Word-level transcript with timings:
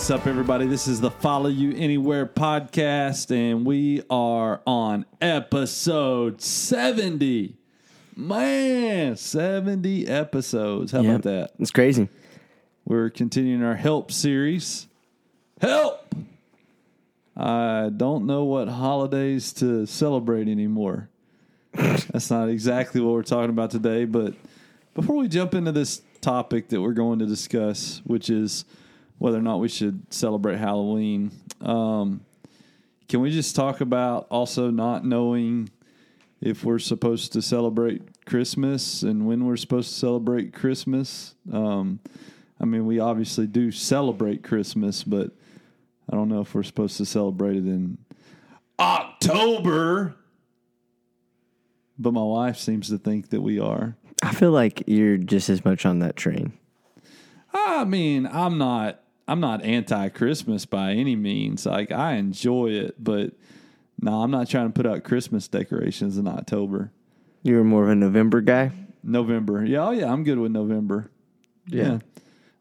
what's 0.00 0.10
up, 0.10 0.26
everybody? 0.26 0.66
This 0.66 0.88
is 0.88 1.02
the 1.02 1.10
Follow 1.10 1.50
You 1.50 1.74
Anywhere 1.76 2.24
podcast, 2.24 3.30
and 3.30 3.66
we 3.66 4.02
are 4.08 4.62
on 4.66 5.04
episode 5.20 6.40
70. 6.40 7.54
Man, 8.16 9.14
70 9.14 10.08
episodes. 10.08 10.92
How 10.92 11.00
about 11.00 11.24
that? 11.24 11.50
It's 11.58 11.70
crazy. 11.70 12.08
We're 12.86 13.10
continuing 13.10 13.62
our 13.62 13.74
help 13.74 14.10
series. 14.10 14.86
Help! 15.60 16.14
I 17.36 17.90
don't 17.94 18.24
know 18.24 18.44
what 18.44 18.68
holidays 18.68 19.52
to 19.52 19.84
celebrate 19.84 20.48
anymore. 20.48 21.10
That's 21.74 22.30
not 22.30 22.48
exactly 22.48 23.02
what 23.02 23.12
we're 23.12 23.22
talking 23.22 23.50
about 23.50 23.70
today, 23.70 24.06
but 24.06 24.32
before 24.94 25.16
we 25.16 25.28
jump 25.28 25.52
into 25.52 25.72
this 25.72 26.00
topic 26.22 26.70
that 26.70 26.80
we're 26.80 26.94
going 26.94 27.18
to 27.18 27.26
discuss, 27.26 28.00
which 28.06 28.30
is 28.30 28.64
whether 29.20 29.36
or 29.36 29.42
not 29.42 29.60
we 29.60 29.68
should 29.68 30.02
celebrate 30.12 30.58
Halloween, 30.58 31.30
um, 31.60 32.22
can 33.06 33.20
we 33.20 33.30
just 33.30 33.54
talk 33.54 33.82
about 33.82 34.26
also 34.30 34.70
not 34.70 35.04
knowing 35.04 35.68
if 36.40 36.64
we're 36.64 36.78
supposed 36.78 37.34
to 37.34 37.42
celebrate 37.42 38.24
Christmas 38.24 39.02
and 39.02 39.26
when 39.26 39.44
we're 39.44 39.58
supposed 39.58 39.90
to 39.90 39.94
celebrate 39.94 40.54
Christmas? 40.54 41.34
Um, 41.52 42.00
I 42.58 42.64
mean, 42.64 42.86
we 42.86 42.98
obviously 42.98 43.46
do 43.46 43.70
celebrate 43.70 44.42
Christmas, 44.42 45.04
but 45.04 45.32
I 46.10 46.16
don't 46.16 46.30
know 46.30 46.40
if 46.40 46.54
we're 46.54 46.62
supposed 46.62 46.96
to 46.96 47.04
celebrate 47.04 47.56
it 47.56 47.66
in 47.66 47.98
October. 48.78 50.14
But 51.98 52.14
my 52.14 52.22
wife 52.22 52.56
seems 52.56 52.88
to 52.88 52.96
think 52.96 53.28
that 53.28 53.42
we 53.42 53.60
are. 53.60 53.96
I 54.22 54.32
feel 54.32 54.52
like 54.52 54.84
you're 54.86 55.18
just 55.18 55.50
as 55.50 55.62
much 55.62 55.84
on 55.84 55.98
that 55.98 56.16
train. 56.16 56.54
I 57.52 57.84
mean, 57.84 58.26
I'm 58.26 58.56
not 58.56 58.99
I'm 59.30 59.40
not 59.40 59.62
anti 59.62 60.08
Christmas 60.10 60.66
by 60.66 60.92
any 60.92 61.14
means. 61.16 61.64
Like 61.66 61.92
I 61.92 62.14
enjoy 62.14 62.70
it, 62.70 62.96
but 63.02 63.32
no, 64.00 64.22
I'm 64.22 64.30
not 64.30 64.48
trying 64.48 64.66
to 64.66 64.72
put 64.72 64.86
out 64.86 65.04
Christmas 65.04 65.46
decorations 65.48 66.18
in 66.18 66.26
October. 66.26 66.90
You're 67.42 67.64
more 67.64 67.84
of 67.84 67.90
a 67.90 67.94
November 67.94 68.40
guy. 68.40 68.72
November. 69.02 69.64
Yeah, 69.64 69.86
oh 69.86 69.90
yeah, 69.92 70.12
I'm 70.12 70.24
good 70.24 70.38
with 70.38 70.52
November. 70.52 71.10
Yeah. 71.66 72.00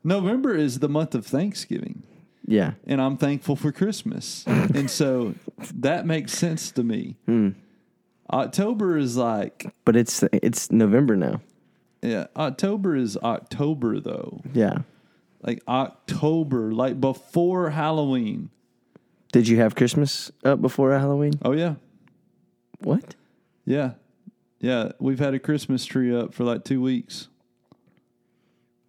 November 0.04 0.56
is 0.56 0.80
the 0.80 0.88
month 0.90 1.16
of 1.16 1.26
Thanksgiving. 1.26 2.04
Yeah. 2.46 2.74
and 2.88 3.02
I'm 3.02 3.18
thankful 3.18 3.56
for 3.56 3.72
Christmas. 3.72 4.44
and 4.48 4.90
so 4.90 5.36
that 5.76 6.06
makes 6.06 6.32
sense 6.34 6.72
to 6.72 6.84
me. 6.84 7.16
Hmm. 7.26 7.50
October 8.32 8.98
is 8.98 9.18
like, 9.18 9.74
But 9.86 9.96
it's 9.96 10.24
it's 10.32 10.72
November 10.72 11.16
now. 11.16 11.42
yeah, 12.02 12.28
October 12.36 12.96
is 12.96 13.18
October 13.18 14.00
though. 14.00 14.42
Yeah. 14.54 14.80
Like 15.42 15.62
October, 15.68 16.72
like 16.72 17.00
before 17.00 17.70
Halloween. 17.70 18.50
Did 19.32 19.48
you 19.48 19.58
have 19.58 19.76
Christmas 19.76 20.32
up 20.44 20.62
before 20.62 20.92
Halloween? 20.98 21.34
Oh, 21.44 21.52
yeah. 21.54 21.76
What? 22.80 23.16
Yeah. 23.66 23.92
Yeah. 24.60 24.92
We've 25.00 25.20
had 25.20 25.34
a 25.34 25.40
Christmas 25.40 25.86
tree 25.86 26.14
up 26.16 26.34
for 26.34 26.44
like 26.44 26.64
two 26.64 26.82
weeks. 26.82 27.28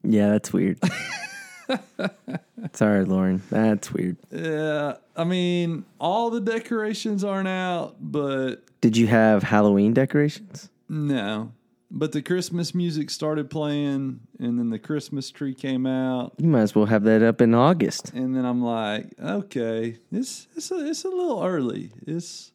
Yeah, 0.02 0.30
that's 0.30 0.52
weird. 0.52 0.78
Sorry, 2.72 3.04
Lauren. 3.04 3.42
That's 3.50 3.92
weird. 3.92 4.16
Yeah. 4.30 4.94
I 5.16 5.24
mean, 5.24 5.84
all 6.00 6.30
the 6.30 6.40
decorations 6.40 7.22
aren't 7.22 7.48
out, 7.48 7.96
but 8.00 8.64
Did 8.80 8.96
you 8.96 9.06
have 9.08 9.42
Halloween 9.42 9.92
decorations? 9.92 10.68
no. 10.88 11.52
But 11.92 12.12
the 12.12 12.22
Christmas 12.22 12.72
music 12.74 13.10
started 13.10 13.50
playing, 13.50 14.20
and 14.38 14.58
then 14.58 14.70
the 14.70 14.78
Christmas 14.78 15.30
tree 15.30 15.54
came 15.54 15.86
out. 15.86 16.34
You 16.38 16.48
might 16.48 16.60
as 16.62 16.74
well 16.74 16.86
have 16.86 17.02
that 17.04 17.22
up 17.22 17.40
in 17.40 17.52
August. 17.52 18.12
And 18.14 18.36
then 18.36 18.44
I'm 18.44 18.62
like, 18.62 19.12
okay, 19.20 19.96
it's 20.12 20.46
it's 20.54 20.70
a, 20.70 20.88
it's 20.88 21.04
a 21.04 21.08
little 21.08 21.42
early. 21.42 21.90
It's 22.06 22.52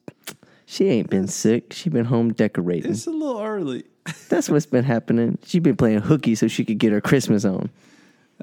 She 0.65 0.87
ain't 0.87 1.09
been 1.09 1.27
sick. 1.27 1.73
She 1.73 1.89
been 1.89 2.05
home 2.05 2.31
decorating. 2.31 2.91
it's 2.91 3.07
a 3.07 3.11
little 3.11 3.41
early. 3.41 3.83
That's 4.29 4.49
what's 4.49 4.65
been 4.67 4.83
happening. 4.85 5.37
She 5.45 5.59
been 5.59 5.75
playing 5.75 5.99
hooky 5.99 6.35
so 6.35 6.47
she 6.47 6.63
could 6.63 6.77
get 6.77 6.91
her 6.93 7.01
Christmas 7.01 7.43
on. 7.43 7.69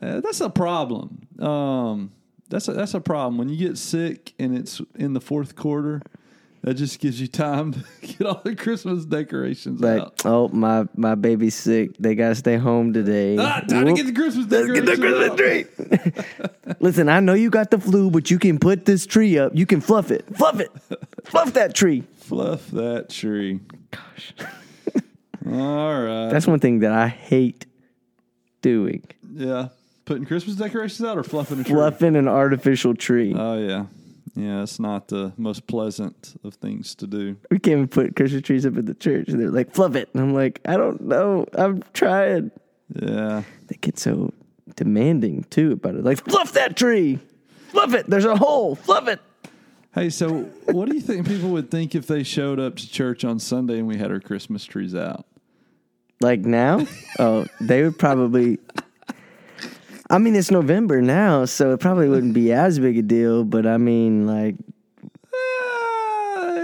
Uh, 0.01 0.21
that's 0.21 0.41
a 0.41 0.49
problem. 0.51 1.27
Um, 1.39 2.13
that's 2.49 2.67
a, 2.67 2.73
that's 2.73 2.95
a 2.95 3.01
problem 3.01 3.37
when 3.39 3.49
you 3.49 3.57
get 3.69 3.77
sick 3.79 4.33
and 4.39 4.57
it's 4.57 4.81
in 4.97 5.13
the 5.13 5.21
fourth 5.21 5.55
quarter. 5.55 6.03
That 6.63 6.75
just 6.75 7.01
gives 7.01 7.21
you 7.21 7.27
time 7.27 7.73
to 7.73 7.81
get 8.07 8.25
all 8.25 8.41
the 8.45 8.55
Christmas 8.55 9.05
decorations 9.05 9.81
Like, 9.81 10.01
out. 10.01 10.23
oh 10.25 10.47
my 10.49 10.87
my 10.97 11.17
baby's 11.17 11.57
sick. 11.57 11.91
They 11.99 12.15
gotta 12.15 12.37
stay 12.37 12.57
home 12.57 12.93
today. 12.93 13.37
Ah, 13.37 13.61
time 13.69 13.85
Whoop. 13.85 13.97
to 13.97 14.03
get 14.05 14.15
the 14.15 14.21
Christmas 14.21 14.47
Let's 14.49 14.71
get 14.71 14.87
the 14.87 14.97
Christmas 14.97 16.17
tree. 16.17 16.75
Listen, 16.81 17.09
I 17.09 17.19
know 17.19 17.35
you 17.35 17.51
got 17.51 17.73
the 17.73 17.79
flu, 17.81 18.11
but 18.13 18.31
you 18.31 18.39
can 18.39 18.61
put 18.61 18.85
this 18.85 19.07
tree 19.07 19.39
up. 19.39 19.53
You 19.57 19.67
can 19.67 19.81
fluff 19.81 20.13
it. 20.13 20.25
Fluff 20.37 20.61
it. 20.61 20.71
fluff 21.25 21.53
that 21.55 21.75
tree. 21.75 22.05
Fluff 22.19 22.69
that 22.69 23.09
tree. 23.11 23.59
Gosh. 23.91 24.33
all 25.47 26.03
right. 26.03 26.29
That's 26.31 26.47
one 26.47 26.61
thing 26.61 26.79
that 26.81 26.93
I 26.93 27.09
hate 27.09 27.67
doing. 28.61 29.03
yeah. 29.35 29.69
Putting 30.05 30.27
Christmas 30.27 30.57
decorations 30.57 31.05
out 31.07 31.17
or 31.17 31.23
fluffing 31.23 31.61
a 31.61 31.65
tree? 31.65 31.73
Fluffing 31.75 32.17
an 32.17 32.27
artificial 32.29 32.95
tree. 32.95 33.35
Oh 33.37 33.57
yeah. 33.59 33.87
Yeah, 34.35 34.63
it's 34.63 34.81
not 34.81 35.09
the 35.09 35.33
most 35.37 35.67
pleasant 35.67 36.41
of 36.43 36.55
things 36.55 36.95
to 36.97 37.07
do. 37.07 37.37
we 37.51 37.59
can't 37.59 37.73
even 37.73 37.89
put 37.89 38.17
Christmas 38.17 38.43
trees 38.43 38.65
up 38.65 38.77
at 38.79 38.87
the 38.87 38.95
church. 38.95 39.29
And 39.29 39.39
they're 39.39 39.51
like, 39.51 39.75
fluff 39.75 39.95
it. 39.95 40.09
And 40.15 40.23
I'm 40.23 40.35
like, 40.35 40.61
I 40.65 40.77
don't 40.77 41.03
know. 41.03 41.47
I'm 41.53 41.83
trying. 41.93 42.51
Yeah. 42.95 43.43
They 43.67 43.77
get 43.81 43.99
so 43.99 44.33
demanding 44.77 45.45
too 45.51 45.73
about 45.73 45.97
it. 45.97 46.05
Like, 46.05 46.25
fluff 46.25 46.53
that 46.55 46.77
tree. 46.77 47.19
Fluff 47.69 47.95
it. 47.95 48.07
There's 48.09 48.25
a 48.25 48.37
hole. 48.37 48.75
Fluff 48.75 49.09
it. 49.09 49.21
Hey, 49.95 50.09
so 50.09 50.45
what 50.65 50.89
do 50.89 50.95
you 50.95 51.03
think 51.03 51.27
people 51.27 51.51
would 51.51 51.71
think 51.71 51.95
if 51.95 52.07
they 52.07 52.23
showed 52.23 52.59
up 52.59 52.77
to 52.77 52.89
church 52.89 53.25
on 53.25 53.39
Sunday 53.39 53.79
and 53.79 53.87
we 53.87 53.99
had 53.99 54.11
our 54.11 54.21
Christmas 54.21 54.65
trees 54.65 54.95
out? 54.95 55.27
Like 56.23 56.41
now? 56.41 56.87
oh, 57.19 57.47
they 57.61 57.83
would 57.83 57.99
probably. 57.99 58.59
I 60.13 60.19
mean, 60.19 60.35
it's 60.37 60.51
November 60.51 61.01
now, 61.01 61.47
so 61.47 61.73
it 61.73 61.81
probably 61.81 62.09
wouldn't 62.09 62.35
be 62.35 62.53
as 62.53 62.79
big 62.79 62.99
a 62.99 63.03
deal. 63.03 63.45
But 63.45 63.67
I 63.67 63.79
mean, 63.79 64.27
like, 64.27 64.57
Ah, 65.35 66.55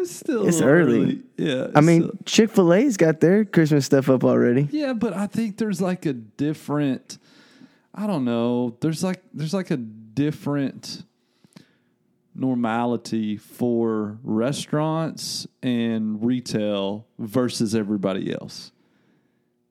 it's 0.00 0.10
still 0.16 0.46
It's 0.46 0.58
little 0.58 0.68
early. 0.74 1.22
Yeah. 1.36 1.68
I 1.74 1.80
mean, 1.80 2.10
Chick 2.24 2.50
Fil 2.50 2.72
A's 2.74 2.96
got 2.96 3.20
their 3.20 3.44
Christmas 3.44 3.86
stuff 3.86 4.08
up 4.10 4.24
already. 4.24 4.68
yeah, 4.72 4.92
but 4.92 5.12
I 5.12 5.26
think 5.26 5.56
there's 5.58 5.80
like 5.80 6.06
a 6.06 6.12
different. 6.12 7.18
I 7.94 8.06
don't 8.06 8.24
know. 8.24 8.76
There's 8.80 9.02
like 9.02 9.22
there's 9.32 9.54
like 9.54 9.70
a 9.70 9.76
different 9.76 11.04
normality 12.34 13.36
for 13.36 14.18
restaurants 14.22 15.46
and 15.62 16.24
retail 16.24 17.06
versus 17.18 17.74
everybody 17.74 18.32
else. 18.32 18.70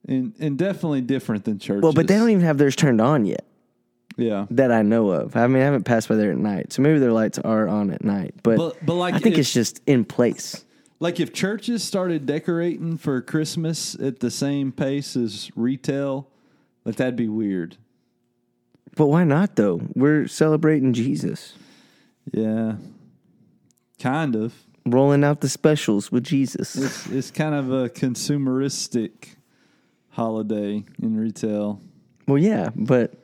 And 0.08 0.34
and 0.40 0.56
definitely 0.58 1.02
different 1.02 1.44
than 1.44 1.58
churches. 1.58 1.82
Well, 1.82 1.92
but 1.92 2.08
they 2.08 2.16
don't 2.16 2.30
even 2.30 2.42
have 2.42 2.56
theirs 2.58 2.74
turned 2.74 3.00
on 3.00 3.26
yet 3.26 3.44
Yeah. 4.16 4.46
that 4.50 4.72
I 4.72 4.82
know 4.82 5.10
of. 5.10 5.36
I 5.36 5.46
mean, 5.46 5.60
I 5.62 5.64
haven't 5.66 5.84
passed 5.84 6.08
by 6.08 6.14
there 6.16 6.32
at 6.32 6.38
night, 6.38 6.72
so 6.72 6.80
maybe 6.82 6.98
their 6.98 7.12
lights 7.12 7.38
are 7.38 7.68
on 7.68 7.90
at 7.90 8.02
night. 8.02 8.34
But, 8.42 8.56
But- 8.56 8.86
but 8.86 8.94
like 8.94 9.14
I 9.14 9.18
think 9.18 9.34
if- 9.34 9.40
it's 9.40 9.52
just 9.52 9.80
in 9.86 10.04
place. 10.04 10.64
Like 11.00 11.20
if 11.20 11.32
churches 11.32 11.84
started 11.84 12.26
decorating 12.26 12.96
for 12.96 13.20
Christmas 13.20 13.94
at 14.00 14.18
the 14.18 14.30
same 14.32 14.72
pace 14.72 15.14
as 15.14 15.48
retail, 15.54 16.26
like 16.84 16.96
that'd 16.96 17.14
be 17.14 17.28
weird. 17.28 17.76
But 18.96 19.06
why 19.06 19.22
not 19.24 19.54
though? 19.56 19.80
We're 19.94 20.26
celebrating 20.26 20.92
Jesus, 20.94 21.52
Yeah. 22.32 22.76
Kind 24.00 24.34
of. 24.34 24.54
rolling 24.86 25.22
out 25.22 25.40
the 25.42 25.48
specials 25.48 26.10
with 26.10 26.24
Jesus. 26.24 26.74
It's 26.76 27.06
it's 27.08 27.30
kind 27.30 27.54
of 27.54 27.70
a 27.70 27.88
consumeristic 27.90 29.36
holiday 30.18 30.84
in 31.00 31.16
retail. 31.16 31.80
Well, 32.26 32.38
yeah, 32.38 32.70
but 32.74 33.14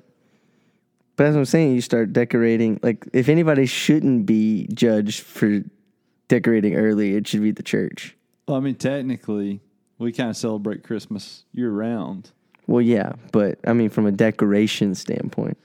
but 1.17 1.27
as 1.27 1.37
I'm 1.37 1.45
saying, 1.45 1.75
you 1.75 1.81
start 1.81 2.13
decorating. 2.13 2.79
Like, 2.83 3.07
if 3.13 3.29
anybody 3.29 3.67
shouldn't 3.67 4.27
be 4.27 4.67
judged 4.73 5.21
for 5.23 5.63
decorating 6.29 6.75
early, 6.77 7.15
it 7.17 7.27
should 7.29 7.43
be 7.43 7.51
the 7.51 7.63
church. 7.63 8.17
Well, 8.49 8.57
I 8.57 8.61
mean 8.61 8.77
technically 8.77 9.61
we 9.99 10.13
kind 10.13 10.31
of 10.31 10.37
celebrate 10.37 10.83
Christmas 10.85 11.45
year 11.53 11.71
round. 11.71 12.31
Well, 12.67 12.81
yeah, 12.83 13.13
but 13.33 13.59
I 13.67 13.73
mean, 13.75 13.91
from 13.91 14.07
a 14.07 14.13
decoration 14.13 14.95
standpoint, 14.95 15.59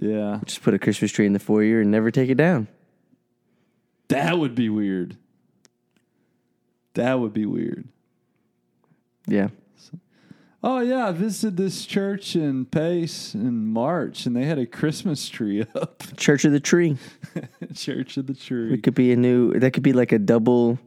Yeah. 0.00 0.40
just 0.44 0.62
put 0.62 0.74
a 0.74 0.78
Christmas 0.78 1.10
tree 1.12 1.26
in 1.26 1.32
the 1.32 1.38
foyer 1.40 1.80
and 1.80 1.90
never 1.90 2.10
take 2.10 2.28
it 2.30 2.36
down. 2.36 2.68
That 4.08 4.38
would 4.38 4.54
be 4.54 4.68
weird. 4.68 5.16
That 6.94 7.18
would 7.18 7.32
be 7.32 7.46
weird. 7.46 7.88
Yeah, 9.26 9.48
Oh 10.66 10.80
yeah, 10.80 11.08
I 11.08 11.12
visited 11.12 11.58
this 11.58 11.84
church 11.84 12.34
in 12.34 12.64
Pace 12.64 13.34
in 13.34 13.66
March, 13.66 14.24
and 14.24 14.34
they 14.34 14.46
had 14.46 14.58
a 14.58 14.64
Christmas 14.64 15.28
tree 15.28 15.60
up. 15.74 16.02
Church 16.16 16.46
of 16.46 16.52
the 16.52 16.60
Tree. 16.60 16.96
Church 17.74 18.16
of 18.16 18.26
the 18.26 18.32
Tree. 18.32 18.72
It 18.72 18.82
could 18.82 18.94
be 18.94 19.12
a 19.12 19.16
new. 19.16 19.52
That 19.58 19.72
could 19.74 19.82
be 19.82 19.92
like 19.92 20.10
a 20.12 20.18
double, 20.18 20.78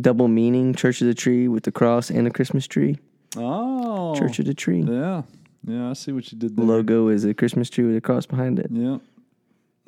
double 0.00 0.26
meaning. 0.26 0.74
Church 0.74 1.00
of 1.02 1.06
the 1.06 1.14
Tree 1.14 1.46
with 1.46 1.62
the 1.62 1.70
cross 1.70 2.10
and 2.10 2.26
a 2.26 2.32
Christmas 2.32 2.66
tree. 2.66 2.98
Oh, 3.36 4.16
Church 4.18 4.40
of 4.40 4.46
the 4.46 4.54
Tree. 4.54 4.82
Yeah, 4.82 5.22
yeah, 5.64 5.90
I 5.90 5.92
see 5.92 6.10
what 6.10 6.32
you 6.32 6.36
did 6.38 6.56
there. 6.56 6.66
The 6.66 6.72
logo 6.72 7.06
is 7.06 7.24
a 7.24 7.32
Christmas 7.32 7.70
tree 7.70 7.84
with 7.84 7.96
a 7.96 8.00
cross 8.00 8.26
behind 8.26 8.58
it. 8.58 8.66
Yeah, 8.72 8.98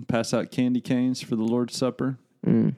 pass 0.06 0.32
out 0.32 0.52
candy 0.52 0.80
canes 0.80 1.20
for 1.20 1.34
the 1.34 1.42
Lord's 1.42 1.76
Supper. 1.76 2.18
Mm. 2.46 2.76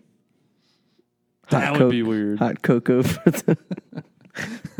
Hot 1.48 1.60
that 1.60 1.72
would 1.72 1.78
Coke- 1.80 1.90
be 1.90 2.02
weird. 2.02 2.38
Hot 2.38 2.62
cocoa 2.62 3.02
for 3.02 3.30
the. 3.30 3.58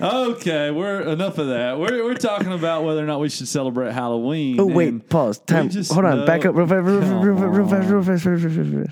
Okay, 0.00 0.70
we're 0.70 1.00
enough 1.02 1.38
of 1.38 1.48
that. 1.48 1.78
We're 1.78 2.04
we're 2.04 2.14
talking 2.14 2.52
about 2.52 2.84
whether 2.84 3.02
or 3.02 3.06
not 3.06 3.20
we 3.20 3.28
should 3.28 3.48
celebrate 3.48 3.92
Halloween. 3.92 4.58
Oh 4.60 4.66
wait, 4.66 5.08
pause. 5.08 5.38
Time. 5.38 5.68
just 5.70 5.92
Hold 5.92 6.04
on. 6.04 6.18
know- 6.20 6.26
Back 6.26 6.44
up. 6.44 6.54
Real 6.54 6.66
fast. 6.66 6.84
Real 6.84 7.00
fast. 7.00 7.88
Real 7.88 8.02
fast. 8.02 8.24
Real 8.26 8.42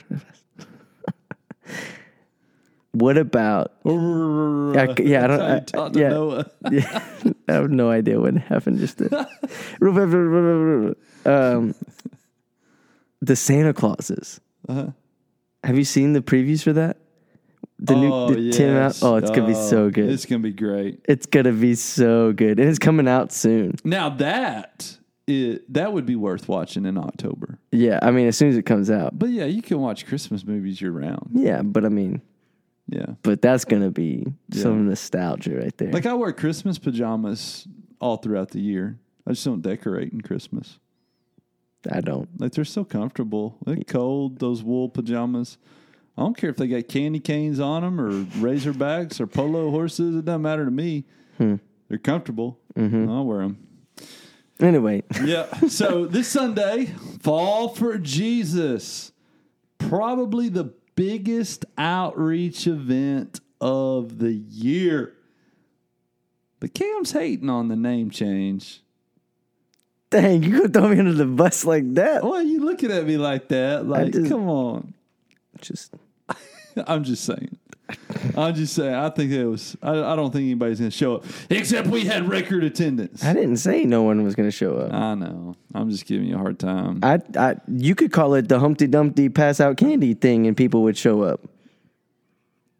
fast. 0.08 0.26
What 2.92 3.16
about? 3.16 3.72
Yeah, 3.84 4.94
yeah, 4.98 5.24
I 5.24 5.26
don't- 5.26 5.40
I- 5.40 5.60
to 5.60 5.90
yeah. 5.98 6.70
Yeah, 6.70 7.02
I 7.48 7.52
have 7.52 7.70
no 7.70 7.90
idea 7.90 8.20
what 8.20 8.36
happened 8.36 8.78
just 8.78 9.00
real. 9.80 10.94
um, 11.24 11.74
the 13.22 13.34
Santa 13.34 13.72
Clauses. 13.72 14.40
Uh-huh. 14.68 14.88
Have 15.64 15.78
you 15.78 15.84
seen 15.84 16.12
the 16.12 16.20
previews 16.20 16.62
for 16.62 16.74
that? 16.74 16.98
The 17.84 17.94
oh, 17.94 18.28
new 18.28 18.50
the 18.50 18.52
Tim 18.52 18.76
out. 18.76 18.98
Oh, 19.02 19.16
it's 19.16 19.30
gonna 19.30 19.48
be 19.48 19.54
so 19.54 19.84
Oh, 19.84 19.90
good. 19.90 20.08
It's 20.08 20.24
gonna 20.24 20.38
be 20.38 20.52
great. 20.52 21.00
It's 21.08 21.26
gonna 21.26 21.52
be 21.52 21.74
so 21.74 22.32
good, 22.32 22.60
and 22.60 22.68
it's 22.68 22.78
coming 22.78 23.08
out 23.08 23.32
soon. 23.32 23.74
Now 23.82 24.08
that 24.08 24.98
it, 25.26 25.72
that 25.72 25.92
would 25.92 26.06
be 26.06 26.14
worth 26.14 26.48
watching 26.48 26.86
in 26.86 26.96
October. 26.96 27.58
Yeah, 27.72 27.98
I 28.00 28.12
mean, 28.12 28.28
as 28.28 28.36
soon 28.36 28.50
as 28.50 28.56
it 28.56 28.66
comes 28.66 28.88
out. 28.88 29.18
But 29.18 29.30
yeah, 29.30 29.46
you 29.46 29.62
can 29.62 29.80
watch 29.80 30.06
Christmas 30.06 30.44
movies 30.44 30.80
year 30.80 30.92
round. 30.92 31.30
Yeah, 31.32 31.62
but 31.62 31.84
I 31.84 31.88
mean, 31.88 32.22
Yeah. 32.88 33.14
but 33.22 33.42
that's 33.42 33.64
gonna 33.64 33.90
be 33.90 34.26
some 34.52 34.86
nostalgia 34.86 35.56
right 35.56 35.76
there. 35.76 35.90
Like 35.90 36.06
I 36.06 36.14
wear 36.14 36.32
Christmas 36.32 36.78
pajamas 36.78 37.66
all 38.00 38.16
throughout 38.16 38.50
the 38.50 38.60
year. 38.60 39.00
I 39.26 39.30
just 39.30 39.44
don't 39.44 39.62
decorate 39.62 40.12
in 40.12 40.20
Christmas. 40.20 40.78
I 41.90 42.00
don't. 42.00 42.28
Like 42.40 42.52
they're 42.52 42.64
so 42.64 42.84
comfortable. 42.84 43.58
They're 43.66 43.76
cold. 43.76 44.38
Those 44.38 44.62
wool 44.62 44.88
pajamas. 44.88 45.58
I 46.16 46.22
don't 46.22 46.36
care 46.36 46.50
if 46.50 46.56
they 46.56 46.66
got 46.68 46.88
candy 46.88 47.20
canes 47.20 47.58
on 47.58 47.82
them 47.82 48.00
or 48.00 48.10
razorbacks 48.40 49.18
or 49.20 49.26
polo 49.26 49.70
horses. 49.70 50.14
It 50.16 50.24
doesn't 50.26 50.42
matter 50.42 50.64
to 50.64 50.70
me. 50.70 51.04
Hmm. 51.38 51.56
They're 51.88 51.98
comfortable. 51.98 52.58
Mm-hmm. 52.76 53.08
I'll 53.10 53.24
wear 53.24 53.38
them. 53.40 53.66
Anyway, 54.60 55.02
Yeah. 55.24 55.46
So 55.68 56.06
this 56.06 56.28
Sunday, 56.28 56.86
Fall 57.20 57.68
for 57.70 57.98
Jesus, 57.98 59.12
probably 59.78 60.48
the 60.48 60.72
biggest 60.94 61.64
outreach 61.78 62.66
event 62.66 63.40
of 63.60 64.18
the 64.18 64.32
year. 64.32 65.14
But 66.60 66.74
Cam's 66.74 67.10
hating 67.12 67.50
on 67.50 67.68
the 67.68 67.76
name 67.76 68.10
change. 68.10 68.82
dang, 70.10 70.42
you 70.44 70.52
gonna 70.58 70.68
throw 70.68 70.88
me 70.88 70.98
under 70.98 71.12
the 71.14 71.24
bus 71.26 71.64
like 71.64 71.94
that? 71.94 72.22
Why 72.22 72.36
are 72.36 72.42
you 72.42 72.60
looking 72.64 72.92
at 72.92 73.04
me 73.06 73.16
like 73.16 73.48
that? 73.48 73.86
Like, 73.86 74.12
just- 74.12 74.28
come 74.30 74.48
on. 74.48 74.94
Just 75.60 75.94
I'm 76.86 77.04
just 77.04 77.24
saying. 77.24 77.58
I'm 78.36 78.54
just 78.54 78.74
saying. 78.74 78.94
I 78.94 79.10
think 79.10 79.32
it 79.32 79.44
was. 79.44 79.76
I, 79.82 79.90
I 80.12 80.16
don't 80.16 80.32
think 80.32 80.44
anybody's 80.44 80.78
going 80.78 80.90
to 80.90 80.96
show 80.96 81.16
up, 81.16 81.24
except 81.50 81.88
we 81.88 82.04
had 82.04 82.28
record 82.28 82.64
attendance. 82.64 83.22
I 83.24 83.32
didn't 83.34 83.58
say 83.58 83.84
no 83.84 84.02
one 84.02 84.22
was 84.22 84.34
gonna 84.34 84.50
show 84.50 84.76
up. 84.76 84.92
I 84.94 85.14
know. 85.14 85.56
I'm 85.74 85.90
just 85.90 86.06
giving 86.06 86.26
you 86.28 86.36
a 86.36 86.38
hard 86.38 86.58
time. 86.58 87.00
I, 87.02 87.20
I, 87.36 87.56
you 87.68 87.94
could 87.94 88.12
call 88.12 88.34
it 88.34 88.48
the 88.48 88.58
Humpty 88.60 88.86
Dumpty 88.86 89.28
pass 89.28 89.60
out 89.60 89.76
candy 89.76 90.14
thing, 90.14 90.46
and 90.46 90.56
people 90.56 90.82
would 90.84 90.96
show 90.96 91.22
up. 91.22 91.40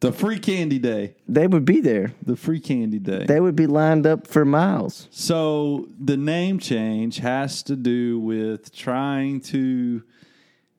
the 0.01 0.13
free 0.13 0.39
candy 0.39 0.79
day. 0.79 1.15
They 1.29 1.47
would 1.47 1.65
be 1.65 1.81
there. 1.81 2.13
The 2.25 2.37
free 2.37 2.61
candy 2.61 2.99
day. 2.99 3.27
They 3.27 3.41
would 3.41 3.57
be 3.57 3.67
lined 3.67 4.07
up 4.07 4.27
for 4.27 4.45
miles. 4.45 5.09
So 5.11 5.89
the 6.01 6.17
name 6.17 6.59
change 6.59 7.19
has 7.19 7.63
to 7.65 7.77
do 7.77 8.19
with 8.19 8.75
trying 8.75 9.41
to 9.53 10.03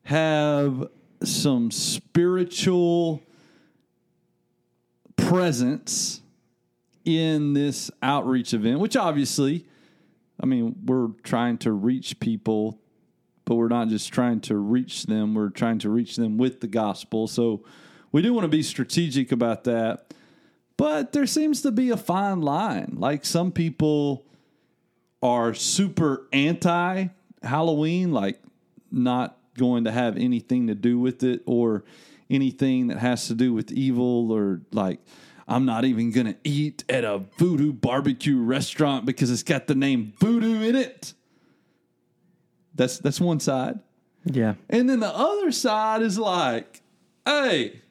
have 0.04 0.88
some 1.26 1.70
spiritual 1.70 3.22
presence 5.16 6.20
in 7.04 7.52
this 7.52 7.90
outreach 8.02 8.54
event, 8.54 8.80
which 8.80 8.96
obviously, 8.96 9.66
I 10.40 10.46
mean, 10.46 10.76
we're 10.84 11.08
trying 11.22 11.58
to 11.58 11.72
reach 11.72 12.18
people, 12.20 12.80
but 13.44 13.56
we're 13.56 13.68
not 13.68 13.88
just 13.88 14.12
trying 14.12 14.40
to 14.42 14.56
reach 14.56 15.04
them, 15.04 15.34
we're 15.34 15.50
trying 15.50 15.78
to 15.80 15.90
reach 15.90 16.16
them 16.16 16.38
with 16.38 16.60
the 16.60 16.66
gospel. 16.66 17.26
So 17.26 17.64
we 18.12 18.22
do 18.22 18.32
want 18.32 18.44
to 18.44 18.48
be 18.48 18.62
strategic 18.62 19.32
about 19.32 19.64
that. 19.64 20.14
But 20.76 21.12
there 21.12 21.26
seems 21.26 21.62
to 21.62 21.70
be 21.70 21.90
a 21.90 21.96
fine 21.96 22.40
line. 22.40 22.94
Like 22.96 23.24
some 23.24 23.52
people 23.52 24.26
are 25.22 25.54
super 25.54 26.26
anti 26.32 27.06
Halloween, 27.42 28.12
like 28.12 28.40
not 28.90 29.38
going 29.56 29.84
to 29.84 29.92
have 29.92 30.16
anything 30.16 30.66
to 30.66 30.74
do 30.74 30.98
with 30.98 31.22
it 31.22 31.42
or 31.46 31.84
anything 32.30 32.88
that 32.88 32.98
has 32.98 33.28
to 33.28 33.34
do 33.34 33.52
with 33.52 33.70
evil 33.70 34.32
or 34.32 34.60
like 34.72 35.00
I'm 35.46 35.66
not 35.66 35.84
even 35.84 36.10
going 36.10 36.26
to 36.26 36.36
eat 36.42 36.84
at 36.88 37.04
a 37.04 37.18
voodoo 37.38 37.72
barbecue 37.72 38.38
restaurant 38.38 39.04
because 39.04 39.30
it's 39.30 39.42
got 39.42 39.66
the 39.66 39.74
name 39.74 40.14
voodoo 40.18 40.62
in 40.62 40.74
it. 40.74 41.12
That's 42.74 42.98
that's 42.98 43.20
one 43.20 43.40
side. 43.40 43.78
Yeah. 44.24 44.54
And 44.70 44.88
then 44.88 45.00
the 45.00 45.14
other 45.14 45.52
side 45.52 46.00
is 46.02 46.18
like, 46.18 46.80
hey, 47.26 47.82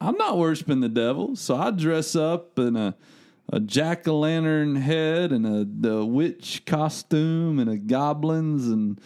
I'm 0.00 0.16
not 0.16 0.38
worshiping 0.38 0.80
the 0.80 0.88
devil, 0.88 1.36
so 1.36 1.56
I 1.56 1.70
dress 1.70 2.16
up 2.16 2.58
in 2.58 2.76
a 2.76 2.94
a 3.52 3.60
jack 3.60 4.08
o' 4.08 4.18
lantern 4.18 4.74
head 4.76 5.30
and 5.30 5.46
a 5.46 5.64
the 5.64 6.04
witch 6.04 6.62
costume 6.66 7.58
and 7.60 7.70
a 7.70 7.76
goblins 7.76 8.66
and 8.66 9.00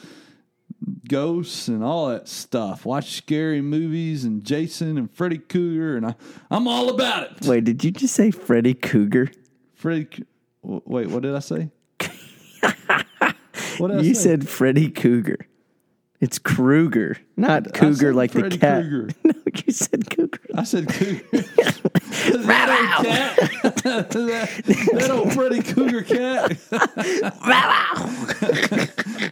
ghosts 1.08 1.68
and 1.68 1.84
all 1.84 2.08
that 2.08 2.28
stuff. 2.28 2.84
Watch 2.86 3.12
scary 3.16 3.60
movies 3.60 4.24
and 4.24 4.44
Jason 4.44 4.96
and 4.98 5.10
Freddy 5.10 5.38
Cougar 5.38 5.96
and 5.96 6.06
I, 6.06 6.14
I'm 6.50 6.66
all 6.68 6.88
about 6.90 7.24
it. 7.32 7.46
Wait, 7.46 7.64
did 7.64 7.84
you 7.84 7.90
just 7.90 8.14
say 8.14 8.30
Freddy 8.30 8.74
Cougar? 8.74 9.30
Freddy, 9.74 10.08
wait, 10.62 11.08
what 11.08 11.22
did 11.22 11.34
I 11.34 11.40
say? 11.40 11.70
what 13.78 13.88
did 13.88 13.98
I 13.98 14.02
You 14.02 14.14
say? 14.14 14.22
said 14.22 14.48
Freddy 14.48 14.90
Cougar. 14.90 15.46
It's 16.20 16.38
Krueger, 16.38 17.16
not 17.38 17.72
Cougar 17.72 18.12
like 18.12 18.32
Freddy 18.32 18.50
the 18.50 18.58
cat. 18.58 18.82
Krueger. 18.82 19.08
No, 19.24 19.32
you 19.66 19.72
said 19.72 20.08
Cougar. 20.10 20.38
I 20.54 20.62
said 20.64 20.86
cougar. 20.88 21.22
old 21.32 22.44
cat, 23.06 23.69
that, 23.82 24.10
that 24.94 25.08
old 25.10 25.32
Freddy 25.32 25.62
Cougar 25.62 26.02
cat. 26.02 26.56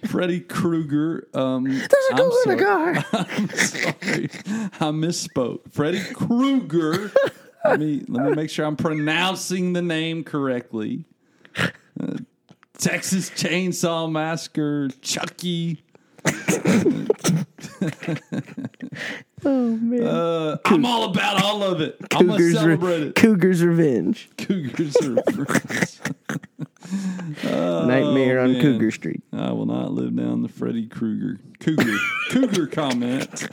Freddy 0.08 0.40
Krueger. 0.40 1.28
Um, 1.34 1.64
There's 1.64 1.88
a 2.10 2.16
cougar 2.16 2.36
in 2.44 2.56
the 2.56 2.64
car. 2.64 3.04
I'm 3.12 3.48
sorry. 3.50 4.30
I 4.80 4.90
misspoke. 4.92 5.70
Freddy 5.72 6.02
Krueger. 6.12 7.10
let 7.64 7.80
me 7.80 8.04
let 8.08 8.26
me 8.26 8.34
make 8.34 8.50
sure 8.50 8.66
I'm 8.66 8.76
pronouncing 8.76 9.72
the 9.72 9.82
name 9.82 10.22
correctly. 10.24 11.04
Uh, 12.00 12.18
Texas 12.78 13.30
Chainsaw 13.30 14.10
Massacre, 14.10 14.88
Chucky. 15.02 15.82
Oh 19.44 19.76
man. 19.76 20.02
Uh, 20.06 20.56
I'm 20.64 20.84
all 20.84 21.04
about 21.10 21.42
all 21.44 21.62
of 21.62 21.80
it. 21.80 21.96
I'm 22.12 22.26
gonna 22.26 22.32
Cougar's, 22.38 22.54
celebrate 22.54 22.98
Re- 23.00 23.06
it. 23.08 23.14
Cougar's 23.14 23.62
Revenge. 23.62 24.28
Cougars 24.36 24.96
are 24.96 25.22
friends. 25.46 26.00
Nightmare 27.44 28.40
on 28.40 28.50
Oh, 28.50 28.52
man. 28.54 28.62
Cougar 28.62 28.90
Street. 28.90 29.22
I 29.32 29.52
will 29.52 29.66
not 29.66 29.92
live 29.92 30.16
down 30.16 30.42
the 30.42 30.48
Freddy 30.48 30.86
Krueger 30.86 31.38
Cougar 31.60 31.96
Cougar 32.30 32.66
comment. 32.72 33.48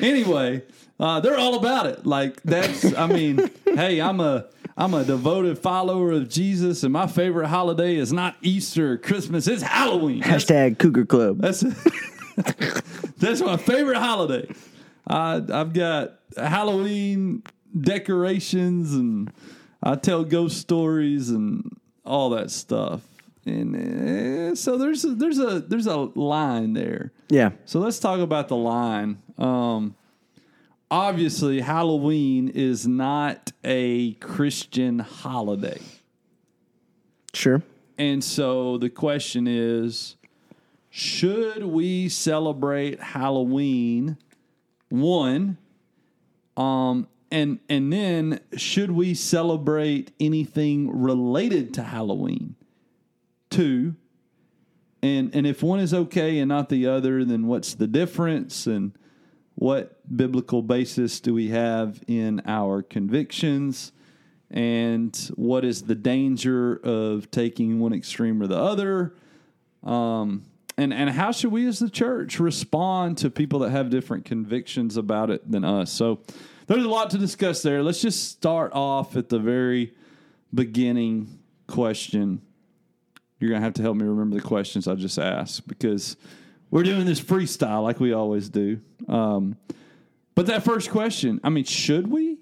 anyway, 0.00 0.62
uh, 1.00 1.20
they're 1.20 1.38
all 1.38 1.56
about 1.56 1.86
it. 1.86 2.06
Like 2.06 2.42
that's, 2.42 2.94
I 2.94 3.06
mean, 3.06 3.50
hey, 3.64 4.00
I'm 4.00 4.20
a 4.20 4.46
I'm 4.76 4.92
a 4.94 5.04
devoted 5.04 5.58
follower 5.58 6.12
of 6.12 6.28
Jesus, 6.28 6.82
and 6.82 6.92
my 6.92 7.06
favorite 7.06 7.48
holiday 7.48 7.96
is 7.96 8.12
not 8.12 8.36
Easter 8.42 8.92
or 8.92 8.96
Christmas; 8.98 9.46
it's 9.46 9.62
Halloween. 9.62 10.20
That's 10.20 10.44
Hashtag 10.44 10.78
Cougar 10.78 11.06
Club. 11.06 11.38
that's, 11.40 11.64
that's 13.24 13.40
my 13.40 13.56
favorite 13.56 13.98
holiday. 13.98 14.48
I, 15.06 15.42
I've 15.52 15.72
got 15.72 16.18
Halloween 16.36 17.42
decorations 17.78 18.94
and 18.94 19.32
I 19.82 19.96
tell 19.96 20.24
ghost 20.24 20.58
stories 20.58 21.30
and 21.30 21.78
all 22.04 22.30
that 22.30 22.50
stuff. 22.50 23.02
And 23.46 23.76
eh, 23.76 24.54
so 24.54 24.78
there's 24.78 25.04
a, 25.04 25.14
there's 25.14 25.38
a 25.38 25.60
there's 25.60 25.86
a 25.86 25.96
line 25.96 26.72
there. 26.72 27.12
Yeah. 27.28 27.50
So 27.66 27.78
let's 27.80 27.98
talk 27.98 28.20
about 28.20 28.48
the 28.48 28.56
line. 28.56 29.20
Um, 29.36 29.96
obviously, 30.90 31.60
Halloween 31.60 32.48
is 32.48 32.86
not 32.86 33.52
a 33.62 34.12
Christian 34.14 35.00
holiday. 35.00 35.80
Sure. 37.34 37.62
And 37.98 38.24
so 38.24 38.78
the 38.78 38.88
question 38.88 39.46
is 39.46 40.16
should 40.96 41.64
we 41.64 42.08
celebrate 42.08 43.00
Halloween? 43.00 44.16
One, 44.90 45.58
um, 46.56 47.08
and 47.32 47.58
and 47.68 47.92
then 47.92 48.38
should 48.56 48.92
we 48.92 49.14
celebrate 49.14 50.12
anything 50.20 50.96
related 51.02 51.74
to 51.74 51.82
Halloween? 51.82 52.54
Two, 53.50 53.96
And 55.02 55.34
and 55.34 55.48
if 55.48 55.64
one 55.64 55.80
is 55.80 55.92
okay 55.92 56.38
and 56.38 56.48
not 56.48 56.68
the 56.68 56.86
other, 56.86 57.24
then 57.24 57.48
what's 57.48 57.74
the 57.74 57.88
difference? 57.88 58.68
And 58.68 58.92
what 59.56 59.98
biblical 60.16 60.62
basis 60.62 61.18
do 61.18 61.34
we 61.34 61.48
have 61.48 62.04
in 62.06 62.40
our 62.46 62.82
convictions? 62.82 63.90
And 64.48 65.16
what 65.34 65.64
is 65.64 65.82
the 65.82 65.96
danger 65.96 66.76
of 66.84 67.32
taking 67.32 67.80
one 67.80 67.92
extreme 67.92 68.40
or 68.40 68.46
the 68.46 68.56
other? 68.56 69.16
Um, 69.82 70.44
and 70.76 70.92
and 70.92 71.10
how 71.10 71.32
should 71.32 71.52
we 71.52 71.66
as 71.66 71.78
the 71.78 71.90
church 71.90 72.40
respond 72.40 73.18
to 73.18 73.30
people 73.30 73.60
that 73.60 73.70
have 73.70 73.90
different 73.90 74.24
convictions 74.24 74.96
about 74.96 75.30
it 75.30 75.50
than 75.50 75.64
us? 75.64 75.92
So 75.92 76.20
there's 76.66 76.84
a 76.84 76.88
lot 76.88 77.10
to 77.10 77.18
discuss 77.18 77.62
there. 77.62 77.82
Let's 77.82 78.00
just 78.00 78.30
start 78.30 78.72
off 78.74 79.16
at 79.16 79.28
the 79.28 79.38
very 79.38 79.94
beginning 80.52 81.38
question. 81.66 82.42
You're 83.38 83.50
gonna 83.50 83.64
have 83.64 83.74
to 83.74 83.82
help 83.82 83.96
me 83.96 84.04
remember 84.04 84.36
the 84.36 84.42
questions 84.42 84.88
I 84.88 84.94
just 84.94 85.18
asked 85.18 85.68
because 85.68 86.16
we're 86.70 86.82
doing 86.82 87.06
this 87.06 87.20
freestyle 87.20 87.82
like 87.82 88.00
we 88.00 88.12
always 88.12 88.48
do. 88.48 88.80
Um, 89.08 89.56
but 90.34 90.46
that 90.46 90.64
first 90.64 90.90
question, 90.90 91.40
I 91.44 91.50
mean, 91.50 91.64
should 91.64 92.08
we? 92.08 92.38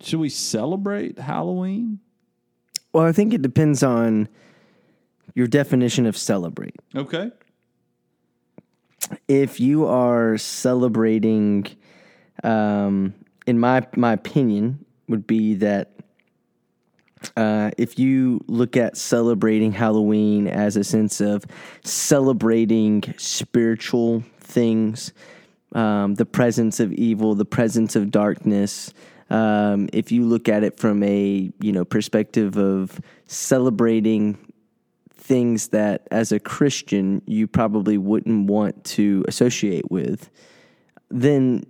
Should 0.00 0.20
we 0.20 0.28
celebrate 0.28 1.18
Halloween? 1.18 2.00
Well, 2.92 3.04
I 3.04 3.12
think 3.12 3.34
it 3.34 3.42
depends 3.42 3.82
on 3.82 4.28
your 5.34 5.46
definition 5.46 6.06
of 6.06 6.16
celebrate. 6.16 6.76
Okay. 6.94 7.30
If 9.28 9.60
you 9.60 9.86
are 9.86 10.38
celebrating, 10.38 11.66
um, 12.42 13.14
in 13.46 13.58
my 13.58 13.86
my 13.96 14.12
opinion, 14.12 14.84
would 15.08 15.26
be 15.26 15.54
that 15.54 15.94
uh, 17.36 17.70
if 17.78 17.98
you 17.98 18.40
look 18.46 18.76
at 18.76 18.96
celebrating 18.96 19.72
Halloween 19.72 20.46
as 20.46 20.76
a 20.76 20.84
sense 20.84 21.20
of 21.20 21.44
celebrating 21.82 23.02
spiritual 23.16 24.22
things, 24.40 25.12
um, 25.74 26.14
the 26.14 26.26
presence 26.26 26.80
of 26.80 26.92
evil, 26.92 27.34
the 27.34 27.44
presence 27.44 27.96
of 27.96 28.10
darkness. 28.10 28.92
Um, 29.30 29.88
if 29.92 30.12
you 30.12 30.24
look 30.24 30.48
at 30.48 30.62
it 30.62 30.78
from 30.78 31.02
a 31.02 31.50
you 31.60 31.72
know 31.72 31.84
perspective 31.84 32.56
of 32.56 33.00
celebrating 33.26 34.38
things 35.24 35.68
that 35.68 36.06
as 36.10 36.32
a 36.32 36.38
Christian 36.38 37.22
you 37.24 37.46
probably 37.46 37.96
wouldn't 37.96 38.46
want 38.46 38.84
to 38.84 39.24
associate 39.26 39.90
with, 39.90 40.30
then 41.10 41.64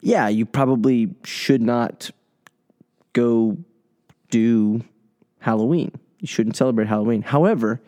yeah, 0.00 0.26
you 0.28 0.44
probably 0.44 1.14
should 1.22 1.62
not 1.62 2.10
go 3.12 3.56
do 4.30 4.82
Halloween. 5.38 5.92
You 6.18 6.26
shouldn't 6.26 6.56
celebrate 6.56 6.88
Halloween. 6.88 7.22
However, 7.22 7.80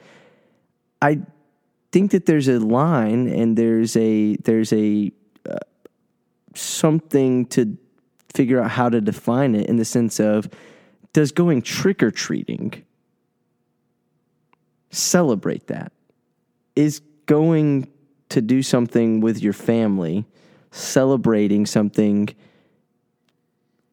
I 1.01 1.21
think 1.91 2.13
that 2.13 2.27
there's 2.27 2.49
a 2.49 2.61
line 2.61 3.29
and 3.29 3.57
there's 3.57 3.97
a 3.97 4.37
there's 4.37 4.73
a 4.73 5.11
uh, 5.51 5.57
something 6.55 7.47
to 7.47 7.77
figure 8.33 8.63
out 8.63 8.71
how 8.71 8.89
to 8.89 9.01
define 9.01 9.57
it 9.57 9.69
in 9.69 9.77
the 9.77 9.85
sense 9.85 10.21
of 10.21 10.49
does 11.13 11.33
going 11.33 11.61
trick 11.61 12.03
or 12.05 12.11
treating 12.13 12.85
celebrate 14.93 15.67
that? 15.67 15.93
Is 16.77 17.01
going 17.27 17.89
to 18.29 18.41
do 18.41 18.63
something 18.63 19.21
with 19.21 19.43
your 19.43 19.53
family 19.53 20.25
celebrating 20.71 21.67
something 21.67 22.29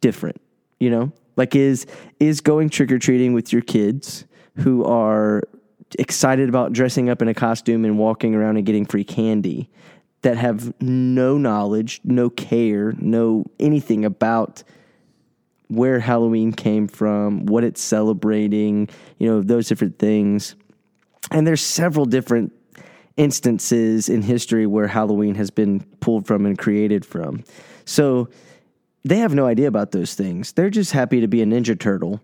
different, 0.01 0.39
you 0.79 0.89
know? 0.89 1.12
Like 1.36 1.56
is 1.56 1.86
is 2.20 2.41
going 2.41 2.70
trick 2.70 2.91
or 2.91 3.00
treating 3.00 3.34
with 3.34 3.53
your 3.53 3.62
kids 3.62 4.25
who 4.58 4.84
are 4.84 5.44
excited 5.98 6.50
about 6.50 6.74
dressing 6.74 7.10
up 7.10 7.22
in 7.22 7.27
a 7.27 7.34
costume 7.34 7.86
and 7.86 7.98
walking 7.98 8.36
around 8.36 8.58
and 8.58 8.65
getting 8.65 8.86
free 8.86 9.03
candy 9.03 9.70
that 10.22 10.38
have 10.38 10.74
no 10.82 11.38
knowledge, 11.38 12.01
no 12.03 12.29
care, 12.29 12.94
no 12.98 13.46
anything 13.60 14.03
about 14.03 14.63
where 15.70 16.00
Halloween 16.00 16.51
came 16.51 16.88
from, 16.88 17.46
what 17.46 17.63
it's 17.63 17.82
celebrating, 17.82 18.89
you 19.18 19.29
know, 19.29 19.41
those 19.41 19.68
different 19.68 19.98
things. 19.98 20.56
And 21.31 21.45
there's 21.45 21.61
several 21.61 22.05
different 22.05 22.53
instances 23.17 24.09
in 24.09 24.21
history 24.21 24.65
where 24.65 24.88
Halloween 24.88 25.35
has 25.35 25.51
been 25.51 25.81
pulled 25.99 26.25
from 26.25 26.45
and 26.45 26.57
created 26.57 27.05
from. 27.05 27.43
So 27.85 28.29
they 29.03 29.17
have 29.17 29.33
no 29.33 29.45
idea 29.45 29.67
about 29.67 29.91
those 29.91 30.15
things. 30.15 30.53
They're 30.53 30.69
just 30.69 30.91
happy 30.91 31.21
to 31.21 31.27
be 31.27 31.41
a 31.41 31.45
Ninja 31.45 31.77
Turtle 31.79 32.21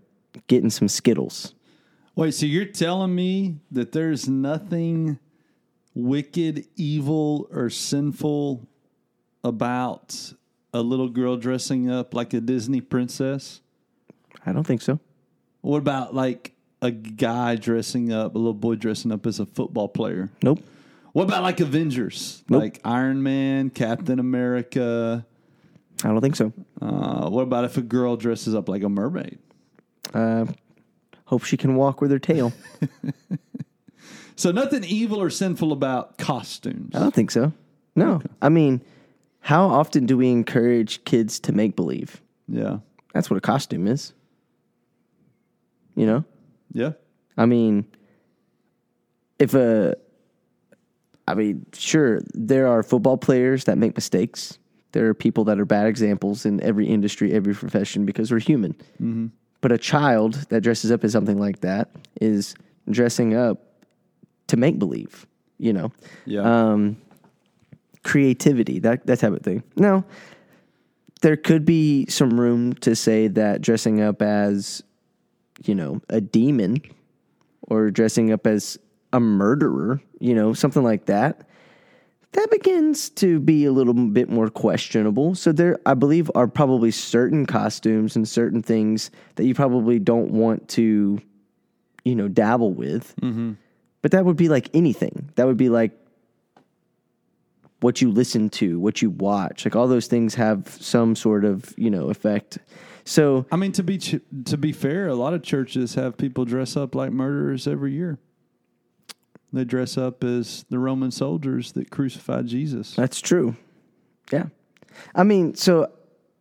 getting 0.47 0.69
some 0.69 0.87
Skittles. 0.87 1.53
Wait, 2.15 2.33
so 2.33 2.45
you're 2.45 2.65
telling 2.65 3.13
me 3.13 3.57
that 3.71 3.91
there's 3.91 4.29
nothing 4.29 5.19
wicked, 5.93 6.65
evil, 6.75 7.47
or 7.51 7.69
sinful 7.69 8.65
about 9.43 10.33
a 10.73 10.81
little 10.81 11.09
girl 11.09 11.37
dressing 11.37 11.89
up 11.89 12.13
like 12.13 12.33
a 12.33 12.41
Disney 12.41 12.81
princess? 12.81 13.61
I 14.45 14.51
don't 14.51 14.65
think 14.65 14.81
so. 14.81 14.99
What 15.61 15.77
about 15.77 16.13
like 16.13 16.54
a 16.82 16.91
guy 16.91 17.55
dressing 17.55 18.12
up, 18.12 18.36
a 18.36 18.38
little 18.38 18.53
boy 18.53 18.75
dressing 18.75 19.12
up 19.12 19.25
as 19.25 19.39
a 19.39 19.46
football 19.46 19.88
player? 19.88 20.29
Nope. 20.41 20.62
What 21.13 21.24
about 21.24 21.44
like 21.44 21.60
Avengers? 21.60 22.44
Nope. 22.50 22.62
Like 22.62 22.82
Iron 22.84 23.24
Man, 23.24 23.70
Captain 23.70 24.20
America? 24.20 25.25
I 26.03 26.08
don't 26.10 26.22
think 26.22 26.36
so. 26.36 26.51
Uh, 26.82 27.29
what 27.29 27.44
about 27.44 27.63
if 27.63 27.77
a 27.77 27.82
girl 27.82 28.17
dresses 28.17 28.53
up 28.53 28.67
like 28.67 28.84
a 28.84 28.89
mermaid? 28.89 29.39
Uh, 30.13 30.46
hope 31.25 31.44
she 31.44 31.58
can 31.58 31.75
walk 31.75 32.01
with 32.01 32.12
her 32.12 32.20
tail. 32.20 32.51
So 34.36 34.51
nothing 34.51 34.84
evil 34.84 35.22
or 35.22 35.29
sinful 35.29 35.72
about 35.72 36.17
costumes. 36.17 36.94
I 36.94 37.00
don't 37.00 37.13
think 37.13 37.32
so. 37.32 37.53
No. 37.96 38.22
I 38.41 38.50
mean, 38.50 38.82
how 39.39 39.67
often 39.67 40.05
do 40.05 40.17
we 40.17 40.29
encourage 40.29 41.03
kids 41.05 41.39
to 41.41 41.53
make 41.53 41.75
believe? 41.75 42.22
Yeah. 42.48 42.79
That's 43.13 43.29
what 43.29 43.38
a 43.38 43.41
costume 43.41 43.88
is. 43.88 44.13
You 45.96 46.05
know? 46.05 46.25
Yeah. 46.75 46.91
I 47.38 47.46
mean, 47.46 47.86
if 49.39 49.53
a, 49.53 49.96
I 51.27 51.34
mean, 51.34 51.65
sure, 51.74 52.22
there 52.34 52.67
are 52.67 52.84
football 52.84 53.17
players 53.17 53.63
that 53.63 53.77
make 53.77 53.96
mistakes. 53.96 54.60
There 54.91 55.08
are 55.08 55.13
people 55.13 55.46
that 55.46 55.60
are 55.60 55.65
bad 55.65 55.88
examples 55.88 56.46
in 56.46 56.62
every 56.62 56.88
industry, 56.88 57.34
every 57.34 57.53
profession, 57.53 58.05
because 58.05 58.32
we're 58.32 58.39
human. 58.39 58.75
But 59.62 59.72
a 59.72 59.77
child 59.77 60.34
that 60.50 60.62
dresses 60.62 60.91
up 60.91 61.03
as 61.03 61.12
something 61.12 61.39
like 61.39 61.62
that 61.62 61.89
is 62.22 62.55
dressing 62.89 63.34
up 63.34 63.63
to 64.48 64.58
make 64.58 64.77
believe, 64.77 65.25
you 65.58 65.74
know? 65.74 65.91
Yeah. 66.25 66.41
um, 66.41 66.98
creativity, 68.03 68.77
that 68.79 69.08
that 69.08 69.20
type 69.20 69.34
of 69.34 69.41
thing. 69.41 69.63
Now, 69.75 70.05
there 71.22 71.36
could 71.36 71.65
be 71.65 72.05
some 72.08 72.39
room 72.39 72.74
to 72.74 72.96
say 72.96 73.27
that 73.29 73.62
dressing 73.62 74.00
up 74.00 74.22
as, 74.22 74.84
you 75.63 75.75
know, 75.75 76.01
a 76.09 76.21
demon 76.21 76.81
or 77.62 77.91
dressing 77.91 78.31
up 78.31 78.45
as 78.45 78.77
a 79.13 79.19
murderer, 79.19 80.01
you 80.19 80.35
know, 80.35 80.53
something 80.53 80.83
like 80.83 81.05
that, 81.05 81.47
that 82.33 82.51
begins 82.51 83.09
to 83.09 83.39
be 83.39 83.63
a 83.63 83.71
little 83.71 83.93
bit 83.93 84.29
more 84.29 84.50
questionable. 84.50 85.35
So 85.35 85.53
there, 85.53 85.79
I 85.85 85.93
believe, 85.93 86.29
are 86.35 86.47
probably 86.47 86.91
certain 86.91 87.45
costumes 87.45 88.15
and 88.15 88.27
certain 88.27 88.62
things 88.62 89.09
that 89.35 89.45
you 89.45 89.55
probably 89.55 90.00
don't 90.00 90.31
want 90.31 90.67
to, 90.69 91.21
you 92.03 92.15
know, 92.15 92.27
dabble 92.27 92.74
with. 92.74 93.15
Mm-hmm. 93.21 93.53
But 94.01 94.12
that 94.12 94.25
would 94.25 94.35
be 94.35 94.50
like 94.50 94.69
anything. 94.74 95.29
That 95.35 95.47
would 95.47 95.57
be 95.57 95.69
like 95.69 95.93
what 97.86 98.01
you 98.01 98.10
listen 98.10 98.50
to, 98.50 98.80
what 98.80 99.04
you 99.04 99.12
watch. 99.12 99.63
Like 99.63 99.75
all 99.75 99.88
those 99.88 100.08
things 100.08 100.34
have 100.34 100.75
some 100.82 101.15
sort 101.15 101.46
of, 101.46 101.72
you 101.77 101.92
know, 101.92 102.10
effect. 102.10 102.58
So, 103.04 103.46
I 103.51 103.58
mean, 103.58 103.74
to 103.74 103.84
be 103.84 104.00
ch- 104.00 104.22
to 104.46 104.58
be 104.58 104.72
fair, 104.72 105.08
a 105.08 105.13
lot 105.13 105.36
of 105.36 105.44
churches 105.44 105.94
have 105.94 106.18
people 106.18 106.46
dress 106.46 106.75
up 106.75 106.96
like 106.96 107.12
murderers 107.12 107.68
every 107.68 107.94
year. 107.94 108.18
They 109.54 109.65
dress 109.65 110.00
up 110.00 110.24
as 110.24 110.65
the 110.72 110.80
Roman 110.80 111.12
soldiers 111.12 111.74
that 111.74 111.92
crucified 111.92 112.48
Jesus, 112.48 112.96
that's 112.96 113.22
true. 113.22 113.56
Yeah. 114.34 114.48
I 115.13 115.22
mean, 115.22 115.54
so 115.54 115.92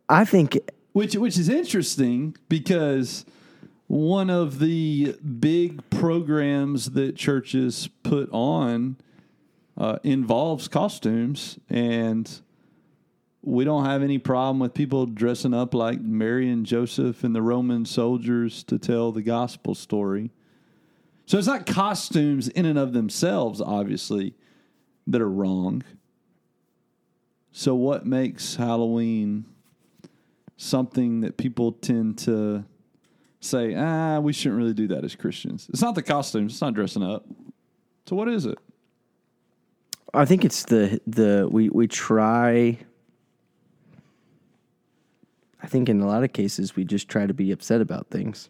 I 0.09 0.25
think 0.25 0.57
which 0.93 1.15
which 1.15 1.37
is 1.37 1.47
interesting 1.47 2.35
because 2.49 3.23
one 3.85 4.31
of 4.31 4.57
the 4.57 5.15
big 5.39 5.87
programs 5.91 6.91
that 6.91 7.15
churches 7.15 7.87
put 8.01 8.29
on 8.31 8.97
uh, 9.77 9.97
involves 10.03 10.67
costumes, 10.67 11.59
and 11.69 12.41
we 13.41 13.63
don't 13.63 13.85
have 13.85 14.01
any 14.01 14.17
problem 14.17 14.59
with 14.59 14.73
people 14.73 15.05
dressing 15.05 15.53
up 15.53 15.73
like 15.73 16.01
Mary 16.01 16.49
and 16.49 16.65
Joseph 16.65 17.23
and 17.23 17.35
the 17.35 17.41
Roman 17.41 17.85
soldiers 17.85 18.63
to 18.63 18.79
tell 18.79 19.11
the 19.11 19.21
gospel 19.21 19.75
story. 19.75 20.31
So 21.27 21.37
it's 21.37 21.47
not 21.47 21.65
costumes 21.65 22.47
in 22.47 22.65
and 22.65 22.77
of 22.79 22.93
themselves, 22.93 23.61
obviously, 23.61 24.33
that 25.07 25.21
are 25.21 25.29
wrong. 25.29 25.83
So 27.51 27.75
what 27.75 28.05
makes 28.05 28.55
Halloween 28.55 29.45
something 30.57 31.21
that 31.21 31.37
people 31.37 31.71
tend 31.73 32.17
to 32.19 32.65
say, 33.39 33.75
ah, 33.75 34.19
we 34.19 34.33
shouldn't 34.33 34.57
really 34.57 34.73
do 34.73 34.87
that 34.87 35.03
as 35.03 35.15
Christians? 35.15 35.67
It's 35.69 35.81
not 35.81 35.95
the 35.95 36.03
costumes, 36.03 36.53
it's 36.53 36.61
not 36.61 36.73
dressing 36.73 37.03
up. 37.03 37.25
So 38.07 38.15
what 38.15 38.27
is 38.27 38.45
it? 38.45 38.57
I 40.15 40.25
think 40.25 40.45
it's 40.45 40.63
the 40.63 40.99
the 41.05 41.47
we 41.49 41.69
we 41.69 41.87
try. 41.87 42.77
I 45.61 45.67
think 45.67 45.89
in 45.89 46.01
a 46.01 46.07
lot 46.07 46.23
of 46.23 46.31
cases 46.33 46.75
we 46.75 46.85
just 46.85 47.09
try 47.09 47.25
to 47.25 47.33
be 47.33 47.51
upset 47.51 47.81
about 47.81 48.09
things. 48.09 48.49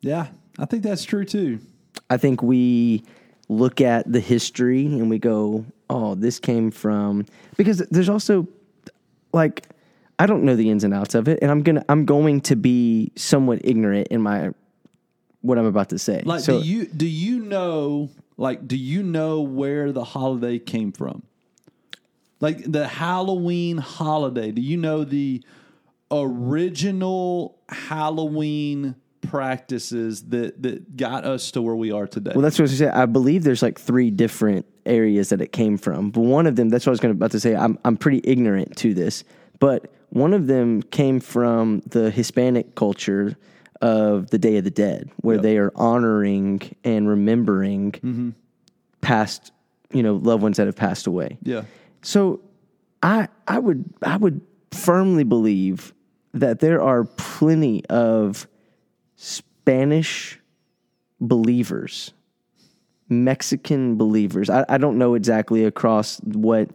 Yeah, 0.00 0.28
I 0.58 0.64
think 0.64 0.82
that's 0.82 1.04
true 1.04 1.24
too. 1.24 1.60
I 2.08 2.16
think 2.16 2.42
we 2.42 3.04
look 3.48 3.80
at 3.80 4.10
the 4.10 4.20
history 4.20 4.86
and 4.86 5.10
we 5.10 5.18
go, 5.18 5.64
"Oh, 5.90 6.14
this 6.14 6.38
came 6.38 6.70
from," 6.70 7.26
because 7.56 7.78
there's 7.90 8.08
also 8.08 8.48
like 9.32 9.68
I 10.18 10.26
don't 10.26 10.44
know 10.44 10.56
the 10.56 10.70
ins 10.70 10.84
and 10.84 10.94
outs 10.94 11.14
of 11.14 11.28
it, 11.28 11.38
and 11.42 11.50
I'm 11.50 11.62
gonna 11.62 11.84
I'm 11.88 12.04
going 12.04 12.40
to 12.42 12.56
be 12.56 13.12
somewhat 13.16 13.60
ignorant 13.64 14.08
in 14.08 14.20
my 14.22 14.52
what 15.40 15.58
I'm 15.58 15.66
about 15.66 15.90
to 15.90 15.98
say. 15.98 16.22
Like, 16.24 16.40
so 16.40 16.60
do 16.60 16.66
you 16.66 16.86
do 16.86 17.06
you 17.06 17.40
know? 17.40 18.10
Like, 18.36 18.66
do 18.66 18.76
you 18.76 19.02
know 19.02 19.40
where 19.40 19.92
the 19.92 20.04
holiday 20.04 20.58
came 20.58 20.92
from? 20.92 21.22
Like 22.40 22.70
the 22.70 22.88
Halloween 22.88 23.78
holiday. 23.78 24.50
Do 24.50 24.62
you 24.62 24.76
know 24.76 25.04
the 25.04 25.44
original 26.10 27.58
Halloween 27.68 28.96
practices 29.20 30.24
that 30.28 30.60
that 30.62 30.96
got 30.96 31.24
us 31.24 31.52
to 31.52 31.62
where 31.62 31.76
we 31.76 31.92
are 31.92 32.06
today? 32.06 32.32
Well, 32.34 32.42
that's 32.42 32.58
what 32.58 32.62
I 32.62 32.64
was 32.64 32.80
going 32.80 32.90
to 32.90 32.96
say. 32.96 33.02
I 33.02 33.06
believe 33.06 33.44
there's 33.44 33.62
like 33.62 33.78
three 33.78 34.10
different 34.10 34.66
areas 34.84 35.28
that 35.28 35.40
it 35.40 35.52
came 35.52 35.78
from, 35.78 36.10
but 36.10 36.22
one 36.22 36.46
of 36.46 36.56
them. 36.56 36.68
That's 36.68 36.84
what 36.84 36.90
I 36.90 36.94
was 36.94 37.00
going 37.00 37.12
about 37.12 37.30
to 37.30 37.40
say. 37.40 37.54
I'm 37.54 37.78
I'm 37.84 37.96
pretty 37.96 38.20
ignorant 38.24 38.76
to 38.78 38.92
this, 38.92 39.24
but 39.60 39.92
one 40.10 40.34
of 40.34 40.48
them 40.48 40.82
came 40.82 41.20
from 41.20 41.80
the 41.86 42.10
Hispanic 42.10 42.74
culture 42.74 43.36
of 43.82 44.30
the 44.30 44.38
Day 44.38 44.56
of 44.56 44.64
the 44.64 44.70
Dead, 44.70 45.10
where 45.20 45.36
Yep. 45.36 45.42
they 45.42 45.58
are 45.58 45.72
honoring 45.74 46.62
and 46.84 47.08
remembering 47.08 47.92
mm-hmm. 47.92 48.30
past, 49.02 49.52
you 49.92 50.02
know, 50.02 50.14
loved 50.14 50.42
ones 50.42 50.56
that 50.56 50.66
have 50.66 50.76
passed 50.76 51.06
away. 51.06 51.36
yeah. 51.42 51.62
So 52.02 52.40
I 53.02 53.28
I 53.46 53.58
would 53.58 53.84
I 54.02 54.16
would 54.16 54.40
firmly 54.70 55.24
believe 55.24 55.92
that 56.32 56.60
there 56.60 56.80
are 56.80 57.04
plenty 57.04 57.84
of 57.86 58.46
Spanish 59.16 60.40
believers, 61.20 62.12
Mexican 63.08 63.96
believers. 63.96 64.48
I, 64.50 64.64
I 64.68 64.78
don't 64.78 64.98
know 64.98 65.14
exactly 65.14 65.64
across 65.64 66.18
what 66.20 66.70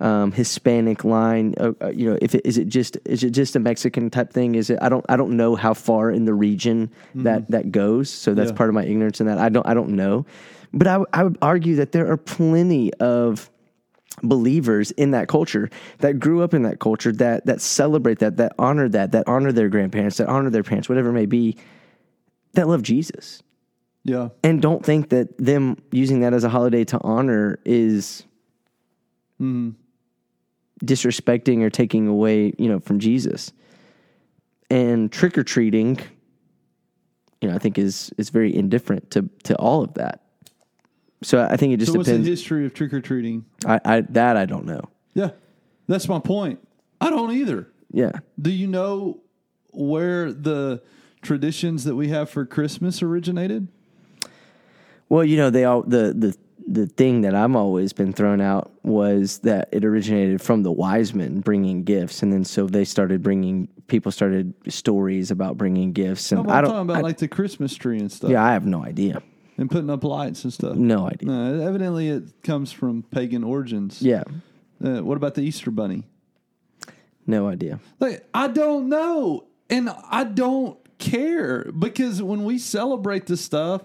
um, 0.00 0.32
Hispanic 0.32 1.04
line. 1.04 1.54
Uh, 1.58 1.72
uh, 1.82 1.88
you 1.88 2.08
know, 2.10 2.18
if 2.22 2.34
it, 2.34 2.42
is 2.44 2.56
it 2.58 2.68
just 2.68 2.96
is 3.04 3.24
it 3.24 3.30
just 3.30 3.56
a 3.56 3.58
Mexican 3.58 4.10
type 4.10 4.32
thing? 4.32 4.54
Is 4.54 4.70
it? 4.70 4.78
I 4.80 4.88
don't 4.88 5.04
I 5.08 5.16
don't 5.16 5.36
know 5.36 5.56
how 5.56 5.74
far 5.74 6.10
in 6.10 6.24
the 6.24 6.34
region 6.34 6.90
that 7.14 7.50
that 7.50 7.72
goes. 7.72 8.10
So 8.10 8.34
that's 8.34 8.50
Yeah. 8.50 8.56
part 8.56 8.68
of 8.70 8.74
my 8.74 8.84
ignorance 8.84 9.20
in 9.20 9.26
that. 9.26 9.38
I 9.38 9.48
don't 9.48 9.66
I 9.66 9.74
don't 9.74 9.90
know, 9.90 10.24
but 10.72 10.86
I 10.86 10.98
would- 10.98 11.08
I 11.12 11.24
would 11.24 11.38
argue 11.42 11.76
that 11.76 11.92
there 11.92 12.10
are 12.10 12.16
plenty 12.16 12.92
of 12.94 13.50
believers 14.22 14.90
in 14.92 15.12
that 15.12 15.28
culture 15.28 15.70
that 15.98 16.18
grew 16.18 16.42
up 16.42 16.52
in 16.54 16.62
that 16.62 16.80
culture 16.80 17.12
that 17.12 17.46
that 17.46 17.60
celebrate 17.60 18.18
that 18.18 18.36
that 18.36 18.52
honor 18.58 18.88
that 18.88 19.12
that 19.12 19.22
honor 19.28 19.52
their 19.52 19.68
grandparents 19.68 20.16
that 20.16 20.26
honor 20.28 20.50
their 20.50 20.64
parents 20.64 20.88
whatever 20.88 21.10
it 21.10 21.12
may 21.12 21.26
be 21.26 21.56
that 22.54 22.66
love 22.66 22.82
Jesus 22.82 23.40
Yeah. 24.02 24.30
and 24.42 24.60
don't 24.60 24.84
think 24.84 25.10
that 25.10 25.38
them 25.38 25.76
using 25.92 26.18
that 26.20 26.34
as 26.34 26.42
a 26.42 26.48
holiday 26.48 26.82
to 26.86 26.98
honor 27.02 27.60
is 27.64 28.24
disrespecting 30.84 31.62
or 31.62 31.70
taking 31.70 32.06
away 32.06 32.52
you 32.58 32.68
know 32.68 32.78
from 32.80 32.98
Jesus 32.98 33.52
and 34.70 35.10
trick 35.10 35.36
or 35.36 35.42
treating 35.44 35.98
you 37.40 37.48
know 37.48 37.54
I 37.54 37.58
think 37.58 37.78
is 37.78 38.12
is 38.18 38.30
very 38.30 38.54
indifferent 38.54 39.10
to 39.12 39.28
to 39.44 39.56
all 39.56 39.82
of 39.82 39.94
that 39.94 40.22
so 41.22 41.42
I 41.42 41.56
think 41.56 41.72
it 41.72 41.78
just 41.78 41.92
So 41.92 41.98
what's 41.98 42.06
the 42.06 42.12
depends 42.14 42.28
history 42.28 42.64
of 42.64 42.74
trick 42.74 42.92
or 42.92 43.00
treating? 43.00 43.44
I, 43.66 43.80
I 43.84 44.00
that 44.02 44.36
I 44.36 44.46
don't 44.46 44.66
know 44.66 44.82
Yeah. 45.14 45.30
That's 45.88 46.06
my 46.08 46.20
point. 46.20 46.60
I 47.00 47.10
don't 47.10 47.32
either. 47.32 47.68
yeah 47.92 48.12
Do 48.40 48.50
you 48.50 48.66
know 48.66 49.20
where 49.70 50.32
the 50.32 50.82
traditions 51.22 51.84
that 51.84 51.96
we 51.96 52.08
have 52.08 52.30
for 52.30 52.44
Christmas 52.44 53.02
originated? 53.02 53.68
Well, 55.08 55.24
you 55.24 55.36
know, 55.36 55.50
they 55.50 55.64
all 55.64 55.82
the 55.82 56.14
the 56.16 56.36
the 56.70 56.86
thing 56.86 57.22
that 57.22 57.34
I've 57.34 57.56
always 57.56 57.92
been 57.94 58.12
thrown 58.12 58.40
out 58.42 58.70
was 58.82 59.38
that 59.38 59.70
it 59.72 59.84
originated 59.84 60.42
from 60.42 60.62
the 60.62 60.70
wise 60.72 61.14
men 61.14 61.40
bringing 61.40 61.82
gifts, 61.84 62.22
and 62.22 62.30
then 62.32 62.44
so 62.44 62.66
they 62.66 62.84
started 62.84 63.22
bringing 63.22 63.68
people 63.86 64.12
started 64.12 64.52
stories 64.68 65.30
about 65.30 65.56
bringing 65.56 65.92
gifts, 65.92 66.30
and 66.30 66.44
No, 66.44 66.50
I 66.52 66.58
I'm 66.58 66.64
don't. 66.64 66.72
talking 66.72 66.90
about 66.90 66.96
I- 66.98 67.00
like 67.00 67.18
the 67.18 67.28
Christmas 67.28 67.74
tree 67.74 67.98
and 67.98 68.12
stuff. 68.12 68.30
yeah, 68.30 68.44
I 68.44 68.52
have 68.52 68.66
no 68.66 68.84
idea. 68.84 69.22
And 69.56 69.70
putting 69.70 69.90
up 69.90 70.04
lights 70.04 70.44
and 70.44 70.52
stuff. 70.52 70.76
No 70.76 71.06
idea. 71.08 71.26
No, 71.28 71.60
evidently 71.66 72.08
it 72.10 72.42
comes 72.44 72.70
from 72.70 73.02
pagan 73.02 73.42
origins. 73.42 74.00
Yeah, 74.02 74.22
Uh, 74.84 75.00
what 75.02 75.16
about 75.16 75.34
the 75.34 75.42
Easter 75.42 75.70
bunny? 75.70 76.04
no 77.26 77.48
idea. 77.48 77.80
Like, 78.00 78.26
I 78.32 78.48
don't 78.48 78.88
know. 78.88 79.44
And 79.70 79.90
I 80.10 80.24
don't 80.24 80.78
care 80.98 81.70
because 81.78 82.22
when 82.22 82.44
we 82.44 82.58
celebrate 82.58 83.26
this 83.26 83.40
stuff, 83.40 83.82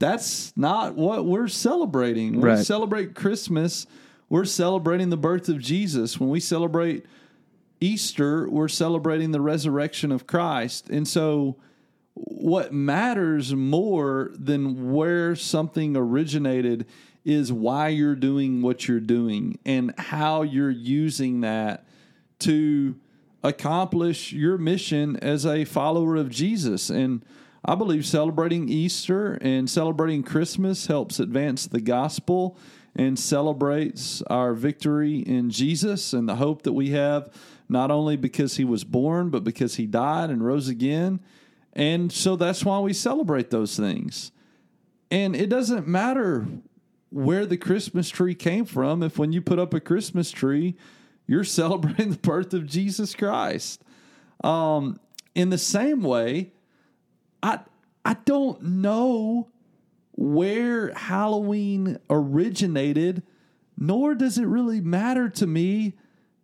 that's 0.00 0.52
not 0.56 0.96
what 0.96 1.26
we're 1.26 1.46
celebrating. 1.46 2.40
When 2.40 2.56
we 2.56 2.64
celebrate 2.64 3.14
Christmas, 3.14 3.86
we're 4.28 4.46
celebrating 4.46 5.10
the 5.10 5.16
birth 5.16 5.48
of 5.48 5.58
Jesus. 5.58 6.18
When 6.18 6.30
we 6.30 6.40
celebrate 6.40 7.04
Easter, 7.80 8.48
we're 8.48 8.68
celebrating 8.68 9.30
the 9.30 9.42
resurrection 9.42 10.10
of 10.10 10.26
Christ. 10.26 10.88
And 10.88 11.06
so, 11.06 11.56
what 12.14 12.72
matters 12.72 13.54
more 13.54 14.32
than 14.34 14.90
where 14.90 15.36
something 15.36 15.96
originated 15.96 16.86
is 17.24 17.52
why 17.52 17.88
you're 17.88 18.16
doing 18.16 18.62
what 18.62 18.88
you're 18.88 19.00
doing 19.00 19.58
and 19.66 19.94
how 19.98 20.42
you're 20.42 20.70
using 20.70 21.42
that 21.42 21.86
to 22.40 22.96
accomplish 23.42 24.32
your 24.32 24.56
mission 24.56 25.16
as 25.18 25.44
a 25.44 25.64
follower 25.64 26.16
of 26.16 26.30
Jesus. 26.30 26.88
And 26.88 27.22
I 27.64 27.74
believe 27.74 28.06
celebrating 28.06 28.68
Easter 28.68 29.34
and 29.40 29.68
celebrating 29.68 30.22
Christmas 30.22 30.86
helps 30.86 31.20
advance 31.20 31.66
the 31.66 31.80
gospel 31.80 32.56
and 32.96 33.18
celebrates 33.18 34.22
our 34.22 34.54
victory 34.54 35.18
in 35.18 35.50
Jesus 35.50 36.12
and 36.12 36.28
the 36.28 36.36
hope 36.36 36.62
that 36.62 36.72
we 36.72 36.90
have, 36.90 37.32
not 37.68 37.90
only 37.90 38.16
because 38.16 38.56
he 38.56 38.64
was 38.64 38.82
born, 38.82 39.30
but 39.30 39.44
because 39.44 39.76
he 39.76 39.86
died 39.86 40.30
and 40.30 40.44
rose 40.44 40.68
again. 40.68 41.20
And 41.74 42.10
so 42.10 42.34
that's 42.34 42.64
why 42.64 42.78
we 42.80 42.92
celebrate 42.92 43.50
those 43.50 43.76
things. 43.76 44.32
And 45.10 45.36
it 45.36 45.48
doesn't 45.48 45.86
matter 45.86 46.46
where 47.10 47.44
the 47.44 47.56
Christmas 47.56 48.08
tree 48.08 48.34
came 48.34 48.64
from 48.64 49.02
if 49.02 49.18
when 49.18 49.32
you 49.32 49.42
put 49.42 49.58
up 49.58 49.74
a 49.74 49.80
Christmas 49.80 50.30
tree, 50.30 50.76
you're 51.26 51.44
celebrating 51.44 52.10
the 52.10 52.18
birth 52.18 52.54
of 52.54 52.66
Jesus 52.66 53.14
Christ. 53.14 53.82
Um, 54.42 54.98
in 55.34 55.50
the 55.50 55.58
same 55.58 56.02
way, 56.02 56.52
I 57.42 57.60
I 58.04 58.14
don't 58.24 58.62
know 58.62 59.48
where 60.12 60.92
Halloween 60.94 61.98
originated, 62.08 63.22
nor 63.76 64.14
does 64.14 64.38
it 64.38 64.44
really 64.44 64.80
matter 64.80 65.28
to 65.28 65.46
me 65.46 65.94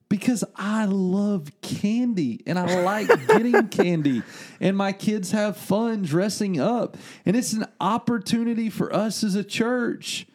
because 0.08 0.44
I 0.54 0.84
love 0.86 1.50
candy 1.62 2.42
and 2.46 2.58
I 2.58 2.82
like 2.82 3.08
getting 3.26 3.68
candy. 3.68 4.22
And 4.60 4.76
my 4.76 4.92
kids 4.92 5.32
have 5.32 5.56
fun 5.56 6.02
dressing 6.02 6.60
up. 6.60 6.96
And 7.24 7.36
it's 7.36 7.52
an 7.52 7.66
opportunity 7.80 8.70
for 8.70 8.94
us 8.94 9.24
as 9.24 9.34
a 9.34 9.44
church 9.44 10.26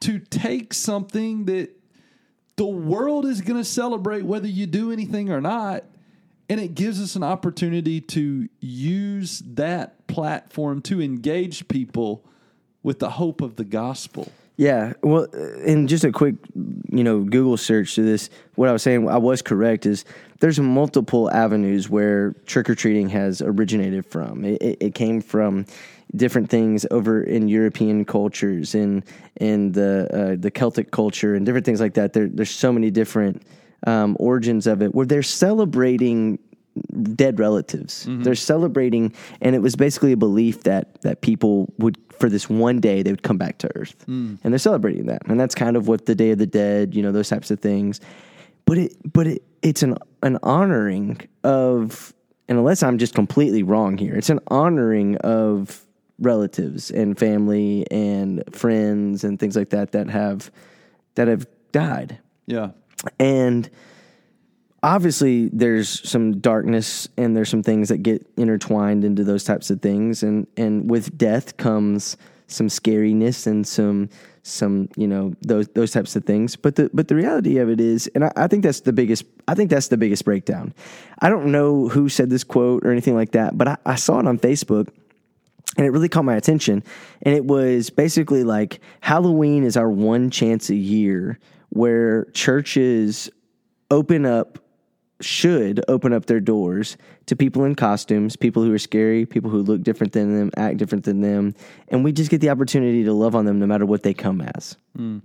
to 0.00 0.18
take 0.18 0.74
something 0.74 1.44
that 1.46 1.70
the 2.56 2.66
world 2.66 3.24
is 3.24 3.40
going 3.40 3.58
to 3.58 3.64
celebrate 3.64 4.22
whether 4.22 4.48
you 4.48 4.66
do 4.66 4.92
anything 4.92 5.30
or 5.30 5.40
not. 5.40 5.84
And 6.48 6.60
it 6.60 6.74
gives 6.74 7.00
us 7.00 7.16
an 7.16 7.22
opportunity 7.22 8.00
to 8.00 8.48
use 8.60 9.42
that 9.46 10.01
platform 10.12 10.82
to 10.82 11.00
engage 11.00 11.66
people 11.68 12.24
with 12.82 12.98
the 12.98 13.10
hope 13.10 13.40
of 13.40 13.56
the 13.56 13.64
gospel. 13.64 14.30
Yeah, 14.56 14.92
well, 15.02 15.26
and 15.32 15.88
just 15.88 16.04
a 16.04 16.12
quick, 16.12 16.34
you 16.54 17.02
know, 17.02 17.20
Google 17.20 17.56
search 17.56 17.94
to 17.94 18.02
this. 18.02 18.28
What 18.54 18.68
I 18.68 18.72
was 18.72 18.82
saying, 18.82 19.08
I 19.08 19.16
was 19.16 19.40
correct. 19.40 19.86
Is 19.86 20.04
there's 20.40 20.60
multiple 20.60 21.30
avenues 21.30 21.88
where 21.88 22.34
trick 22.44 22.68
or 22.68 22.74
treating 22.74 23.08
has 23.08 23.40
originated 23.40 24.04
from. 24.04 24.44
It, 24.44 24.60
it, 24.60 24.78
it 24.80 24.94
came 24.94 25.22
from 25.22 25.64
different 26.14 26.50
things 26.50 26.84
over 26.90 27.22
in 27.22 27.48
European 27.48 28.04
cultures 28.04 28.74
and 28.74 29.02
in 29.40 29.72
the 29.72 30.08
uh, 30.12 30.36
the 30.38 30.50
Celtic 30.50 30.90
culture 30.90 31.34
and 31.34 31.46
different 31.46 31.64
things 31.64 31.80
like 31.80 31.94
that. 31.94 32.12
There, 32.12 32.28
there's 32.28 32.50
so 32.50 32.72
many 32.72 32.90
different 32.90 33.42
um, 33.86 34.16
origins 34.20 34.66
of 34.66 34.82
it 34.82 34.94
where 34.94 35.06
they're 35.06 35.22
celebrating 35.22 36.38
dead 37.14 37.38
relatives. 37.38 38.06
Mm-hmm. 38.06 38.22
They're 38.22 38.34
celebrating, 38.34 39.14
and 39.40 39.54
it 39.54 39.60
was 39.60 39.76
basically 39.76 40.12
a 40.12 40.16
belief 40.16 40.62
that 40.64 41.00
that 41.02 41.20
people 41.20 41.72
would, 41.78 41.98
for 42.18 42.28
this 42.28 42.48
one 42.48 42.80
day, 42.80 43.02
they 43.02 43.10
would 43.10 43.22
come 43.22 43.38
back 43.38 43.58
to 43.58 43.70
Earth, 43.76 43.96
mm. 44.06 44.38
and 44.42 44.52
they're 44.52 44.58
celebrating 44.58 45.06
that, 45.06 45.22
and 45.26 45.38
that's 45.38 45.54
kind 45.54 45.76
of 45.76 45.88
what 45.88 46.06
the 46.06 46.14
Day 46.14 46.30
of 46.30 46.38
the 46.38 46.46
Dead, 46.46 46.94
you 46.94 47.02
know, 47.02 47.12
those 47.12 47.28
types 47.28 47.50
of 47.50 47.60
things. 47.60 48.00
But 48.64 48.78
it, 48.78 49.12
but 49.12 49.26
it, 49.26 49.42
it's 49.62 49.82
an 49.82 49.96
an 50.22 50.38
honoring 50.42 51.20
of, 51.44 52.14
and 52.48 52.58
unless 52.58 52.82
I'm 52.82 52.98
just 52.98 53.14
completely 53.14 53.62
wrong 53.62 53.98
here, 53.98 54.14
it's 54.14 54.30
an 54.30 54.40
honoring 54.48 55.16
of 55.18 55.84
relatives 56.18 56.90
and 56.90 57.18
family 57.18 57.84
and 57.90 58.42
friends 58.52 59.24
and 59.24 59.38
things 59.38 59.56
like 59.56 59.70
that 59.70 59.92
that 59.92 60.08
have 60.08 60.50
that 61.16 61.28
have 61.28 61.46
died. 61.72 62.18
Yeah. 62.46 62.70
And 63.18 63.68
obviously 64.82 65.48
there's 65.52 66.08
some 66.08 66.38
darkness 66.40 67.08
and 67.16 67.36
there's 67.36 67.48
some 67.48 67.62
things 67.62 67.88
that 67.88 67.98
get 67.98 68.26
intertwined 68.36 69.04
into 69.04 69.24
those 69.24 69.44
types 69.44 69.70
of 69.70 69.80
things. 69.80 70.22
And 70.22 70.46
and 70.56 70.90
with 70.90 71.16
death 71.16 71.56
comes 71.56 72.16
some 72.48 72.68
scariness 72.68 73.46
and 73.46 73.66
some 73.66 74.10
some 74.42 74.88
you 74.96 75.06
know 75.06 75.34
those 75.42 75.68
those 75.68 75.92
types 75.92 76.16
of 76.16 76.24
things. 76.24 76.56
But 76.56 76.76
the 76.76 76.90
but 76.92 77.08
the 77.08 77.14
reality 77.14 77.58
of 77.58 77.68
it 77.68 77.80
is 77.80 78.08
and 78.14 78.24
I, 78.24 78.32
I 78.36 78.46
think 78.48 78.62
that's 78.64 78.80
the 78.80 78.92
biggest 78.92 79.24
I 79.46 79.54
think 79.54 79.70
that's 79.70 79.88
the 79.88 79.96
biggest 79.96 80.24
breakdown. 80.24 80.74
I 81.20 81.28
don't 81.28 81.52
know 81.52 81.88
who 81.88 82.08
said 82.08 82.30
this 82.30 82.44
quote 82.44 82.84
or 82.84 82.90
anything 82.90 83.14
like 83.14 83.32
that 83.32 83.56
but 83.56 83.68
I, 83.68 83.76
I 83.86 83.94
saw 83.94 84.18
it 84.18 84.26
on 84.26 84.38
Facebook 84.38 84.88
and 85.76 85.86
it 85.86 85.90
really 85.90 86.08
caught 86.08 86.24
my 86.24 86.36
attention. 86.36 86.82
And 87.22 87.34
it 87.34 87.44
was 87.44 87.88
basically 87.88 88.44
like 88.44 88.80
Halloween 89.00 89.64
is 89.64 89.76
our 89.76 89.88
one 89.88 90.30
chance 90.30 90.68
a 90.68 90.74
year 90.74 91.38
where 91.70 92.26
churches 92.32 93.30
open 93.90 94.26
up, 94.26 94.58
should 95.24 95.84
open 95.88 96.12
up 96.12 96.26
their 96.26 96.40
doors 96.40 96.96
to 97.26 97.36
people 97.36 97.64
in 97.64 97.74
costumes, 97.74 98.36
people 98.36 98.62
who 98.62 98.72
are 98.72 98.78
scary, 98.78 99.26
people 99.26 99.50
who 99.50 99.62
look 99.62 99.82
different 99.82 100.12
than 100.12 100.36
them, 100.36 100.50
act 100.56 100.76
different 100.76 101.04
than 101.04 101.20
them. 101.20 101.54
And 101.88 102.04
we 102.04 102.12
just 102.12 102.30
get 102.30 102.40
the 102.40 102.50
opportunity 102.50 103.04
to 103.04 103.12
love 103.12 103.34
on 103.34 103.44
them 103.44 103.58
no 103.58 103.66
matter 103.66 103.86
what 103.86 104.02
they 104.02 104.14
come 104.14 104.40
as. 104.40 104.76
Hmm. 104.96 105.18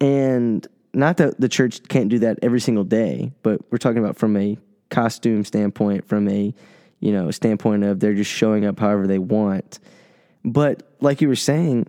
And 0.00 0.66
not 0.94 1.18
that 1.18 1.40
the 1.40 1.48
church 1.48 1.86
can't 1.88 2.08
do 2.08 2.18
that 2.20 2.38
every 2.42 2.60
single 2.60 2.84
day, 2.84 3.32
but 3.42 3.60
we're 3.70 3.78
talking 3.78 3.98
about 3.98 4.16
from 4.16 4.36
a 4.36 4.56
costume 4.90 5.44
standpoint, 5.44 6.06
from 6.06 6.28
a 6.28 6.54
you 7.00 7.12
know 7.12 7.30
standpoint 7.30 7.84
of 7.84 8.00
they're 8.00 8.14
just 8.14 8.30
showing 8.30 8.64
up 8.64 8.78
however 8.78 9.06
they 9.06 9.18
want. 9.18 9.78
But 10.44 10.94
like 11.00 11.20
you 11.20 11.28
were 11.28 11.36
saying, 11.36 11.86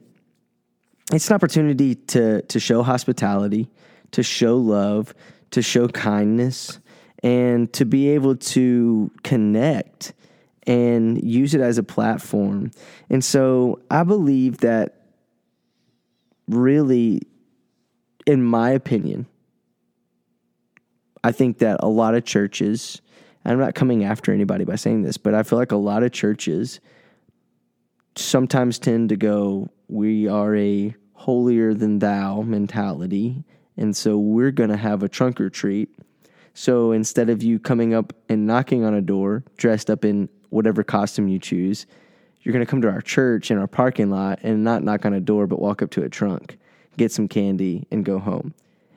it's 1.13 1.29
an 1.29 1.35
opportunity 1.35 1.95
to 1.95 2.41
to 2.41 2.59
show 2.59 2.83
hospitality, 2.83 3.69
to 4.11 4.23
show 4.23 4.57
love, 4.57 5.13
to 5.51 5.61
show 5.61 5.87
kindness, 5.87 6.79
and 7.23 7.71
to 7.73 7.85
be 7.85 8.09
able 8.09 8.35
to 8.35 9.11
connect 9.23 10.13
and 10.65 11.23
use 11.23 11.53
it 11.53 11.61
as 11.61 11.77
a 11.77 11.83
platform. 11.83 12.71
And 13.09 13.23
so 13.23 13.79
I 13.89 14.03
believe 14.03 14.57
that 14.59 15.01
really 16.47 17.21
in 18.27 18.43
my 18.43 18.71
opinion, 18.71 19.25
I 21.23 21.31
think 21.31 21.59
that 21.59 21.79
a 21.81 21.87
lot 21.87 22.13
of 22.13 22.25
churches, 22.25 23.01
I'm 23.45 23.57
not 23.57 23.73
coming 23.73 24.03
after 24.03 24.33
anybody 24.33 24.65
by 24.65 24.75
saying 24.75 25.03
this, 25.03 25.17
but 25.17 25.33
I 25.33 25.43
feel 25.43 25.57
like 25.57 25.71
a 25.71 25.77
lot 25.77 26.03
of 26.03 26.11
churches 26.11 26.81
sometimes 28.15 28.77
tend 28.79 29.09
to 29.09 29.15
go, 29.15 29.69
we 29.87 30.27
are 30.27 30.55
a 30.55 30.93
holier 31.13 31.73
than 31.73 31.99
thou 31.99 32.41
mentality. 32.41 33.45
And 33.77 33.95
so 33.95 34.17
we're 34.17 34.51
going 34.51 34.69
to 34.69 34.77
have 34.77 35.03
a 35.03 35.09
trunk 35.09 35.39
or 35.39 35.49
treat. 35.49 35.89
So 36.57 36.91
instead 36.91 37.29
of 37.29 37.43
you 37.43 37.59
coming 37.59 37.93
up 37.93 38.13
and 38.29 38.47
knocking 38.47 38.83
on 38.83 38.95
a 38.95 39.01
door 39.01 39.43
dressed 39.57 39.91
up 39.91 40.03
in 40.03 40.27
whatever 40.49 40.83
costume 40.83 41.27
you 41.27 41.37
choose, 41.37 41.85
you're 42.41 42.51
going 42.51 42.65
to 42.65 42.69
come 42.69 42.81
to 42.81 42.89
our 42.89 42.99
church 42.99 43.51
in 43.51 43.59
our 43.59 43.67
parking 43.67 44.09
lot 44.09 44.39
and 44.41 44.63
not 44.63 44.81
knock 44.81 45.05
on 45.05 45.13
a 45.13 45.19
door, 45.19 45.45
but 45.45 45.59
walk 45.59 45.83
up 45.83 45.91
to 45.91 46.01
a 46.01 46.09
trunk, 46.09 46.57
get 46.97 47.11
some 47.11 47.27
candy, 47.27 47.85
and 47.91 48.03
go 48.03 48.17
home. 48.17 48.55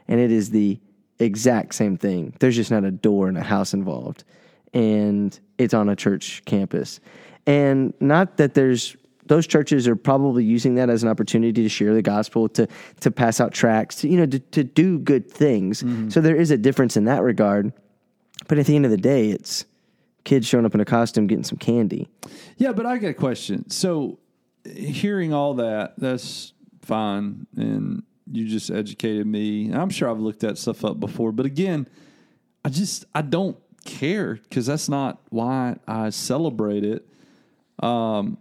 And 0.09 0.19
it 0.19 0.33
is 0.33 0.49
the 0.49 0.81
exact 1.19 1.75
same 1.75 1.99
thing. 1.99 2.33
There's 2.41 2.57
just 2.57 2.71
not 2.71 2.85
a 2.85 2.91
door 2.91 3.29
and 3.29 3.37
a 3.37 3.43
house 3.43 3.75
involved. 3.75 4.25
And 4.73 5.39
it's 5.59 5.75
on 5.75 5.91
a 5.91 5.97
church 5.97 6.43
campus. 6.47 6.99
And 7.47 7.93
not 8.01 8.39
that 8.39 8.55
there's 8.55 8.97
those 9.31 9.47
churches 9.47 9.87
are 9.87 9.95
probably 9.95 10.45
using 10.45 10.75
that 10.75 10.91
as 10.91 11.05
an 11.05 11.09
opportunity 11.09 11.63
to 11.63 11.69
share 11.69 11.95
the 11.95 12.03
gospel, 12.03 12.49
to 12.49 12.67
to 12.99 13.11
pass 13.13 13.41
out 13.41 13.53
tracts, 13.53 14.01
to, 14.01 14.09
you 14.09 14.17
know, 14.17 14.27
to, 14.27 14.41
to 14.41 14.65
do 14.65 14.99
good 14.99 15.31
things. 15.31 15.85
So 16.13 16.21
there 16.21 16.35
is 16.35 16.51
a 16.51 16.59
difference 16.59 16.97
in 16.97 17.05
that 17.05 17.23
regard. 17.23 17.73
But 18.49 18.59
at 18.59 18.67
the 18.67 18.75
end 18.75 18.85
of 18.85 18.91
the 18.91 18.97
day, 18.97 19.31
it's 19.31 19.65
kids 20.25 20.49
showing 20.49 20.67
up 20.67 20.75
in 20.75 20.81
a 20.81 20.85
costume 20.85 21.29
getting 21.29 21.45
some 21.45 21.59
candy. 21.59 22.09
Yeah, 22.57 22.73
but 22.73 22.87
I 22.87 22.99
got 22.99 23.09
a 23.09 23.15
question. 23.15 23.71
So, 23.71 24.19
hearing 24.65 25.33
all 25.33 25.55
that, 25.55 25.95
that's 25.97 26.53
fine. 26.83 27.47
And 27.57 28.03
you 28.27 28.49
just 28.49 28.69
educated 28.69 29.29
me. 29.29 29.73
I'm 29.73 29.91
sure 29.91 30.11
I've 30.11 30.19
looked 30.19 30.41
that 30.41 30.59
stuff 30.59 30.85
up 30.85 30.99
before. 30.99 31.31
But 31.31 31.47
again, 31.47 31.87
I 32.65 32.69
just, 32.69 33.05
I 33.15 33.23
don't 33.23 33.57
care 33.85 34.35
because 34.35 34.67
that's 34.67 34.89
not 34.89 35.21
why 35.29 35.77
I 35.87 36.11
celebrate 36.11 36.83
it. 36.83 37.07
Um, 37.79 38.39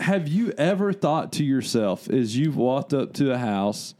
have 0.00 0.26
you 0.28 0.52
ever 0.58 0.92
thought 0.92 1.32
to 1.32 1.44
yourself 1.44 2.08
as 2.10 2.36
you've 2.36 2.56
walked 2.56 2.92
up 2.94 3.12
to 3.14 3.32
a 3.32 3.38
house 3.38 3.94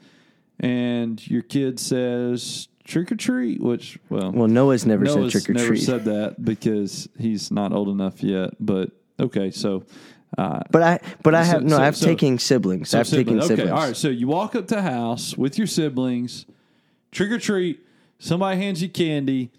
and 0.58 1.24
your 1.28 1.42
kid 1.42 1.78
says 1.80 2.68
trick 2.84 3.12
or 3.12 3.16
treat, 3.16 3.60
which, 3.60 3.98
well, 4.08 4.32
Well, 4.32 4.48
Noah's 4.48 4.84
never 4.86 5.04
Noah's 5.04 5.32
said 5.32 5.42
trick 5.44 5.50
or 5.50 5.52
treat. 5.54 5.56
never 5.56 5.68
treat. 5.74 5.82
said 5.84 6.04
that 6.06 6.44
because 6.44 7.08
he's 7.18 7.50
not 7.50 7.72
old 7.72 7.88
enough 7.88 8.22
yet. 8.22 8.50
But 8.60 8.90
okay, 9.18 9.50
so 9.50 9.84
uh, 10.38 10.60
But 10.70 10.82
I, 10.82 11.00
but 11.22 11.34
I 11.34 11.44
So- 11.44 11.50
have 11.52 11.62
no. 11.64 11.76
so- 11.76 11.82
I've 11.82 11.96
so- 11.96 12.06
taken 12.06 12.38
siblings. 12.38 12.88
so 12.90 13.00
I've 13.00 13.08
taken 13.08 13.40
sibling- 13.40 13.42
siblings. 13.48 13.60
Okay, 13.60 13.70
all 13.70 13.86
right. 13.86 13.96
So 13.96 14.08
you 14.08 14.26
walk 14.26 14.54
up 14.54 14.66
to 14.68 14.78
a 14.78 14.82
house 14.82 15.36
with 15.36 15.58
your 15.58 15.66
siblings, 15.66 16.46
trick 17.12 17.30
or 17.30 17.38
treat. 17.38 17.80
Somebody 18.18 18.60
hands 18.60 18.82
you 18.82 18.88
candy. 18.88 19.50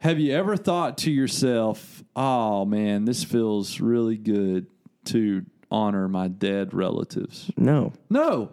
Have 0.00 0.18
you 0.20 0.32
ever 0.32 0.56
thought 0.56 0.98
to 0.98 1.10
yourself, 1.10 2.02
"Oh 2.14 2.64
man, 2.64 3.04
this 3.04 3.24
feels 3.24 3.80
really 3.80 4.16
good 4.16 4.66
to 5.06 5.44
honor 5.70 6.08
my 6.08 6.28
dead 6.28 6.72
relatives"? 6.74 7.50
No, 7.56 7.92
No. 8.10 8.50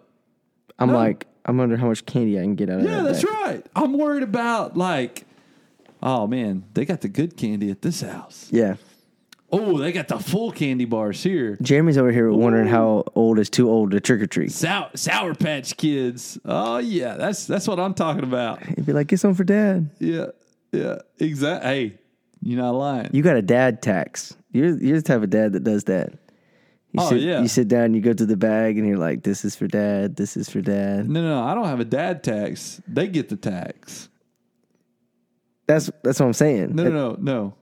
I'm 0.78 0.88
No. 0.88 0.94
like, 0.96 1.26
I'm 1.44 1.56
wondering 1.58 1.80
how 1.80 1.86
much 1.88 2.04
candy 2.04 2.36
I 2.38 2.42
can 2.42 2.54
get 2.56 2.68
out 2.68 2.80
of 2.80 2.84
Yeah, 2.84 3.02
that. 3.02 3.04
that's 3.04 3.22
bag. 3.24 3.32
right. 3.32 3.66
I'm 3.76 3.92
worried 3.96 4.22
about 4.24 4.76
like, 4.76 5.24
oh 6.02 6.26
man, 6.26 6.64
they 6.74 6.84
got 6.84 7.00
the 7.02 7.08
good 7.08 7.36
candy 7.36 7.70
at 7.70 7.82
this 7.82 8.00
house. 8.00 8.48
Yeah. 8.50 8.76
Oh, 9.52 9.78
they 9.78 9.92
got 9.92 10.08
the 10.08 10.18
full 10.18 10.50
candy 10.50 10.84
bars 10.84 11.22
here. 11.22 11.56
Jeremy's 11.62 11.96
over 11.96 12.10
here 12.10 12.32
wondering 12.32 12.66
how 12.66 13.04
old 13.14 13.38
is 13.38 13.48
too 13.48 13.70
old 13.70 13.92
to 13.92 14.00
trick 14.00 14.20
or 14.20 14.26
treat. 14.26 14.50
Sour, 14.50 14.90
Sour 14.96 15.36
Patch 15.36 15.76
Kids. 15.76 16.38
Oh 16.44 16.78
yeah, 16.78 17.14
that's 17.16 17.46
that's 17.46 17.68
what 17.68 17.78
I'm 17.78 17.94
talking 17.94 18.24
about. 18.24 18.64
He'd 18.66 18.84
be 18.84 18.92
like, 18.92 19.06
get 19.06 19.20
some 19.20 19.34
for 19.34 19.44
dad. 19.44 19.90
Yeah, 20.00 20.26
yeah, 20.72 20.96
exactly. 21.20 21.68
Hey, 21.70 21.98
you're 22.42 22.60
not 22.60 22.72
lying. 22.72 23.10
You 23.12 23.22
got 23.22 23.36
a 23.36 23.42
dad 23.42 23.80
tax. 23.80 24.34
You're 24.50 24.76
you're 24.76 24.96
the 24.96 25.02
type 25.02 25.22
of 25.22 25.30
dad 25.30 25.52
that 25.52 25.62
does 25.62 25.84
that. 25.84 26.14
You 26.94 27.00
Oh, 27.02 27.08
sit, 27.10 27.20
yeah. 27.22 27.40
You 27.42 27.48
sit 27.48 27.66
down, 27.68 27.92
you 27.92 28.00
go 28.00 28.12
to 28.12 28.24
the 28.24 28.36
bag, 28.36 28.78
and 28.78 28.86
you're 28.86 28.96
like, 28.98 29.24
"This 29.24 29.44
is 29.44 29.56
for 29.56 29.66
dad. 29.66 30.14
This 30.16 30.36
is 30.36 30.48
for 30.48 30.60
dad." 30.60 31.08
no, 31.10 31.20
no, 31.20 31.28
no, 31.40 31.42
I 31.44 31.54
don't 31.54 31.64
have 31.66 31.80
a 31.80 31.84
dad 31.84 32.22
tax. 32.22 32.80
They 32.86 33.08
get 33.08 33.28
the 33.28 33.36
tax. 33.36 34.08
That's 35.66 35.90
that's 36.04 36.20
what 36.20 36.26
I'm 36.26 36.32
saying. 36.34 36.74
No, 36.76 36.84
no, 36.84 36.90
no, 36.90 37.16
no, 37.20 37.54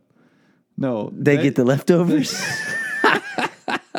no. 0.77 1.11
They, 1.17 1.39
get 1.39 1.55
the 1.55 1.65
leftovers. 1.65 2.33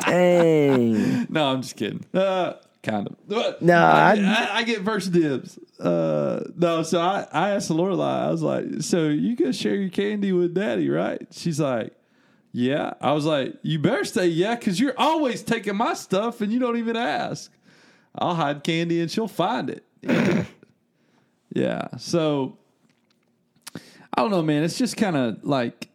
Dang. 0.06 1.28
No, 1.30 1.46
I'm 1.48 1.62
just 1.62 1.76
kidding. 1.76 2.06
Uh, 2.14 2.54
kind 2.84 3.08
of. 3.08 3.62
No, 3.62 3.76
I, 3.78 4.12
I- 4.14 4.16
I, 4.20 4.50
I 4.58 4.64
get 4.64 4.84
first 4.84 5.12
dibs. 5.12 5.58
Uh, 5.80 6.44
no, 6.56 6.84
so 6.84 7.00
I, 7.02 7.28
I 7.32 7.50
asked 7.52 7.70
Lorelai. 7.72 8.28
I 8.28 8.32
was 8.32 8.42
like, 8.44 8.66
"So 8.82 9.08
you 9.08 9.36
gonna 9.36 9.54
share 9.54 9.76
your 9.76 9.90
candy 9.90 10.32
with 10.32 10.54
Daddy, 10.54 10.90
right?" 10.90 11.26
She's 11.32 11.60
like, 11.60 11.94
"Yeah." 12.54 12.94
I 13.02 13.12
was 13.12 13.26
like, 13.26 13.56
"You 13.62 13.80
better 13.80 14.06
say 14.06 14.28
yeah, 14.28 14.56
because 14.56 14.80
you're 14.80 14.98
always 14.98 15.44
taking 15.44 15.76
my 15.76 15.94
stuff 15.96 16.40
and 16.40 16.54
you 16.54 16.60
don't 16.60 16.78
even 16.78 16.96
ask. 16.96 17.52
I'll 18.16 18.36
hide 18.36 18.64
candy 18.64 19.02
and 19.02 19.12
she'll 19.12 19.28
find 19.28 19.70
it." 19.70 19.84
yeah. 21.54 21.88
So 21.98 22.58
I 24.16 24.22
don't 24.22 24.32
know, 24.32 24.42
man. 24.42 24.64
It's 24.64 24.78
just 24.78 24.96
kind 24.96 25.18
of 25.18 25.44
like 25.44 25.90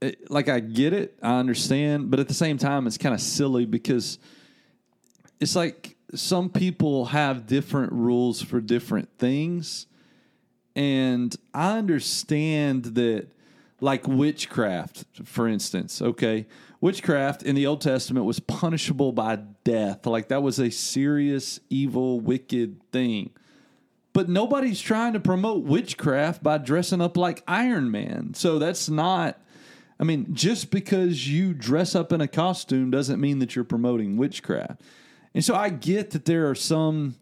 it, 0.00 0.30
like 0.30 0.48
I 0.48 0.60
get 0.60 0.92
it, 0.92 1.18
I 1.22 1.38
understand, 1.38 2.10
but 2.10 2.20
at 2.20 2.28
the 2.28 2.34
same 2.34 2.58
time, 2.58 2.86
it's 2.86 2.98
kind 2.98 3.14
of 3.14 3.20
silly 3.20 3.66
because 3.66 4.18
it's 5.40 5.56
like 5.56 5.96
some 6.14 6.48
people 6.48 7.06
have 7.06 7.46
different 7.46 7.92
rules 7.92 8.42
for 8.42 8.60
different 8.60 9.08
things, 9.18 9.86
and 10.74 11.34
I 11.52 11.78
understand 11.78 12.84
that, 12.96 13.28
like 13.80 14.06
witchcraft, 14.06 15.04
for 15.24 15.48
instance. 15.48 16.00
Okay, 16.02 16.46
witchcraft 16.80 17.42
in 17.42 17.54
the 17.54 17.66
Old 17.66 17.80
Testament 17.80 18.26
was 18.26 18.40
punishable 18.40 19.12
by 19.12 19.36
death. 19.64 20.06
Like 20.06 20.28
that 20.28 20.42
was 20.42 20.58
a 20.58 20.70
serious, 20.70 21.60
evil, 21.68 22.20
wicked 22.20 22.80
thing. 22.92 23.30
But 24.12 24.28
nobody's 24.28 24.80
trying 24.80 25.12
to 25.12 25.20
promote 25.20 25.64
witchcraft 25.64 26.42
by 26.42 26.58
dressing 26.58 27.00
up 27.00 27.16
like 27.16 27.42
Iron 27.46 27.90
Man. 27.90 28.34
So 28.34 28.58
that's 28.58 28.88
not. 28.88 29.40
I 30.00 30.04
mean, 30.04 30.34
just 30.34 30.70
because 30.70 31.28
you 31.28 31.52
dress 31.52 31.94
up 31.94 32.10
in 32.12 32.20
a 32.20 32.26
costume 32.26 32.90
doesn't 32.90 33.20
mean 33.20 33.38
that 33.38 33.54
you're 33.54 33.64
promoting 33.64 34.16
witchcraft. 34.16 34.80
And 35.34 35.44
so 35.44 35.54
I 35.54 35.68
get 35.68 36.10
that 36.10 36.24
there 36.24 36.48
are 36.50 36.54
some 36.54 37.16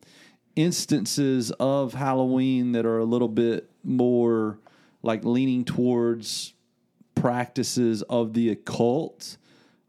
instances 0.56 1.50
of 1.52 1.94
Halloween 1.94 2.72
that 2.72 2.86
are 2.86 2.98
a 2.98 3.04
little 3.04 3.28
bit 3.28 3.68
more 3.84 4.58
like 5.08 5.24
leaning 5.24 5.64
towards 5.64 6.52
practices 7.14 8.02
of 8.02 8.34
the 8.34 8.50
occult. 8.50 9.38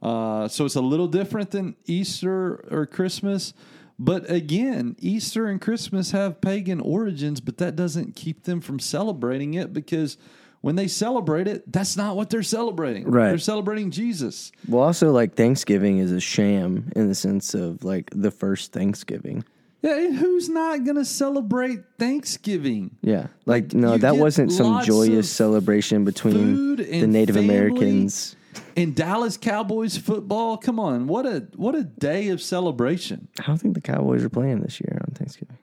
Uh, 0.01 0.47
so 0.47 0.63
it's 0.63 0.75
a 0.75 0.81
little 0.81 1.07
different 1.07 1.51
than 1.51 1.75
Easter 1.85 2.65
or 2.71 2.85
Christmas. 2.85 3.53
But 3.99 4.31
again, 4.31 4.95
Easter 4.97 5.47
and 5.47 5.59
Christmas 5.59 6.11
have 6.11 6.39
pagan 6.39 6.79
origins, 6.79 7.41
but 7.41 7.57
that 7.57 7.75
doesn't 7.75 8.15
keep 8.15 8.43
them 8.43 8.61
from 8.61 8.79
celebrating 8.79 9.55
it 9.55 9.73
because 9.73 10.17
when 10.61 10.75
they 10.75 10.87
celebrate 10.87 11.49
it, 11.49 11.69
that's 11.69 11.97
not 11.97 12.15
what 12.15 12.29
they're 12.29 12.41
celebrating. 12.41 13.03
Right. 13.03 13.27
They're 13.27 13.37
celebrating 13.37 13.91
Jesus. 13.91 14.53
Well, 14.69 14.83
also 14.83 15.11
like 15.11 15.35
Thanksgiving 15.35 15.97
is 15.97 16.13
a 16.13 16.21
sham 16.21 16.91
in 16.95 17.09
the 17.09 17.15
sense 17.15 17.53
of 17.53 17.83
like 17.83 18.09
the 18.15 18.31
first 18.31 18.71
Thanksgiving. 18.71 19.43
Yeah, 19.81 19.97
and 19.97 20.15
who's 20.15 20.49
not 20.49 20.83
going 20.83 20.97
to 20.97 21.05
celebrate 21.05 21.79
Thanksgiving? 21.97 22.97
Yeah, 23.01 23.27
like 23.45 23.73
no, 23.73 23.93
you 23.93 23.99
that 23.99 24.13
get 24.13 24.19
wasn't 24.21 24.51
some 24.51 24.73
lots 24.73 24.87
joyous 24.87 25.25
of 25.29 25.35
celebration 25.35 26.03
between 26.03 26.33
food 26.33 26.79
the 26.79 26.93
and 26.93 27.13
Native 27.13 27.35
family. 27.35 27.55
Americans. 27.55 28.35
And 28.75 28.95
Dallas 28.95 29.37
Cowboys 29.37 29.97
football, 29.97 30.57
come 30.57 30.79
on, 30.79 31.07
what 31.07 31.25
a 31.25 31.47
what 31.55 31.75
a 31.75 31.83
day 31.83 32.29
of 32.29 32.41
celebration. 32.41 33.27
I 33.39 33.43
don't 33.43 33.57
think 33.57 33.75
the 33.75 33.81
Cowboys 33.81 34.23
are 34.23 34.29
playing 34.29 34.61
this 34.61 34.81
year 34.81 34.99
on 35.07 35.13
Thanksgiving. 35.13 35.57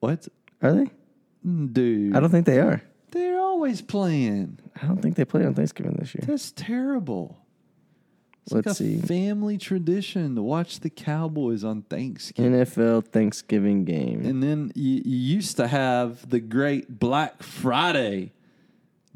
What? 0.00 0.26
Are 0.62 0.72
they? 0.72 0.90
Mm, 1.46 1.72
dude. 1.72 2.16
I 2.16 2.20
don't 2.20 2.30
think 2.30 2.46
they 2.46 2.58
are. 2.58 2.82
They're 3.10 3.40
always 3.40 3.80
playing. 3.80 4.58
I 4.80 4.86
don't 4.86 5.00
think 5.00 5.16
they 5.16 5.24
play 5.24 5.44
on 5.44 5.54
Thanksgiving 5.54 5.96
this 5.98 6.14
year. 6.14 6.24
That's 6.26 6.52
terrible. 6.52 7.38
It's 8.50 8.54
Let's 8.54 8.66
like 8.66 8.72
a 8.72 8.74
see. 8.74 9.00
family 9.06 9.58
tradition 9.58 10.34
to 10.36 10.42
watch 10.42 10.80
the 10.80 10.88
Cowboys 10.88 11.64
on 11.64 11.82
Thanksgiving. 11.82 12.52
NFL 12.52 13.06
Thanksgiving 13.08 13.84
game. 13.84 14.24
And 14.24 14.42
then 14.42 14.72
you, 14.74 15.02
you 15.04 15.16
used 15.18 15.56
to 15.58 15.66
have 15.66 16.28
the 16.30 16.40
great 16.40 16.98
Black 16.98 17.42
Friday 17.42 18.32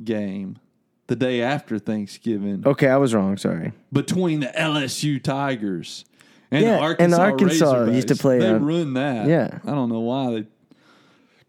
game 0.05 0.59
the 1.07 1.17
day 1.17 1.41
after 1.43 1.79
Thanksgiving 1.79 2.63
Okay, 2.67 2.89
I 2.89 2.97
was 2.99 3.15
wrong. 3.15 3.37
Sorry. 3.39 3.73
between 3.93 4.41
the 4.41 4.47
LSU 4.49 5.23
Tigers 5.23 6.05
and 6.51 6.63
Yeah, 6.65 6.75
the 6.77 6.81
Arkansas, 6.81 7.17
the 7.17 7.23
Arkansas 7.23 7.75
Razorbacks. 7.75 7.95
used 7.95 8.09
to 8.09 8.17
play 8.17 8.39
They 8.39 8.49
on- 8.51 8.65
ruined 8.65 8.97
that. 8.97 9.27
Yeah. 9.29 9.59
I 9.65 9.71
don't 9.71 9.89
know 9.89 10.01
why 10.01 10.31
they 10.33 10.47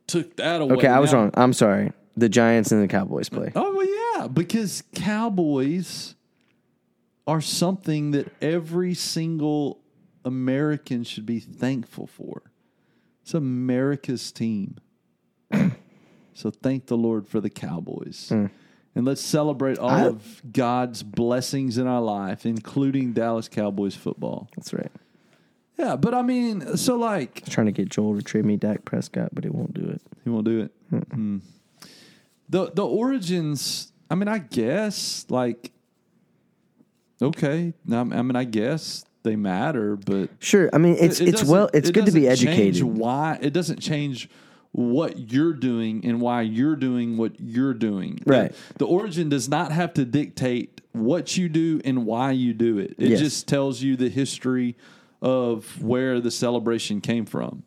took 0.08 0.38
that 0.38 0.62
away. 0.62 0.76
Okay, 0.76 0.88
I 0.88 1.00
was 1.00 1.12
Now- 1.12 1.20
wrong. 1.20 1.32
I'm 1.34 1.52
sorry. 1.54 1.92
The 2.16 2.30
Giants 2.30 2.72
and 2.72 2.82
the 2.82 2.88
Cowboys 2.88 3.28
play. 3.28 3.52
Oh 3.56 3.76
well, 3.76 4.20
yeah, 4.22 4.28
because 4.28 4.84
Cowboys 4.96 6.16
are 7.26 7.42
something 7.42 8.12
that 8.12 8.32
every 8.42 8.94
single 8.94 9.80
American 10.26 11.04
should 11.04 11.26
be 11.26 11.40
thankful 11.40 12.08
for. 12.08 12.42
It's 13.22 13.34
America's 13.34 14.32
team. 14.32 14.78
so 16.34 16.52
thank 16.52 16.88
the 16.88 16.98
Lord 16.98 17.28
for 17.28 17.40
the 17.40 17.50
Cowboys. 17.50 18.32
And 18.96 19.06
let's 19.06 19.22
celebrate 19.22 19.78
all 19.80 19.90
I- 19.90 20.06
of 20.06 20.42
God's 20.52 21.02
blessings 21.04 21.78
in 21.78 21.88
our 21.88 22.02
life, 22.02 22.46
including 22.46 23.14
Dallas 23.14 23.48
Cowboys 23.48 23.96
football. 23.96 24.50
That's 24.56 24.74
right. 24.74 24.92
Yeah, 25.78 25.96
but 25.96 26.14
I 26.14 26.22
mean, 26.22 26.78
so 26.78 26.96
like 26.98 27.46
trying 27.50 27.66
to 27.66 27.72
get 27.72 27.90
Joel 27.90 28.16
to 28.18 28.22
trade 28.22 28.46
me 28.46 28.58
Dak 28.58 28.86
Prescott, 28.86 29.30
but 29.34 29.44
he 29.44 29.50
won't 29.50 29.74
do 29.74 29.90
it. 29.90 30.02
He 30.24 30.30
won't 30.30 30.46
do 30.46 30.62
it. 30.62 30.72
Hmm. 31.12 31.40
The 32.48 32.72
the 32.72 32.86
origins. 32.86 33.92
I 34.12 34.16
mean, 34.16 34.28
I 34.28 34.38
guess 34.38 35.26
like 35.30 35.72
okay. 37.24 37.74
I 37.92 38.04
mean, 38.04 38.36
I 38.36 38.44
guess 38.44 39.06
they 39.24 39.36
matter, 39.36 39.96
but 39.96 40.30
Sure. 40.40 40.70
I 40.74 40.78
mean, 40.78 40.96
it's 41.00 41.20
it 41.20 41.30
it's 41.30 41.44
well, 41.44 41.70
it's 41.74 41.90
it 41.90 41.94
good 41.94 42.06
to 42.06 42.12
be 42.12 42.28
educated. 42.28 42.84
Why 42.84 43.38
it 43.42 43.54
doesn't 43.54 43.80
change 43.80 44.30
what 44.74 45.32
you're 45.32 45.54
doing 45.54 46.04
and 46.04 46.20
why 46.20 46.42
you're 46.42 46.76
doing 46.76 47.16
what 47.16 47.40
you're 47.40 47.76
doing. 47.76 48.20
Right. 48.26 48.54
The, 48.80 48.88
origin 48.88 49.30
does 49.30 49.48
not 49.48 49.72
have 49.72 49.94
to 49.94 50.04
dictate 50.04 50.82
what 50.94 51.38
you 51.38 51.48
do 51.48 51.80
and 51.86 52.08
why 52.08 52.32
you 52.32 52.54
do 52.56 52.80
it. 52.80 52.96
It 52.98 53.10
Yes. 53.12 53.20
just 53.20 53.48
tells 53.48 53.84
you 53.84 53.96
the 53.96 54.10
history 54.10 54.76
of 55.22 55.82
where 55.82 56.20
the 56.20 56.32
celebration 56.32 57.02
came 57.02 57.26
from. 57.26 57.64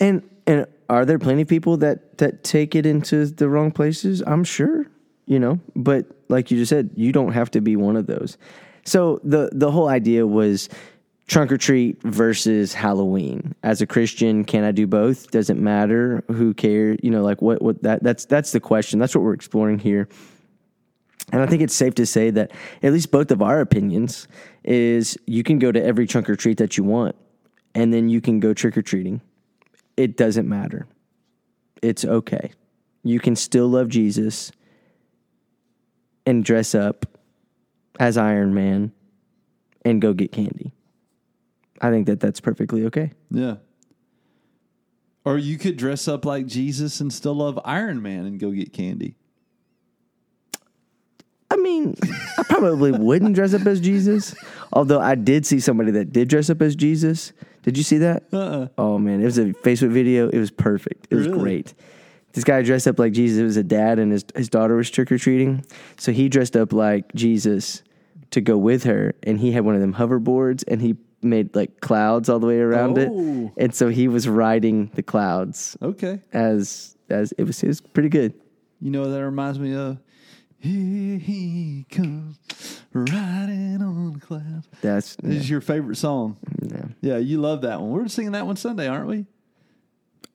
And 0.00 0.22
and 0.46 0.66
are 0.88 1.04
there 1.04 1.18
plenty 1.18 1.42
of 1.42 1.48
people 1.48 1.76
that 1.78 2.16
that 2.18 2.42
take 2.44 2.74
it 2.74 2.86
into 2.86 3.26
the 3.26 3.48
wrong 3.48 3.70
places? 3.70 4.22
I'm 4.26 4.42
sure, 4.42 4.86
you 5.26 5.38
know. 5.38 5.60
But 5.76 6.06
like 6.28 6.50
you 6.50 6.56
just 6.58 6.70
said, 6.70 6.90
you 6.94 7.12
don't 7.12 7.32
have 7.32 7.50
to 7.52 7.60
be 7.60 7.76
one 7.76 7.96
of 7.96 8.06
those. 8.06 8.38
So 8.88 9.20
the 9.22 9.50
the 9.52 9.70
whole 9.70 9.88
idea 9.88 10.26
was 10.26 10.70
trunk 11.26 11.52
or 11.52 11.58
treat 11.58 12.02
versus 12.02 12.72
Halloween. 12.72 13.54
As 13.62 13.82
a 13.82 13.86
Christian, 13.86 14.44
can 14.44 14.64
I 14.64 14.72
do 14.72 14.86
both? 14.86 15.30
Does 15.30 15.50
it 15.50 15.58
matter? 15.58 16.24
Who 16.28 16.54
cares? 16.54 16.98
You 17.02 17.10
know, 17.10 17.22
like 17.22 17.42
what 17.42 17.60
what 17.60 17.82
that 17.82 18.02
that's 18.02 18.24
that's 18.24 18.52
the 18.52 18.60
question. 18.60 18.98
That's 18.98 19.14
what 19.14 19.22
we're 19.22 19.34
exploring 19.34 19.78
here. 19.78 20.08
And 21.30 21.42
I 21.42 21.46
think 21.46 21.60
it's 21.60 21.74
safe 21.74 21.96
to 21.96 22.06
say 22.06 22.30
that 22.30 22.52
at 22.82 22.94
least 22.94 23.10
both 23.10 23.30
of 23.30 23.42
our 23.42 23.60
opinions 23.60 24.26
is 24.64 25.18
you 25.26 25.42
can 25.42 25.58
go 25.58 25.70
to 25.70 25.84
every 25.84 26.06
trunk 26.06 26.30
or 26.30 26.36
treat 26.36 26.56
that 26.56 26.78
you 26.78 26.84
want, 26.84 27.14
and 27.74 27.92
then 27.92 28.08
you 28.08 28.22
can 28.22 28.40
go 28.40 28.54
trick 28.54 28.78
or 28.78 28.82
treating. 28.82 29.20
It 29.98 30.16
doesn't 30.16 30.48
matter. 30.48 30.86
It's 31.82 32.06
okay. 32.06 32.52
You 33.02 33.20
can 33.20 33.36
still 33.36 33.68
love 33.68 33.90
Jesus 33.90 34.50
and 36.24 36.42
dress 36.42 36.74
up 36.74 37.17
as 37.98 38.16
Iron 38.16 38.54
Man 38.54 38.92
and 39.84 40.00
go 40.00 40.12
get 40.12 40.32
candy. 40.32 40.72
I 41.80 41.90
think 41.90 42.06
that 42.06 42.20
that's 42.20 42.40
perfectly 42.40 42.84
okay. 42.86 43.12
Yeah. 43.30 43.56
Or 45.24 45.36
you 45.38 45.58
could 45.58 45.76
dress 45.76 46.08
up 46.08 46.24
like 46.24 46.46
Jesus 46.46 47.00
and 47.00 47.12
still 47.12 47.34
love 47.34 47.58
Iron 47.64 48.00
Man 48.02 48.24
and 48.24 48.40
go 48.40 48.50
get 48.50 48.72
candy. 48.72 49.14
I 51.50 51.56
mean, 51.56 51.94
I 52.38 52.42
probably 52.44 52.92
wouldn't 52.92 53.34
dress 53.34 53.54
up 53.54 53.66
as 53.66 53.80
Jesus, 53.80 54.34
although 54.72 55.00
I 55.00 55.14
did 55.14 55.46
see 55.46 55.60
somebody 55.60 55.90
that 55.92 56.12
did 56.12 56.28
dress 56.28 56.50
up 56.50 56.60
as 56.60 56.76
Jesus. 56.76 57.32
Did 57.62 57.76
you 57.78 57.82
see 57.82 57.98
that? 57.98 58.24
Uh-uh. 58.32 58.68
Oh 58.76 58.98
man, 58.98 59.20
it 59.20 59.24
was 59.24 59.38
a 59.38 59.46
Facebook 59.46 59.90
video. 59.90 60.28
It 60.28 60.38
was 60.38 60.50
perfect. 60.50 61.06
It 61.10 61.14
was 61.16 61.26
Really? 61.26 61.40
great. 61.40 61.74
This 62.32 62.44
guy 62.44 62.62
dressed 62.62 62.86
up 62.86 62.98
like 62.98 63.12
Jesus. 63.12 63.38
It 63.38 63.44
was 63.44 63.56
a 63.56 63.64
dad, 63.64 63.98
and 63.98 64.12
his 64.12 64.24
his 64.36 64.48
daughter 64.50 64.76
was 64.76 64.90
trick 64.90 65.10
or 65.10 65.16
treating. 65.18 65.64
So 65.96 66.12
he 66.12 66.28
dressed 66.28 66.54
up 66.56 66.72
like 66.72 67.12
Jesus 67.14 67.82
to 68.30 68.40
go 68.40 68.56
with 68.58 68.84
her, 68.84 69.14
and 69.22 69.38
he 69.40 69.52
had 69.52 69.64
one 69.64 69.74
of 69.74 69.80
them 69.80 69.94
hoverboards, 69.94 70.64
and 70.68 70.80
he 70.82 70.96
made 71.22 71.54
like 71.56 71.80
clouds 71.80 72.28
all 72.28 72.38
the 72.38 72.46
way 72.46 72.58
around 72.60 72.96
it, 72.98 73.08
Oh. 73.12 73.50
and 73.56 73.74
so 73.74 73.88
he 73.88 74.06
was 74.08 74.28
riding 74.28 74.90
the 74.94 75.02
clouds 75.02 75.76
Okay. 75.82 76.20
as 76.32 76.96
as 77.10 77.32
it 77.38 77.44
was. 77.44 77.62
It 77.62 77.68
was 77.68 77.80
pretty 77.80 78.08
good. 78.10 78.34
You 78.80 78.90
know 78.90 79.10
that 79.10 79.24
reminds 79.24 79.58
me 79.58 79.74
of? 79.74 79.98
Here 80.60 81.18
he 81.18 81.86
comes, 81.90 82.36
riding 82.92 83.80
on 83.80 84.12
the 84.14 84.20
clouds. 84.20 84.68
That's 84.82 85.16
This 85.22 85.36
is 85.42 85.50
your 85.50 85.60
favorite 85.60 85.96
song. 85.96 86.36
yeah. 86.62 86.84
Yeah, 87.00 87.16
you 87.18 87.40
love 87.40 87.62
that 87.62 87.80
one. 87.80 87.90
We're 87.90 88.08
singing 88.08 88.32
that 88.32 88.46
one 88.46 88.56
Sunday, 88.56 88.86
aren't 88.88 89.06
we? 89.08 89.26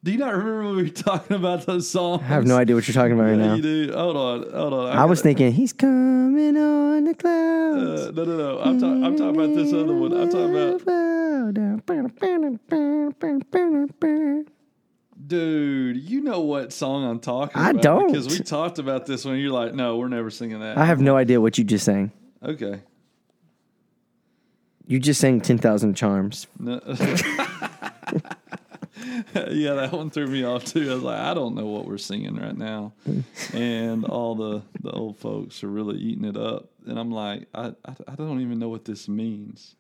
Do 0.04 0.12
you 0.12 0.18
not 0.18 0.34
remember 0.34 0.64
when 0.66 0.76
we 0.76 0.84
were 0.84 0.90
talking 0.90 1.38
about 1.38 1.66
those 1.66 1.90
songs? 1.90 2.22
I 2.24 2.26
have 2.26 2.46
no 2.46 2.58
idea 2.58 2.76
what 2.76 2.86
you're 2.88 2.94
talking 2.94 3.14
about 3.14 3.24
right 3.30 3.38
now. 3.38 3.54
you 3.56 3.62
do. 3.62 3.94
Hold 3.94 4.18
on, 4.18 4.52
hold 4.52 4.74
on. 4.74 4.98
I 4.98 5.06
was 5.06 5.20
gotta- 5.20 5.30
thinking 5.30 5.54
he's 5.54 5.72
coming 5.72 6.58
on 6.58 7.06
the 7.06 7.14
clouds. 7.14 8.02
Uh, 8.02 8.12
no, 8.14 8.24
no, 8.26 8.38
no. 8.38 8.60
I'm, 8.60 8.80
ta- 8.82 8.88
I'm 8.88 9.16
talking 9.18 9.36
about 9.42 9.56
this 9.56 9.72
other 9.72 9.96
one. 9.96 10.12
I'm 10.12 10.30
talking 10.30 10.56
about. 10.82 10.82
Dude, 15.26 15.98
you 15.98 16.20
know 16.22 16.42
what 16.42 16.74
song 16.74 17.06
I'm 17.06 17.20
talking 17.22 17.62
I 17.62 17.70
about. 17.70 17.82
don't. 17.82 18.08
Because 18.12 18.28
we 18.28 18.40
talked 18.44 18.80
about 18.80 19.06
this 19.06 19.24
one. 19.24 19.38
You're 19.38 19.52
like, 19.52 19.74
no, 19.74 19.96
we're 19.98 20.10
never 20.10 20.30
singing 20.30 20.60
that. 20.60 20.78
I 20.78 20.84
have 20.86 21.00
no 21.00 21.16
idea 21.16 21.40
what 21.40 21.58
you 21.58 21.64
just 21.64 21.86
sang. 21.86 22.12
okay. 22.44 22.82
You 24.86 25.00
just 25.00 25.22
sang 25.22 25.40
10,000 25.40 25.94
Charms. 25.96 26.48
No. 26.60 26.82
yeah, 29.52 29.74
that 29.74 29.92
one 29.92 30.10
threw 30.10 30.28
me 30.28 30.44
off 30.44 30.66
too. 30.66 30.90
I 30.92 30.94
was 30.96 31.04
like, 31.04 31.20
I 31.20 31.34
don't 31.34 31.56
know 31.56 31.66
what 31.66 31.86
we're 31.86 31.98
singing 31.98 32.36
right 32.36 32.56
now, 32.56 32.94
and 33.54 34.06
all 34.06 34.36
the 34.36 34.62
the 34.82 34.92
old 34.92 35.18
folks 35.18 35.64
are 35.64 35.70
really 35.70 35.98
eating 35.98 36.26
it 36.26 36.38
up, 36.38 36.70
and 36.86 37.00
I'm 37.00 37.12
like, 37.12 37.48
I 37.54 37.74
I, 37.86 37.96
I 38.08 38.16
don't 38.16 38.42
even 38.42 38.60
know 38.60 38.70
what 38.70 38.86
this 38.86 39.08
means. 39.08 39.76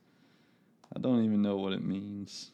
I 0.95 0.99
don't 0.99 1.23
even 1.23 1.41
know 1.41 1.57
what 1.57 1.73
it 1.73 1.83
means. 1.83 2.51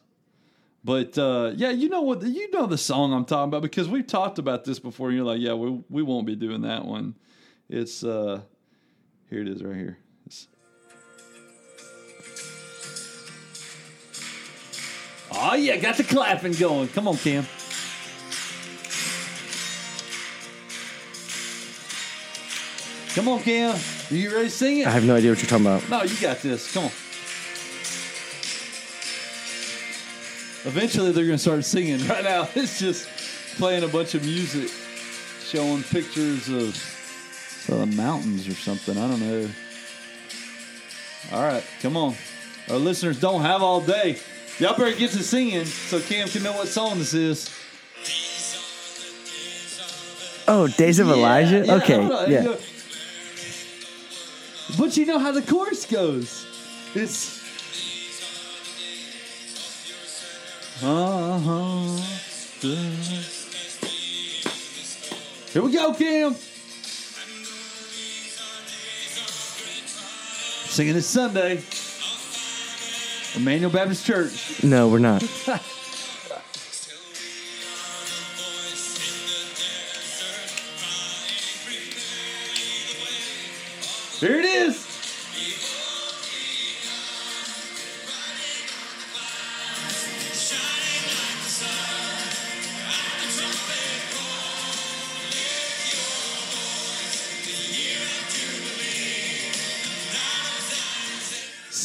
But 0.82 1.18
uh, 1.18 1.52
yeah, 1.56 1.70
you 1.70 1.88
know 1.88 2.02
what? 2.02 2.22
You 2.22 2.50
know 2.52 2.66
the 2.66 2.78
song 2.78 3.12
I'm 3.12 3.24
talking 3.24 3.48
about 3.48 3.62
because 3.62 3.88
we've 3.88 4.06
talked 4.06 4.38
about 4.38 4.64
this 4.64 4.78
before. 4.78 5.08
And 5.08 5.16
you're 5.16 5.26
like, 5.26 5.40
yeah, 5.40 5.54
we 5.54 5.82
we 5.90 6.02
won't 6.02 6.26
be 6.26 6.36
doing 6.36 6.62
that 6.62 6.84
one. 6.84 7.16
It's 7.68 8.02
uh, 8.02 8.40
here 9.28 9.42
it 9.42 9.48
is 9.48 9.62
right 9.62 9.76
here. 9.76 9.98
Oh 15.32 15.54
yeah, 15.54 15.76
got 15.76 15.96
the 15.96 16.04
clapping 16.04 16.52
going. 16.52 16.88
Come 16.88 17.08
on, 17.08 17.16
Cam. 17.16 17.46
Come 23.14 23.28
on, 23.28 23.40
Cam. 23.40 23.76
Are 24.10 24.14
you 24.14 24.32
ready 24.32 24.48
to 24.48 24.50
sing 24.50 24.78
it? 24.78 24.86
I 24.86 24.90
have 24.90 25.04
no 25.04 25.16
idea 25.16 25.30
what 25.30 25.40
you're 25.40 25.48
talking 25.48 25.66
about. 25.66 25.88
No, 25.88 26.02
you 26.02 26.20
got 26.20 26.38
this. 26.38 26.72
Come 26.72 26.84
on. 26.84 26.90
Eventually, 30.64 31.10
they're 31.12 31.24
going 31.24 31.36
to 31.36 31.38
start 31.38 31.64
singing. 31.64 32.06
Right 32.06 32.22
now, 32.22 32.48
it's 32.54 32.78
just 32.78 33.08
playing 33.56 33.82
a 33.82 33.88
bunch 33.88 34.14
of 34.14 34.22
music, 34.24 34.70
showing 35.42 35.82
pictures 35.82 36.48
of 36.48 37.70
uh, 37.72 37.86
mountains 37.86 38.46
or 38.46 38.54
something. 38.54 38.96
I 38.96 39.08
don't 39.08 39.20
know. 39.20 39.48
All 41.32 41.42
right, 41.42 41.64
come 41.80 41.96
on. 41.96 42.14
Our 42.68 42.76
listeners 42.76 43.18
don't 43.20 43.42
have 43.42 43.62
all 43.62 43.80
day. 43.80 44.18
Y'all 44.60 44.76
better 44.76 44.94
get 44.94 45.10
to 45.12 45.22
singing 45.22 45.64
so 45.64 45.98
Cam 46.00 46.28
can 46.28 46.42
know 46.42 46.52
what 46.52 46.68
song 46.68 46.98
this 46.98 47.14
is. 47.14 47.48
Oh, 50.46 50.66
Days 50.68 50.98
of 50.98 51.08
Elijah. 51.08 51.58
Yeah, 51.58 51.64
yeah, 51.64 51.74
okay, 51.76 52.02
yeah. 52.30 52.42
You 52.42 52.48
know- 52.50 52.58
But 54.78 54.96
you 54.98 55.06
know 55.06 55.18
how 55.18 55.32
the 55.32 55.42
chorus 55.42 55.86
goes. 55.86 56.46
It's. 56.94 57.40
Uh-huh. 60.82 61.96
Here 65.52 65.62
we 65.62 65.72
go, 65.72 65.94
Cam. 65.94 66.34
Singing 70.68 70.94
this 70.94 71.06
Sunday. 71.06 71.62
Emmanuel 73.36 73.70
Baptist 73.70 74.04
Church. 74.04 74.62
No, 74.64 74.88
we're 74.88 74.98
not. 74.98 75.22
Here 84.20 84.38
it 84.38 84.44
is. 84.44 84.89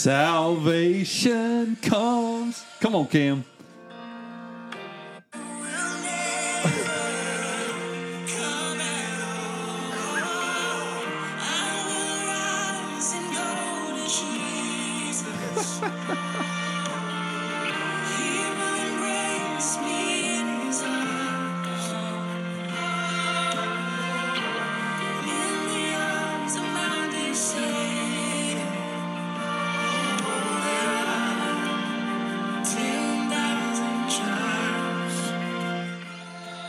Salvation 0.05 1.77
comes. 1.81 2.63
Come 2.79 2.93
on, 2.93 3.07
Cam. 3.07 3.43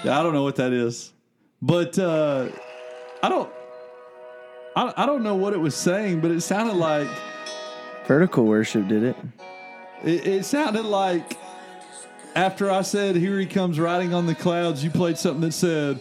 I 0.08 0.22
don't 0.22 0.32
know 0.34 0.42
what 0.42 0.56
that 0.56 0.72
is, 0.72 1.12
but 1.62 1.98
uh, 1.98 2.48
I 3.22 3.28
don't. 3.28 3.50
I, 4.74 4.92
I 4.96 5.06
don't 5.06 5.22
know 5.22 5.34
what 5.36 5.52
it 5.54 5.58
was 5.60 5.74
saying, 5.74 6.20
but 6.20 6.30
it 6.30 6.40
sounded 6.42 6.76
like 6.76 7.08
Vertical 8.06 8.44
worship 8.44 8.86
did 8.88 9.02
it. 9.02 9.16
it, 10.04 10.26
it 10.26 10.44
sounded 10.44 10.84
like 10.84 11.36
after 12.34 12.70
I 12.70 12.82
said, 12.82 13.16
"Here 13.16 13.38
he 13.38 13.46
comes 13.46 13.80
riding 13.80 14.12
on 14.14 14.26
the 14.26 14.34
clouds," 14.34 14.84
you 14.84 14.90
played 14.90 15.16
something 15.18 15.40
that 15.40 15.52
said, 15.52 15.98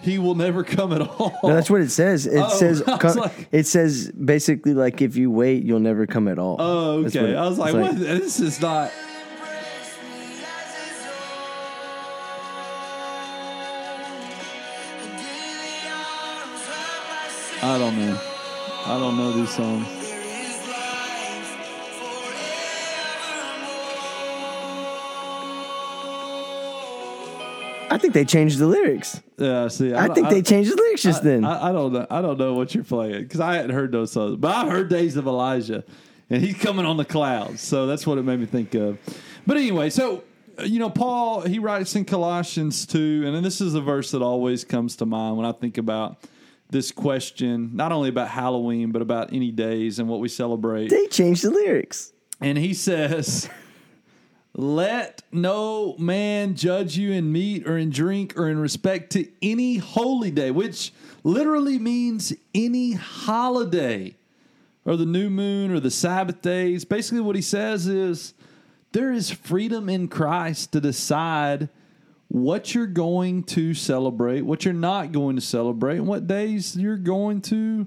"He 0.00 0.18
will 0.18 0.34
never 0.34 0.64
come 0.64 0.92
at 0.92 1.02
all." 1.02 1.38
No, 1.44 1.54
that's 1.54 1.68
what 1.70 1.80
it 1.82 1.90
says. 1.90 2.26
It 2.26 2.38
Oh, 2.40 2.48
says 2.48 2.82
I 2.86 2.96
like- 3.12 3.48
it 3.52 3.66
says 3.66 4.10
basically 4.12 4.72
like 4.74 5.02
if 5.02 5.16
you 5.16 5.30
wait, 5.30 5.64
you'll 5.64 5.78
never 5.80 6.06
come 6.06 6.26
at 6.28 6.38
all. 6.38 6.56
oh, 6.58 7.04
okay. 7.04 7.20
what 7.20 7.30
it- 7.30 7.36
I 7.36 7.46
was 7.46 7.58
like, 7.58 7.74
"What? 7.74 7.98
This 7.98 8.40
is 8.40 8.60
not." 8.60 8.90
I 17.68 17.76
don't 17.76 17.98
know. 17.98 18.18
I 18.86 18.98
don't 18.98 19.18
know 19.18 19.30
these 19.32 19.50
songs. 19.50 19.86
I 27.90 27.98
think 27.98 28.14
they 28.14 28.24
changed 28.24 28.58
the 28.58 28.66
lyrics. 28.66 29.20
Yeah, 29.36 29.68
see, 29.68 29.92
I, 29.92 30.08
think 30.08 30.30
they 30.30 30.40
changed 30.40 30.72
the 30.72 30.76
lyrics 30.76 31.02
just 31.02 31.22
then. 31.22 31.44
I, 31.44 31.68
I 31.68 31.72
don't 31.72 31.92
know. 31.92 32.06
I 32.10 32.22
don't 32.22 32.38
know 32.38 32.54
what 32.54 32.74
you're 32.74 32.84
playing 32.84 33.24
because 33.24 33.40
I 33.40 33.56
hadn't 33.56 33.72
heard 33.72 33.92
those 33.92 34.12
songs, 34.12 34.36
but 34.36 34.50
I 34.50 34.66
heard 34.66 34.88
Days 34.88 35.16
of 35.16 35.26
Elijah, 35.26 35.84
and 36.30 36.42
he's 36.42 36.56
coming 36.56 36.86
on 36.86 36.96
the 36.96 37.04
clouds. 37.04 37.60
So 37.60 37.86
that's 37.86 38.06
what 38.06 38.16
it 38.16 38.22
made 38.22 38.40
me 38.40 38.46
think 38.46 38.72
of. 38.72 38.98
But 39.46 39.58
anyway, 39.58 39.90
so 39.90 40.24
uh, 40.58 40.62
you 40.62 40.78
know, 40.78 40.88
Paul 40.88 41.42
he 41.42 41.58
writes 41.58 41.94
in 41.96 42.06
Colossians 42.06 42.86
two, 42.86 43.24
and 43.26 43.44
this 43.44 43.60
is 43.60 43.74
a 43.74 43.82
verse 43.82 44.12
that 44.12 44.22
always 44.22 44.64
comes 44.64 44.96
to 44.96 45.04
mind 45.04 45.36
when 45.36 45.44
I 45.44 45.52
think 45.52 45.76
about 45.76 46.16
this 46.70 46.92
question, 46.92 47.70
not 47.74 47.92
only 47.92 48.08
about 48.08 48.28
Halloween 48.28 48.92
but 48.92 49.02
about 49.02 49.32
any 49.32 49.50
days 49.50 49.98
and 49.98 50.08
what 50.08 50.20
we 50.20 50.28
celebrate. 50.28 50.88
they 50.88 51.06
changed 51.06 51.44
the 51.44 51.50
lyrics. 51.50 52.12
And 52.40 52.56
he 52.56 52.74
says, 52.74 53.48
Let 54.54 55.22
no 55.32 55.96
man 55.98 56.54
judge 56.54 56.96
you 56.96 57.12
in 57.12 57.32
meat 57.32 57.66
or 57.66 57.76
in 57.76 57.90
drink 57.90 58.38
or 58.38 58.48
in 58.48 58.58
respect 58.58 59.12
to 59.12 59.26
any 59.42 59.76
holy 59.76 60.30
day, 60.30 60.50
which 60.50 60.92
literally 61.24 61.78
means 61.78 62.32
any 62.54 62.92
holiday 62.92 64.16
or 64.84 64.96
the 64.96 65.06
new 65.06 65.28
moon 65.30 65.70
or 65.70 65.80
the 65.80 65.90
Sabbath 65.90 66.42
days. 66.42 66.84
Basically, 66.84 67.20
what 67.20 67.36
he 67.36 67.42
says 67.42 67.86
is 67.86 68.34
there 68.92 69.12
is 69.12 69.30
freedom 69.30 69.88
in 69.88 70.08
Christ 70.08 70.72
to 70.72 70.80
decide 70.80 71.68
what 72.28 72.74
you're 72.74 72.86
going 72.86 73.42
to 73.42 73.74
celebrate, 73.74 74.42
what 74.42 74.64
you're 74.64 74.74
not 74.74 75.12
going 75.12 75.36
to 75.36 75.42
celebrate, 75.42 75.96
and 75.96 76.06
what 76.06 76.26
days 76.26 76.76
you're 76.76 76.96
going 76.96 77.40
to 77.40 77.86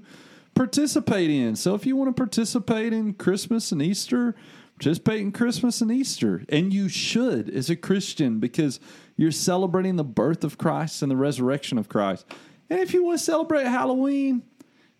participate 0.54 1.30
in. 1.30 1.56
So 1.56 1.74
if 1.74 1.86
you 1.86 1.96
want 1.96 2.14
to 2.14 2.20
participate 2.20 2.92
in 2.92 3.14
Christmas 3.14 3.72
and 3.72 3.80
Easter, 3.80 4.34
participate 4.78 5.20
in 5.20 5.32
Christmas 5.32 5.80
and 5.80 5.92
Easter. 5.92 6.44
And 6.48 6.72
you 6.72 6.88
should 6.88 7.48
as 7.50 7.70
a 7.70 7.76
Christian 7.76 8.40
because 8.40 8.80
you're 9.16 9.30
celebrating 9.30 9.96
the 9.96 10.04
birth 10.04 10.42
of 10.42 10.58
Christ 10.58 11.02
and 11.02 11.10
the 11.10 11.16
resurrection 11.16 11.78
of 11.78 11.88
Christ. 11.88 12.26
And 12.68 12.80
if 12.80 12.92
you 12.92 13.04
want 13.04 13.18
to 13.18 13.24
celebrate 13.24 13.66
Halloween, 13.66 14.42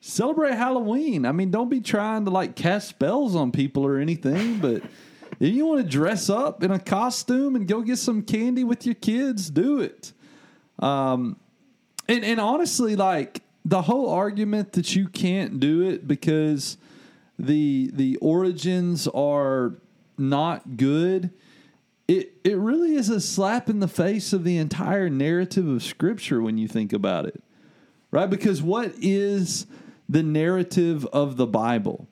celebrate 0.00 0.54
Halloween. 0.54 1.26
I 1.26 1.32
mean, 1.32 1.50
don't 1.50 1.68
be 1.68 1.80
trying 1.80 2.26
to 2.26 2.30
like 2.30 2.54
cast 2.54 2.88
spells 2.88 3.34
on 3.34 3.50
people 3.50 3.84
or 3.84 3.98
anything, 3.98 4.58
but 4.58 4.82
if 5.42 5.52
you 5.52 5.66
want 5.66 5.82
to 5.82 5.88
dress 5.88 6.30
up 6.30 6.62
in 6.62 6.70
a 6.70 6.78
costume 6.78 7.56
and 7.56 7.66
go 7.66 7.82
get 7.82 7.98
some 7.98 8.22
candy 8.22 8.62
with 8.62 8.86
your 8.86 8.94
kids, 8.94 9.50
do 9.50 9.80
it. 9.80 10.12
Um, 10.78 11.36
and, 12.08 12.24
and 12.24 12.38
honestly, 12.38 12.94
like 12.94 13.42
the 13.64 13.82
whole 13.82 14.08
argument 14.08 14.74
that 14.74 14.94
you 14.94 15.08
can't 15.08 15.58
do 15.58 15.82
it 15.82 16.06
because 16.06 16.76
the 17.40 17.90
the 17.92 18.16
origins 18.18 19.08
are 19.08 19.74
not 20.16 20.76
good, 20.76 21.30
it 22.06 22.34
it 22.44 22.56
really 22.56 22.94
is 22.94 23.08
a 23.08 23.20
slap 23.20 23.68
in 23.68 23.80
the 23.80 23.88
face 23.88 24.32
of 24.32 24.44
the 24.44 24.58
entire 24.58 25.10
narrative 25.10 25.66
of 25.66 25.82
Scripture 25.82 26.40
when 26.40 26.56
you 26.56 26.68
think 26.68 26.92
about 26.92 27.26
it, 27.26 27.42
right? 28.12 28.30
Because 28.30 28.62
what 28.62 28.92
is 29.00 29.66
the 30.08 30.22
narrative 30.22 31.04
of 31.06 31.36
the 31.36 31.48
Bible? 31.48 32.06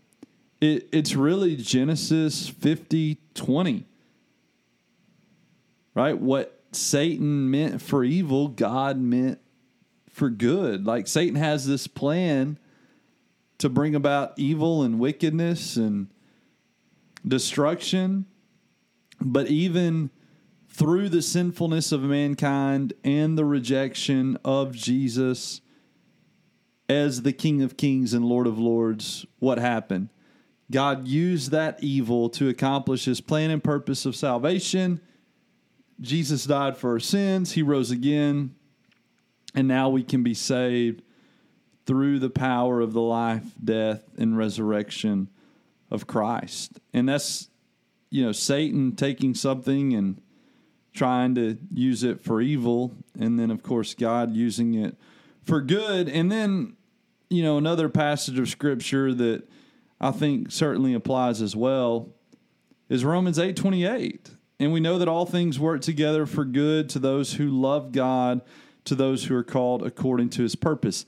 It, 0.61 0.89
it's 0.93 1.15
really 1.15 1.57
Genesis 1.57 2.49
50 2.49 3.19
20 3.35 3.87
right? 5.95 6.19
What 6.19 6.61
Satan 6.73 7.51
meant 7.51 7.83
for 7.83 8.05
evil, 8.05 8.49
God 8.49 8.99
meant 8.99 9.39
for 10.09 10.31
good. 10.31 10.87
Like 10.87 11.07
Satan 11.07 11.37
has 11.37 11.67
this 11.67 11.87
plan 11.87 12.59
to 13.59 13.69
bring 13.69 13.95
about 13.95 14.33
evil 14.37 14.83
and 14.83 14.99
wickedness 14.99 15.77
and 15.77 16.09
destruction, 17.27 18.27
but 19.21 19.49
even 19.49 20.11
through 20.69 21.09
the 21.09 21.23
sinfulness 21.23 21.93
of 21.93 22.03
mankind 22.03 22.93
and 23.05 23.37
the 23.37 23.45
rejection 23.45 24.39
of 24.45 24.73
Jesus 24.73 25.61
as 26.89 27.23
the 27.23 27.33
King 27.33 27.63
of 27.63 27.77
Kings 27.77 28.15
and 28.15 28.25
Lord 28.25 28.47
of 28.47 28.59
Lords, 28.59 29.27
what 29.39 29.59
happened? 29.59 30.09
God 30.71 31.09
used 31.09 31.51
that 31.51 31.83
evil 31.83 32.29
to 32.31 32.49
accomplish 32.49 33.05
his 33.05 33.21
plan 33.21 33.51
and 33.51 33.63
purpose 33.63 34.07
of 34.07 34.15
salvation. 34.15 35.01
Jesus 36.01 36.45
died 36.45 36.77
for 36.77 36.93
our 36.93 37.01
sins, 37.01 37.53
he 37.53 37.63
rose 37.63 37.91
again, 37.91 38.55
and 39.55 39.67
now 39.69 39.89
we 39.89 40.03
can 40.03 40.23
be 40.23 40.35
saved 40.35 41.03
through 41.87 42.21
the 42.21 42.31
power 42.31 42.81
of 42.81 42.93
the 42.93 43.01
life, 43.01 43.45
death, 43.63 44.05
and 44.17 44.39
resurrection 44.39 45.29
of 45.91 46.07
Christ. 46.07 46.79
And 46.93 47.09
that's, 47.09 47.49
you 48.11 48.25
know, 48.25 48.33
Satan 48.33 48.95
taking 48.95 49.35
something 49.35 49.93
and 49.95 50.23
trying 50.93 51.35
to 51.35 51.59
use 51.73 52.05
it 52.05 52.21
for 52.21 52.41
evil, 52.41 52.95
and 53.19 53.39
then, 53.39 53.51
of 53.51 53.63
course, 53.63 53.95
God 53.95 54.35
using 54.35 54.75
it 54.75 54.97
for 55.43 55.61
good. 55.61 56.09
And 56.09 56.31
then, 56.31 56.77
you 57.29 57.43
know, 57.43 57.59
another 57.59 57.89
passage 57.89 58.39
of 58.39 58.49
scripture 58.49 59.13
that 59.15 59.49
I 60.01 60.11
think 60.11 60.51
certainly 60.51 60.95
applies 60.95 61.43
as 61.43 61.55
well 61.55 62.09
is 62.89 63.05
Romans 63.05 63.39
8 63.39 63.57
28. 63.57 64.31
And 64.59 64.73
we 64.73 64.81
know 64.81 64.99
that 64.99 65.09
all 65.09 65.25
things 65.25 65.59
work 65.59 65.81
together 65.81 66.27
for 66.27 66.45
good 66.45 66.91
to 66.91 66.99
those 66.99 67.35
who 67.35 67.49
love 67.49 67.93
God, 67.93 68.43
to 68.85 68.95
those 68.95 69.25
who 69.25 69.35
are 69.35 69.45
called 69.45 69.83
according 69.83 70.29
to 70.31 70.43
his 70.43 70.55
purpose. 70.55 71.07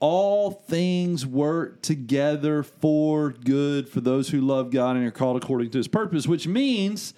All 0.00 0.50
things 0.50 1.26
work 1.26 1.82
together 1.82 2.62
for 2.62 3.30
good 3.30 3.88
for 3.88 4.00
those 4.00 4.30
who 4.30 4.40
love 4.40 4.70
God 4.70 4.96
and 4.96 5.06
are 5.06 5.10
called 5.10 5.42
according 5.42 5.70
to 5.70 5.78
his 5.78 5.88
purpose, 5.88 6.26
which 6.26 6.46
means 6.46 7.14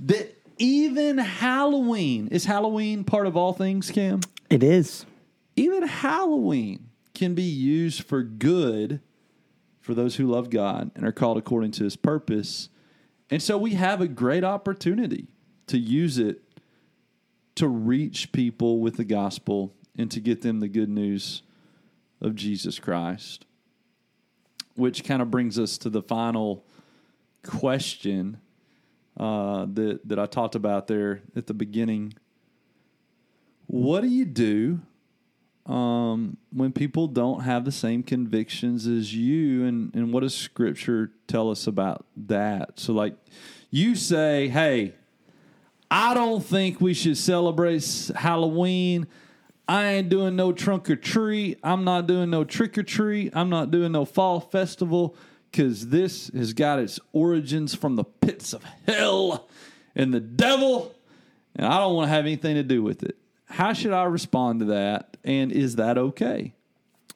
that 0.00 0.36
even 0.58 1.18
Halloween 1.18 2.28
is 2.28 2.46
Halloween 2.46 3.04
part 3.04 3.26
of 3.26 3.36
all 3.36 3.52
things, 3.52 3.90
Cam? 3.90 4.20
It 4.48 4.62
is. 4.62 5.04
Even 5.54 5.86
Halloween 5.86 6.88
can 7.14 7.34
be 7.34 7.42
used 7.42 8.02
for 8.02 8.22
good 8.22 9.00
for 9.86 9.94
those 9.94 10.16
who 10.16 10.26
love 10.26 10.50
God 10.50 10.90
and 10.96 11.06
are 11.06 11.12
called 11.12 11.38
according 11.38 11.70
to 11.72 11.84
his 11.84 11.94
purpose. 11.94 12.68
And 13.30 13.40
so 13.40 13.56
we 13.56 13.74
have 13.74 14.00
a 14.00 14.08
great 14.08 14.42
opportunity 14.42 15.28
to 15.68 15.78
use 15.78 16.18
it 16.18 16.42
to 17.54 17.68
reach 17.68 18.32
people 18.32 18.80
with 18.80 18.96
the 18.96 19.04
gospel 19.04 19.72
and 19.96 20.10
to 20.10 20.18
get 20.18 20.42
them 20.42 20.58
the 20.58 20.66
good 20.68 20.88
news 20.88 21.42
of 22.20 22.34
Jesus 22.34 22.80
Christ. 22.80 23.46
Which 24.74 25.04
kind 25.04 25.22
of 25.22 25.30
brings 25.30 25.56
us 25.56 25.78
to 25.78 25.88
the 25.88 26.02
final 26.02 26.64
question 27.44 28.38
uh, 29.16 29.66
that 29.72 30.00
that 30.04 30.18
I 30.18 30.26
talked 30.26 30.56
about 30.56 30.88
there 30.88 31.22
at 31.36 31.46
the 31.46 31.54
beginning. 31.54 32.14
What 33.68 34.00
do 34.00 34.08
you 34.08 34.24
do 34.24 34.80
um, 35.66 36.36
when 36.52 36.72
people 36.72 37.08
don't 37.08 37.40
have 37.40 37.64
the 37.64 37.72
same 37.72 38.02
convictions 38.02 38.86
as 38.86 39.14
you, 39.14 39.64
and 39.64 39.94
and 39.94 40.12
what 40.12 40.20
does 40.20 40.34
Scripture 40.34 41.10
tell 41.26 41.50
us 41.50 41.66
about 41.66 42.06
that? 42.16 42.78
So, 42.78 42.92
like, 42.92 43.16
you 43.70 43.96
say, 43.96 44.48
"Hey, 44.48 44.94
I 45.90 46.14
don't 46.14 46.44
think 46.44 46.80
we 46.80 46.94
should 46.94 47.16
celebrate 47.16 48.10
Halloween." 48.14 49.06
I 49.68 49.86
ain't 49.94 50.08
doing 50.08 50.36
no 50.36 50.52
trunk 50.52 50.88
or 50.88 50.94
treat. 50.94 51.58
I'm 51.64 51.82
not 51.82 52.06
doing 52.06 52.30
no 52.30 52.44
trick 52.44 52.78
or 52.78 52.84
treat. 52.84 53.32
I'm 53.34 53.50
not 53.50 53.72
doing 53.72 53.90
no 53.90 54.04
fall 54.04 54.38
festival 54.38 55.16
because 55.50 55.88
this 55.88 56.28
has 56.28 56.52
got 56.52 56.78
its 56.78 57.00
origins 57.12 57.74
from 57.74 57.96
the 57.96 58.04
pits 58.04 58.52
of 58.52 58.62
hell 58.86 59.48
and 59.96 60.14
the 60.14 60.20
devil, 60.20 60.94
and 61.56 61.66
I 61.66 61.78
don't 61.78 61.96
want 61.96 62.06
to 62.06 62.10
have 62.10 62.26
anything 62.26 62.54
to 62.54 62.62
do 62.62 62.80
with 62.82 63.02
it. 63.02 63.16
How 63.46 63.72
should 63.72 63.92
I 63.92 64.04
respond 64.04 64.60
to 64.60 64.66
that? 64.66 65.16
And 65.24 65.52
is 65.52 65.76
that 65.76 65.98
okay? 65.98 66.52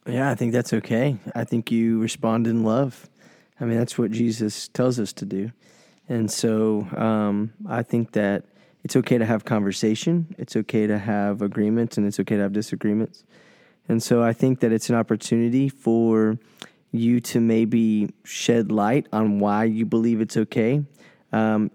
Yeah, 0.06 0.30
I 0.30 0.34
think 0.34 0.52
that's 0.52 0.72
okay. 0.72 1.18
I 1.34 1.44
think 1.44 1.70
you 1.70 2.00
respond 2.00 2.46
in 2.46 2.64
love. 2.64 3.08
I 3.60 3.64
mean, 3.64 3.78
that's 3.78 3.98
what 3.98 4.10
Jesus 4.10 4.68
tells 4.68 4.98
us 4.98 5.12
to 5.14 5.26
do. 5.26 5.52
And 6.08 6.30
so 6.30 6.88
um, 6.96 7.52
I 7.68 7.82
think 7.82 8.12
that 8.12 8.44
it's 8.82 8.96
okay 8.96 9.18
to 9.18 9.26
have 9.26 9.44
conversation, 9.44 10.34
it's 10.38 10.56
okay 10.56 10.86
to 10.86 10.98
have 10.98 11.42
agreements, 11.42 11.98
and 11.98 12.06
it's 12.06 12.18
okay 12.18 12.36
to 12.36 12.42
have 12.42 12.52
disagreements. 12.52 13.24
And 13.88 14.02
so 14.02 14.22
I 14.22 14.32
think 14.32 14.60
that 14.60 14.72
it's 14.72 14.88
an 14.88 14.96
opportunity 14.96 15.68
for 15.68 16.38
you 16.90 17.20
to 17.20 17.40
maybe 17.40 18.10
shed 18.24 18.72
light 18.72 19.06
on 19.12 19.38
why 19.38 19.64
you 19.64 19.84
believe 19.84 20.20
it's 20.20 20.36
okay. 20.36 20.82
Um, 21.32 21.70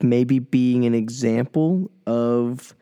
maybe 0.00 0.38
being 0.38 0.84
an 0.84 0.94
example 0.94 1.90
of 2.06 2.74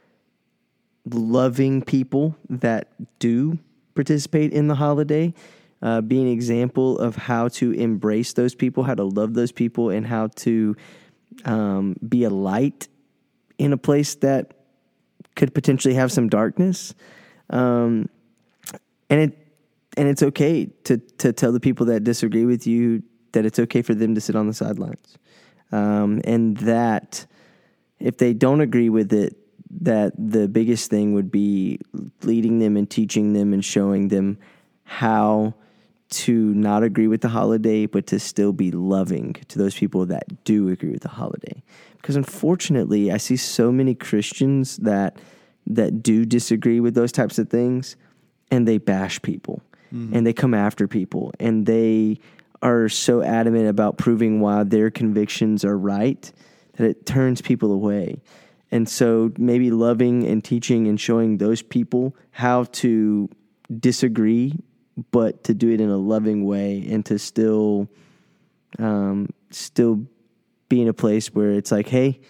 loving 1.11 1.83
people 1.83 2.37
that 2.49 2.89
do 3.19 3.59
participate 3.95 4.53
in 4.53 4.69
the 4.69 4.75
holiday, 4.75 5.35
uh, 5.83 6.01
be 6.01 6.21
an 6.21 6.29
example 6.29 6.99
of 6.99 7.17
how 7.17 7.49
to 7.49 7.73
embrace 7.73 8.33
those 8.33 8.55
people, 8.55 8.85
how 8.85 8.95
to 8.95 9.05
love 9.05 9.35
those 9.35 9.53
people, 9.53 9.91
and 9.91 10.07
how 10.07 10.29
to 10.29 10.77
um, 11.45 11.97
be 12.09 12.25
a 12.25 12.31
light 12.31 12.89
in 13.59 13.73
a 13.73 13.77
place 13.77 14.15
that 14.17 14.55
could 15.37 15.55
potentially 15.55 15.95
have 15.95 16.11
some 16.11 16.29
darkness. 16.29 16.95
Um, 17.51 18.09
and 19.11 19.21
it 19.21 19.39
and 19.97 20.09
it's 20.09 20.23
okay 20.23 20.67
to 20.85 20.99
to 21.19 21.33
tell 21.33 21.53
the 21.53 21.61
people 21.61 21.87
that 21.87 22.03
disagree 22.05 22.45
with 22.45 22.67
you 22.67 23.03
that 23.33 23.45
it's 23.45 23.59
okay 23.59 23.83
for 23.83 23.95
them 23.95 24.15
to 24.15 24.21
sit 24.21 24.37
on 24.37 24.47
the 24.47 24.55
sidelines, 24.55 25.19
um, 25.73 26.21
and 26.25 26.57
that 26.59 27.27
if 28.01 28.17
they 28.17 28.33
don't 28.33 28.61
agree 28.61 28.89
with 28.89 29.13
it, 29.13 29.37
that 29.81 30.13
the 30.17 30.49
biggest 30.49 30.91
thing 30.91 31.15
would 31.15 31.31
be 31.31 31.81
leading 32.23 32.59
them 32.59 32.77
and 32.77 32.89
teaching 32.89 33.33
them 33.33 33.53
and 33.53 33.65
showing 33.65 34.09
them 34.09 34.39
how 34.85 35.55
to 36.11 36.55
not 36.55 36.83
agree 36.83 37.09
with 37.09 37.23
the 37.23 37.29
holiday, 37.29 37.87
but 37.87 38.07
to 38.07 38.21
still 38.21 38.53
be 38.53 38.71
loving 38.71 39.35
to 39.49 39.59
those 39.59 39.75
people 39.75 40.07
that 40.07 40.45
do 40.45 40.69
agree 40.69 40.91
with 40.91 41.03
the 41.03 41.09
holiday. 41.09 41.63
Because 41.97 42.17
unfortunately, 42.17 43.11
I 43.11 43.17
see 43.17 43.37
so 43.37 43.73
many 43.73 43.95
Christians 43.95 44.77
that 44.79 45.19
that 45.67 46.03
do 46.03 46.27
disagree 46.27 46.79
with 46.79 46.95
those 46.95 47.11
types 47.11 47.39
of 47.39 47.49
things, 47.49 47.97
and 48.51 48.69
they 48.69 48.77
bash 48.77 49.21
people, 49.23 49.63
mm-hmm. 49.93 50.15
and 50.15 50.27
they 50.27 50.33
come 50.35 50.53
after 50.53 50.87
people, 50.87 51.33
and 51.41 51.65
they 51.65 52.21
are 52.61 52.89
so 52.89 53.23
adamant 53.23 53.69
about 53.69 53.97
proving 53.97 54.41
why 54.41 54.63
their 54.63 54.91
convictions 54.91 55.65
are 55.65 55.77
right 55.77 56.31
that 56.77 56.87
it 56.87 57.07
turns 57.07 57.41
people 57.41 57.73
away. 57.73 58.21
And 58.75 58.89
so 58.89 59.33
maybe 59.39 59.71
loving 59.71 60.27
and 60.27 60.43
teaching 60.43 60.89
and 60.89 61.01
showing 61.01 61.39
those 61.39 61.63
people 61.63 62.17
how 62.33 62.65
to 62.65 63.31
disagree, 63.79 64.59
but 65.13 65.45
to 65.45 65.55
do 65.55 65.71
it 65.71 65.81
in 65.81 65.91
a 65.91 65.97
loving 65.97 66.45
way 66.45 66.85
and 66.91 67.07
to 67.07 67.21
still, 67.21 67.89
um, 68.81 69.29
still 69.51 70.05
be 70.69 70.83
in 70.83 70.89
a 70.89 70.93
place 70.93 71.33
where 71.33 71.53
it's 71.53 71.71
like, 71.71 71.87
hey, 71.87 72.21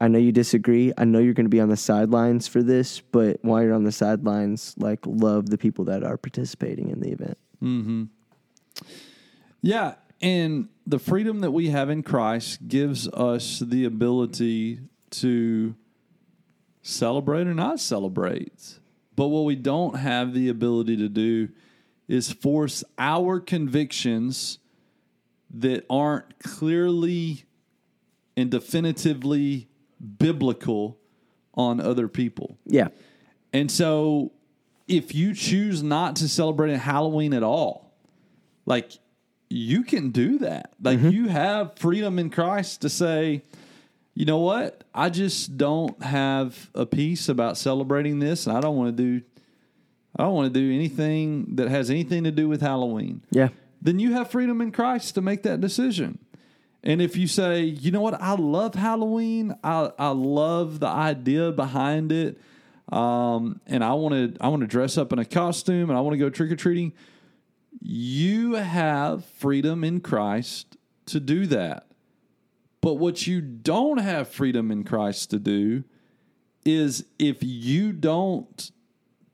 I 0.00 0.08
know 0.08 0.18
you 0.18 0.32
disagree. 0.32 0.90
I 0.96 1.04
know 1.04 1.18
you're 1.18 1.34
going 1.34 1.44
to 1.44 1.50
be 1.50 1.60
on 1.60 1.68
the 1.68 1.76
sidelines 1.76 2.48
for 2.48 2.62
this, 2.62 3.00
but 3.00 3.40
while 3.42 3.62
you're 3.62 3.74
on 3.74 3.84
the 3.84 3.92
sidelines, 3.92 4.74
like 4.78 5.00
love 5.04 5.50
the 5.50 5.58
people 5.58 5.84
that 5.84 6.02
are 6.02 6.16
participating 6.16 6.88
in 6.88 7.00
the 7.00 7.10
event. 7.10 7.36
Mm-hmm. 7.62 8.04
Yeah, 9.60 9.96
and 10.22 10.70
the 10.86 10.98
freedom 10.98 11.40
that 11.40 11.50
we 11.50 11.68
have 11.68 11.90
in 11.90 12.02
Christ 12.02 12.68
gives 12.68 13.06
us 13.08 13.58
the 13.58 13.84
ability 13.84 14.80
to 15.20 15.74
celebrate 16.82 17.46
or 17.46 17.54
not 17.54 17.80
celebrate. 17.80 18.78
But 19.16 19.28
what 19.28 19.44
we 19.44 19.56
don't 19.56 19.96
have 19.96 20.34
the 20.34 20.48
ability 20.48 20.96
to 20.98 21.08
do 21.08 21.48
is 22.08 22.32
force 22.32 22.84
our 22.98 23.40
convictions 23.40 24.58
that 25.50 25.86
aren't 25.88 26.38
clearly 26.40 27.44
and 28.36 28.50
definitively 28.50 29.68
biblical 30.18 30.98
on 31.54 31.80
other 31.80 32.08
people. 32.08 32.58
Yeah. 32.66 32.88
And 33.52 33.70
so 33.70 34.32
if 34.88 35.14
you 35.14 35.34
choose 35.34 35.82
not 35.82 36.16
to 36.16 36.28
celebrate 36.28 36.76
Halloween 36.76 37.32
at 37.32 37.42
all, 37.42 37.94
like 38.66 38.92
you 39.48 39.84
can 39.84 40.10
do 40.10 40.38
that. 40.38 40.72
Like 40.82 40.98
mm-hmm. 40.98 41.10
you 41.10 41.28
have 41.28 41.78
freedom 41.78 42.18
in 42.18 42.30
Christ 42.30 42.82
to 42.82 42.88
say, 42.88 43.42
you 44.14 44.24
know 44.24 44.38
what? 44.38 44.84
I 44.94 45.10
just 45.10 45.56
don't 45.56 46.00
have 46.02 46.70
a 46.74 46.86
peace 46.86 47.28
about 47.28 47.58
celebrating 47.58 48.20
this, 48.20 48.46
and 48.46 48.56
I 48.56 48.60
don't 48.60 48.76
want 48.76 48.96
to 48.96 49.02
do. 49.02 49.24
I 50.16 50.22
don't 50.22 50.34
want 50.34 50.54
to 50.54 50.60
do 50.60 50.72
anything 50.72 51.56
that 51.56 51.68
has 51.68 51.90
anything 51.90 52.22
to 52.22 52.30
do 52.30 52.48
with 52.48 52.60
Halloween. 52.60 53.22
Yeah. 53.30 53.48
Then 53.82 53.98
you 53.98 54.12
have 54.12 54.30
freedom 54.30 54.60
in 54.60 54.70
Christ 54.70 55.16
to 55.16 55.20
make 55.20 55.42
that 55.42 55.60
decision. 55.60 56.20
And 56.84 57.02
if 57.02 57.16
you 57.16 57.26
say, 57.26 57.62
you 57.62 57.90
know 57.90 58.00
what, 58.00 58.20
I 58.20 58.34
love 58.34 58.74
Halloween, 58.74 59.56
I, 59.64 59.90
I 59.98 60.10
love 60.10 60.80
the 60.80 60.86
idea 60.86 61.50
behind 61.50 62.12
it, 62.12 62.38
um, 62.92 63.60
and 63.66 63.82
I 63.82 63.94
want 63.94 64.14
to 64.14 64.44
I 64.44 64.48
want 64.48 64.60
to 64.60 64.66
dress 64.66 64.96
up 64.96 65.12
in 65.12 65.18
a 65.18 65.24
costume 65.24 65.90
and 65.90 65.98
I 65.98 66.02
want 66.02 66.14
to 66.14 66.18
go 66.18 66.30
trick 66.30 66.52
or 66.52 66.56
treating, 66.56 66.92
you 67.80 68.54
have 68.54 69.24
freedom 69.24 69.82
in 69.82 70.00
Christ 70.00 70.76
to 71.06 71.18
do 71.18 71.46
that. 71.46 71.86
But 72.84 72.98
what 72.98 73.26
you 73.26 73.40
don't 73.40 73.96
have 73.96 74.28
freedom 74.28 74.70
in 74.70 74.84
Christ 74.84 75.30
to 75.30 75.38
do 75.38 75.84
is 76.66 77.06
if 77.18 77.38
you 77.40 77.94
don't 77.94 78.70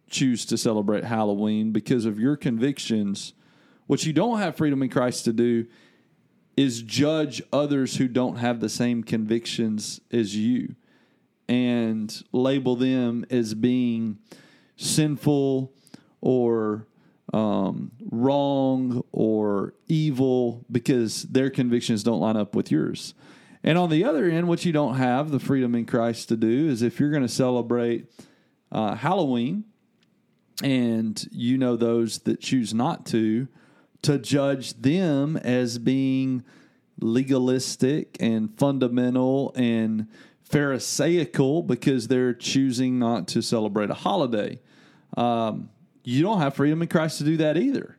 choose 0.09 0.47
to 0.47 0.57
celebrate 0.57 1.03
Halloween 1.03 1.73
because 1.73 2.05
of 2.05 2.21
your 2.21 2.37
convictions, 2.37 3.33
what 3.89 4.07
you 4.07 4.13
don't 4.13 4.39
have 4.39 4.55
freedom 4.55 4.85
in 4.85 4.89
Christ 4.89 5.25
to 5.25 5.33
do 5.33 5.67
is 6.57 6.83
judge 6.83 7.43
others 7.53 7.97
who 7.97 8.07
don't 8.07 8.37
have 8.37 8.61
the 8.61 8.69
same 8.69 9.03
convictions 9.03 10.01
as 10.13 10.37
you 10.37 10.77
and 11.49 12.23
label 12.31 12.77
them 12.77 13.27
as 13.31 13.55
being 13.55 14.21
sinful 14.77 15.73
or 16.21 16.87
um, 17.33 17.91
wrong 18.13 19.05
or 19.11 19.75
evil 19.89 20.65
because 20.71 21.25
their 21.25 21.51
convictions 21.51 22.05
don't 22.05 22.21
line 22.21 22.37
up 22.37 22.55
with 22.55 22.71
yours. 22.71 23.13
And 23.63 23.77
on 23.77 23.91
the 23.91 24.05
other 24.05 24.25
end, 24.25 24.49
what 24.49 24.65
you 24.65 24.73
don't 24.73 24.97
have 24.97 25.31
the 25.31 25.39
freedom 25.39 25.75
in 25.75 25.85
Christ 25.85 26.29
to 26.29 26.37
do 26.37 26.69
is 26.69 26.83
if 26.83 26.99
you're 26.99 27.11
going 27.11 27.23
to 27.23 27.29
celebrate 27.29 28.11
uh, 28.73 28.95
Halloween 28.95 29.65
and 30.63 31.27
you 31.31 31.59
know 31.59 31.77
those 31.77 32.21
that 32.21 32.41
choose 32.41 32.73
not 32.73 33.05
to, 33.07 33.49
to 34.03 34.19
judge 34.19 34.75
them 34.75 35.37
as 35.37 35.79
being 35.79 36.43
legalistic 37.01 38.17
and 38.21 38.57
fundamental 38.59 39.53
and 39.57 40.07
Pharisaical 40.43 41.63
because 41.63 42.09
they're 42.09 42.35
choosing 42.35 42.99
not 42.99 43.29
to 43.29 43.43
celebrate 43.43 43.91
a 43.91 43.95
holiday. 43.95 44.59
Um, 45.17 45.71
you 46.03 46.23
don't 46.23 46.41
have 46.41 46.55
freedom 46.55 46.83
in 46.83 46.89
Christ 46.89 47.19
to 47.19 47.25
do 47.25 47.37
that 47.39 47.57
either. 47.57 47.97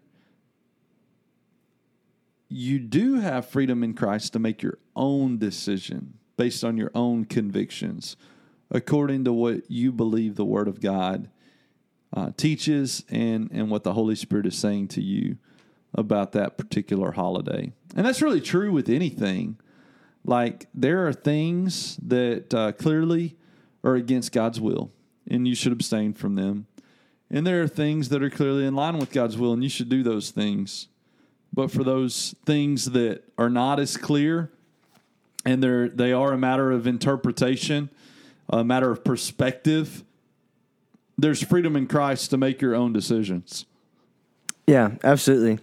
You 2.50 2.80
do 2.80 3.20
have 3.20 3.48
freedom 3.48 3.84
in 3.84 3.94
Christ 3.94 4.34
to 4.34 4.40
make 4.40 4.62
your 4.62 4.78
own 4.96 5.38
decision 5.38 6.18
based 6.38 6.64
on 6.64 6.78
your 6.78 6.92
own 6.96 7.26
convictions, 7.26 8.16
according 8.70 9.24
to 9.26 9.34
what 9.34 9.70
you 9.70 9.92
believe 9.92 10.36
the 10.36 10.46
Word 10.46 10.68
of 10.68 10.82
God 10.82 11.30
uh, 12.14 12.32
teaches 12.36 13.04
and, 13.10 13.50
and 13.52 13.70
what 13.70 13.84
the 13.84 13.94
Holy 13.94 14.16
Spirit 14.16 14.46
is 14.46 14.58
saying 14.58 14.88
to 14.90 15.02
you 15.02 15.38
about 15.94 16.32
that 16.32 16.58
particular 16.58 17.12
holiday. 17.12 17.72
And 17.96 18.06
that's 18.06 18.22
really 18.22 18.42
true 18.42 18.72
with 18.72 18.90
anything. 18.90 19.60
Like, 20.24 20.68
there 20.74 21.08
are 21.08 21.14
things 21.14 21.98
that 21.98 22.54
uh, 22.54 22.72
clearly 22.74 23.38
are 23.84 23.96
against 23.96 24.32
God's 24.32 24.62
will, 24.62 24.92
and 25.28 25.48
you 25.48 25.56
should 25.56 25.72
abstain 25.72 26.14
from 26.14 26.36
them. 26.36 26.68
And 27.30 27.48
there 27.48 27.62
are 27.64 27.68
things 27.68 28.10
that 28.10 28.22
are 28.22 28.30
clearly 28.30 28.66
in 28.66 28.76
line 28.76 28.98
with 28.98 29.12
God's 29.12 29.38
will, 29.38 29.54
and 29.54 29.64
you 29.64 29.70
should 29.70 29.90
do 29.90 30.04
those 30.04 30.32
things. 30.32 30.88
But 31.54 31.72
for 31.72 31.84
those 31.84 32.36
things 32.46 32.92
that 32.92 33.24
are 33.38 33.50
not 33.50 33.80
as 33.80 33.98
clear, 33.98 34.52
and 35.46 35.62
they're 35.62 35.90
they 35.90 36.14
are 36.14 36.34
a 36.34 36.38
matter 36.38 36.72
of 36.72 36.88
interpretation, 36.88 37.90
a 38.50 38.64
matter 38.64 38.92
of 38.92 39.04
perspective, 39.04 40.04
there's 41.18 41.44
freedom 41.44 41.76
in 41.76 41.88
Christ 41.88 42.30
to 42.32 42.38
make 42.38 42.62
your 42.62 42.76
own 42.76 42.94
decisions. 42.94 43.66
Yeah, 44.68 44.92
absolutely. 45.04 45.60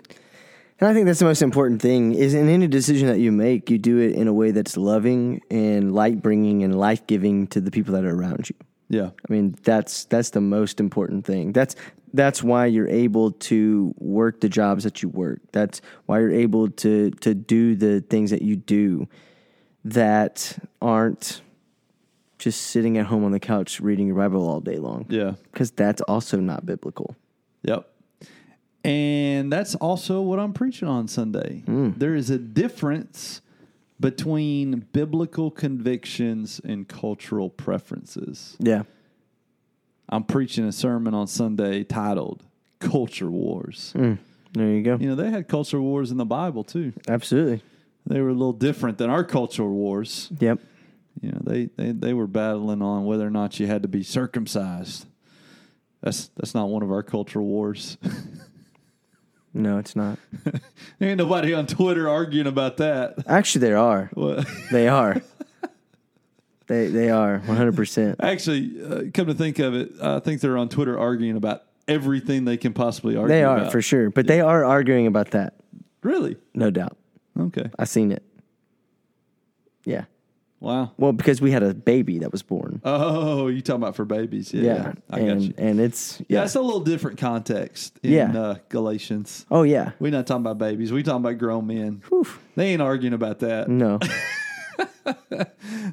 And 0.80 0.88
I 0.88 0.94
think 0.94 1.06
that's 1.06 1.18
the 1.18 1.24
most 1.24 1.42
important 1.42 1.82
thing 1.82 2.14
is 2.14 2.34
in 2.34 2.48
any 2.48 2.68
decision 2.68 3.08
that 3.08 3.18
you 3.18 3.32
make, 3.32 3.68
you 3.68 3.78
do 3.78 3.98
it 3.98 4.12
in 4.12 4.28
a 4.28 4.32
way 4.32 4.52
that's 4.52 4.76
loving 4.76 5.40
and 5.50 5.92
light 5.92 6.22
bringing 6.22 6.62
and 6.62 6.78
life 6.78 7.04
giving 7.06 7.48
to 7.48 7.60
the 7.60 7.70
people 7.70 7.94
that 7.94 8.04
are 8.04 8.14
around 8.14 8.48
you. 8.48 8.54
Yeah. 8.88 9.10
I 9.28 9.32
mean, 9.32 9.56
that's 9.64 10.04
that's 10.04 10.30
the 10.30 10.40
most 10.40 10.78
important 10.78 11.26
thing. 11.26 11.52
That's 11.52 11.74
that's 12.14 12.42
why 12.42 12.66
you're 12.66 12.88
able 12.88 13.32
to 13.32 13.92
work 13.98 14.40
the 14.40 14.48
jobs 14.48 14.84
that 14.84 15.02
you 15.02 15.08
work. 15.08 15.40
That's 15.52 15.80
why 16.06 16.20
you're 16.20 16.30
able 16.30 16.70
to 16.70 17.10
to 17.10 17.34
do 17.34 17.74
the 17.74 18.00
things 18.00 18.30
that 18.30 18.42
you 18.42 18.56
do 18.56 19.08
that 19.92 20.58
aren't 20.80 21.40
just 22.38 22.62
sitting 22.62 22.98
at 22.98 23.06
home 23.06 23.24
on 23.24 23.32
the 23.32 23.40
couch 23.40 23.80
reading 23.80 24.06
your 24.06 24.16
Bible 24.16 24.48
all 24.48 24.60
day 24.60 24.76
long. 24.76 25.06
Yeah. 25.08 25.32
Because 25.52 25.70
that's 25.70 26.00
also 26.02 26.38
not 26.38 26.64
biblical. 26.64 27.16
Yep. 27.62 27.88
And 28.84 29.52
that's 29.52 29.74
also 29.74 30.20
what 30.20 30.38
I'm 30.38 30.52
preaching 30.52 30.88
on 30.88 31.08
Sunday. 31.08 31.62
Mm. 31.66 31.98
There 31.98 32.14
is 32.14 32.30
a 32.30 32.38
difference 32.38 33.40
between 34.00 34.86
biblical 34.92 35.50
convictions 35.50 36.60
and 36.62 36.86
cultural 36.86 37.50
preferences. 37.50 38.56
Yeah. 38.60 38.84
I'm 40.08 40.24
preaching 40.24 40.64
a 40.64 40.72
sermon 40.72 41.12
on 41.14 41.26
Sunday 41.26 41.82
titled 41.82 42.44
Culture 42.78 43.30
Wars. 43.30 43.92
Mm. 43.96 44.18
There 44.52 44.68
you 44.68 44.82
go. 44.82 44.96
You 44.96 45.08
know, 45.08 45.14
they 45.16 45.30
had 45.30 45.48
culture 45.48 45.80
wars 45.80 46.10
in 46.10 46.16
the 46.16 46.24
Bible 46.24 46.64
too. 46.64 46.92
Absolutely. 47.08 47.62
They 48.08 48.20
were 48.22 48.30
a 48.30 48.32
little 48.32 48.52
different 48.54 48.96
than 48.98 49.10
our 49.10 49.22
cultural 49.22 49.68
wars. 49.70 50.30
Yep. 50.40 50.60
You 51.20 51.30
know, 51.32 51.40
they, 51.44 51.66
they, 51.76 51.92
they 51.92 52.14
were 52.14 52.26
battling 52.26 52.80
on 52.80 53.04
whether 53.04 53.26
or 53.26 53.30
not 53.30 53.60
you 53.60 53.66
had 53.66 53.82
to 53.82 53.88
be 53.88 54.02
circumcised. 54.02 55.06
That's 56.00 56.28
that's 56.36 56.54
not 56.54 56.68
one 56.68 56.82
of 56.82 56.90
our 56.90 57.02
cultural 57.02 57.46
wars. 57.46 57.98
No, 59.54 59.78
it's 59.78 59.96
not. 59.96 60.18
Ain't 61.00 61.18
nobody 61.18 61.54
on 61.54 61.66
Twitter 61.66 62.08
arguing 62.08 62.46
about 62.46 62.76
that. 62.76 63.14
Actually, 63.26 63.60
there 63.62 63.78
are. 63.78 64.10
Well, 64.14 64.44
They 64.70 64.88
are. 64.88 65.20
they 66.66 66.88
they 66.88 67.10
are 67.10 67.40
100%. 67.40 68.16
actually, 68.20 68.80
uh, 68.84 69.10
come 69.12 69.26
to 69.26 69.34
think 69.34 69.58
of 69.58 69.74
it, 69.74 69.92
I 70.02 70.20
think 70.20 70.42
they're 70.42 70.58
on 70.58 70.68
Twitter 70.68 70.98
arguing 70.98 71.36
about 71.36 71.62
everything 71.88 72.44
they 72.44 72.58
can 72.58 72.74
possibly 72.74 73.16
argue. 73.16 73.28
They 73.34 73.42
are 73.42 73.58
about. 73.60 73.72
for 73.72 73.80
sure, 73.82 74.10
but 74.10 74.26
they 74.26 74.40
are 74.42 74.64
arguing 74.64 75.06
about 75.06 75.30
that. 75.30 75.54
Really? 76.02 76.36
No 76.54 76.70
doubt. 76.70 76.96
Okay. 77.38 77.70
I 77.78 77.84
seen 77.84 78.12
it. 78.12 78.22
Yeah. 79.84 80.04
Wow. 80.60 80.90
Well, 80.98 81.12
because 81.12 81.40
we 81.40 81.52
had 81.52 81.62
a 81.62 81.72
baby 81.72 82.18
that 82.18 82.32
was 82.32 82.42
born. 82.42 82.80
Oh, 82.84 83.46
you 83.46 83.60
talking 83.62 83.80
about 83.82 83.94
for 83.94 84.04
babies? 84.04 84.52
Yeah, 84.52 84.62
Yeah. 84.62 84.92
I 85.08 85.20
and 85.20 85.28
got 85.28 85.40
you. 85.48 85.54
and 85.56 85.80
it's 85.80 86.18
Yeah, 86.22 86.38
yeah. 86.40 86.44
it's 86.44 86.56
a 86.56 86.60
little 86.60 86.80
different 86.80 87.16
context 87.18 87.96
in 88.02 88.10
Yeah. 88.12 88.36
uh, 88.36 88.54
Galatians. 88.68 89.46
Oh 89.52 89.62
yeah. 89.62 89.92
We're 90.00 90.10
not 90.10 90.26
talking 90.26 90.42
about 90.42 90.58
babies. 90.58 90.90
We 90.92 91.04
talking 91.04 91.24
about 91.24 91.38
grown 91.38 91.68
men. 91.68 92.02
Whew. 92.08 92.26
They 92.56 92.70
ain't 92.72 92.82
arguing 92.82 93.14
about 93.14 93.38
that. 93.38 93.68
No. 93.68 94.00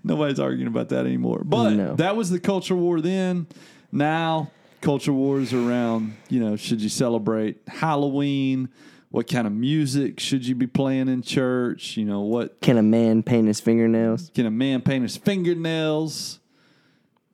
Nobody's 0.04 0.40
arguing 0.40 0.68
about 0.68 0.90
that 0.90 1.06
anymore. 1.06 1.42
But 1.46 1.72
No. 1.72 1.96
that 1.96 2.16
was 2.16 2.30
the 2.30 2.40
culture 2.40 2.76
war 2.76 3.02
then. 3.02 3.48
Now, 3.92 4.52
culture 4.82 5.14
wars 5.14 5.54
around, 5.54 6.16
you 6.30 6.40
know, 6.40 6.56
should 6.56 6.82
you 6.82 6.90
celebrate 6.90 7.62
Halloween? 7.68 8.70
What 9.10 9.30
kind 9.30 9.48
of 9.48 9.54
music 9.54 10.20
should 10.20 10.46
you 10.46 10.56
be 10.56 10.68
playing 10.68 11.08
in 11.08 11.22
church? 11.22 11.96
You 11.96 12.06
know, 12.06 12.22
what 12.22 12.60
Can 12.62 12.78
a 12.78 12.84
man 12.84 13.24
paint 13.24 13.48
his 13.48 13.60
fingernails? 13.62 14.30
can 14.34 14.46
a 14.46 14.52
man 14.52 14.82
paint 14.82 15.04
his 15.04 15.16
fingernails? 15.18 16.40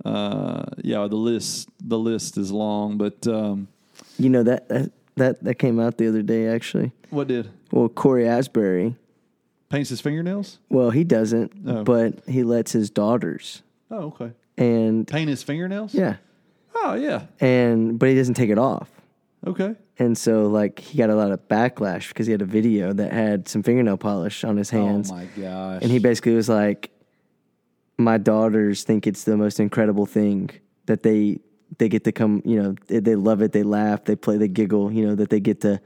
Uh, 0.04 0.64
yeah, 0.84 1.08
the 1.08 1.16
list 1.16 1.70
the 1.80 1.98
list 2.00 2.38
is 2.38 2.52
long, 2.52 2.98
but 2.98 3.26
um, 3.28 3.68
You 4.18 4.30
know 4.30 4.44
that 4.44 4.68
that 4.70 4.92
that, 5.16 5.44
that 5.44 5.56
came 5.56 5.80
out 5.80 5.98
the 5.98 6.08
other 6.08 6.22
day 6.22 6.48
actually. 6.48 6.92
what 7.10 7.28
did 7.28 7.50
Well, 7.72 7.90
Cory 7.90 8.28
Asbury. 8.28 8.96
paints 9.70 9.90
his 9.90 10.02
fingernails? 10.02 10.58
Well, 10.70 10.90
he 10.92 11.04
doesn't, 11.04 11.52
Oh. 11.68 11.84
but 11.84 12.22
he 12.28 12.44
lets 12.44 12.72
his 12.72 12.90
daughters 12.90 13.62
Oh, 13.92 14.08
okay. 14.16 14.32
and 14.58 15.08
Paint 15.08 15.30
his 15.30 15.44
fingernails? 15.44 15.94
yeah, 15.94 16.16
Oh, 16.76 16.94
yeah. 16.96 17.24
and 17.40 18.00
but 18.00 18.10
he 18.10 18.16
doesn't 18.16 18.36
take 18.36 18.50
it 18.50 18.58
off. 18.58 18.90
Okay. 19.46 19.76
And 19.98 20.18
so, 20.18 20.48
like, 20.48 20.80
he 20.80 20.98
got 20.98 21.10
a 21.10 21.16
lot 21.16 21.32
of 21.32 21.48
backlash 21.48 22.10
because 22.10 22.28
he 22.28 22.32
had 22.32 22.42
a 22.42 22.46
video 22.46 22.94
that 22.94 23.12
had 23.12 23.48
some 23.48 23.64
fingernail 23.64 23.98
polish 23.98 24.44
on 24.44 24.58
his 24.58 24.70
hands. 24.70 25.12
Oh 25.12 25.16
my 25.16 25.26
gosh. 25.26 25.82
And 25.82 25.92
he 25.92 26.00
basically 26.00 26.36
was 26.36 26.50
like, 26.50 26.92
My 27.98 28.18
daughters 28.18 28.84
think 28.84 29.08
it's 29.08 29.24
the 29.24 29.38
most 29.38 29.60
incredible 29.60 30.06
thing 30.06 30.50
that 30.86 31.04
they 31.04 31.40
they 31.78 31.88
get 31.88 32.04
to 32.04 32.12
come, 32.12 32.42
you 32.46 32.62
know, 32.62 32.76
they, 32.88 33.00
they 33.00 33.16
love 33.16 33.42
it, 33.42 33.54
they 33.54 33.64
laugh, 33.64 34.04
they 34.04 34.16
play, 34.16 34.38
they 34.38 34.48
giggle, 34.48 34.92
you 34.92 35.08
know, 35.08 35.16
that 35.16 35.30
they 35.30 35.40
get 35.40 35.62
to 35.62 35.80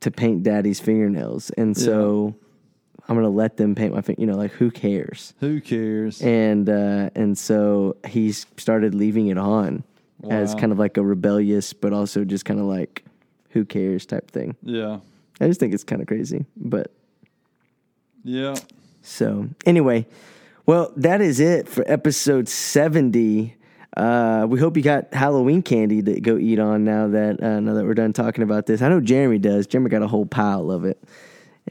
to 0.00 0.10
paint 0.10 0.44
daddy's 0.44 0.78
fingernails. 0.78 1.50
And 1.50 1.76
so 1.76 2.36
I'm 3.08 3.16
gonna 3.16 3.28
let 3.28 3.56
them 3.56 3.74
paint 3.74 3.94
my 3.94 4.02
finger, 4.02 4.20
you 4.20 4.26
know, 4.26 4.36
like 4.36 4.52
who 4.52 4.70
cares? 4.70 5.34
Who 5.40 5.60
cares? 5.60 6.22
And 6.22 6.68
uh 6.68 7.10
and 7.14 7.36
so 7.36 7.96
he's 8.06 8.46
started 8.56 8.94
leaving 8.94 9.28
it 9.28 9.38
on 9.38 9.82
as 10.30 10.54
kind 10.54 10.72
of 10.72 10.78
like 10.78 10.96
a 10.96 11.02
rebellious 11.02 11.72
but 11.72 11.92
also 11.92 12.24
just 12.24 12.44
kind 12.44 12.58
of 12.60 12.66
like 12.66 13.04
who 13.50 13.64
cares 13.64 14.04
type 14.06 14.30
thing. 14.30 14.56
yeah. 14.62 14.98
I 15.40 15.46
just 15.46 15.60
think 15.60 15.72
it's 15.72 15.84
kind 15.84 16.02
of 16.02 16.08
crazy, 16.08 16.44
but 16.56 16.92
Yeah. 18.24 18.56
so 19.02 19.48
anyway, 19.64 20.06
well, 20.66 20.92
that 20.96 21.20
is 21.20 21.38
it 21.40 21.68
for 21.68 21.84
episode 21.86 22.48
seventy. 22.48 23.54
Uh, 23.96 24.46
we 24.48 24.58
hope 24.60 24.76
you 24.76 24.82
got 24.82 25.12
Halloween 25.14 25.62
candy 25.62 26.02
to 26.02 26.20
go 26.20 26.36
eat 26.36 26.58
on 26.58 26.84
now 26.84 27.08
that 27.08 27.42
uh, 27.42 27.58
now 27.60 27.74
that 27.74 27.84
we're 27.84 27.94
done 27.94 28.12
talking 28.12 28.42
about 28.44 28.66
this. 28.66 28.82
I 28.82 28.88
know 28.88 29.00
Jeremy 29.00 29.38
does. 29.38 29.66
Jeremy 29.66 29.90
got 29.90 30.02
a 30.02 30.08
whole 30.08 30.26
pile 30.26 30.70
of 30.70 30.84
it. 30.84 31.02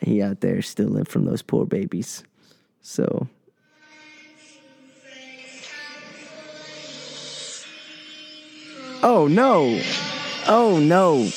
He 0.01 0.21
out 0.21 0.41
there 0.41 0.61
stealing 0.61 1.05
from 1.05 1.25
those 1.25 1.41
poor 1.41 1.65
babies. 1.65 2.23
So 2.81 3.27
Oh 9.03 9.27
no. 9.29 9.81
Oh 10.47 10.79
no. 10.79 11.29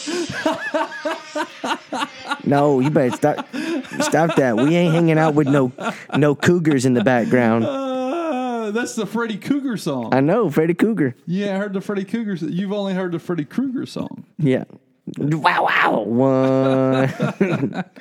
no, 2.44 2.80
you 2.80 2.90
better 2.90 3.14
stop 3.16 3.46
stop 4.00 4.36
that. 4.36 4.56
We 4.56 4.76
ain't 4.76 4.94
hanging 4.94 5.18
out 5.18 5.34
with 5.34 5.48
no 5.48 5.72
no 6.16 6.34
cougars 6.34 6.84
in 6.86 6.94
the 6.94 7.04
background. 7.04 7.64
Uh, 7.64 8.70
that's 8.70 8.94
the 8.94 9.06
Freddy 9.06 9.36
Cougar 9.36 9.76
song. 9.76 10.14
I 10.14 10.20
know, 10.20 10.50
Freddy 10.50 10.74
Cougar. 10.74 11.16
yeah, 11.26 11.54
I 11.56 11.58
heard 11.58 11.72
the 11.72 11.80
Freddy 11.80 12.04
Cougar. 12.04 12.34
You've 12.46 12.72
only 12.72 12.94
heard 12.94 13.12
the 13.12 13.18
Freddy 13.18 13.44
Krueger 13.44 13.86
song. 13.86 14.24
Yeah. 14.38 14.64
Wow 15.18 15.64
wow. 15.64 16.00
One. 16.02 17.84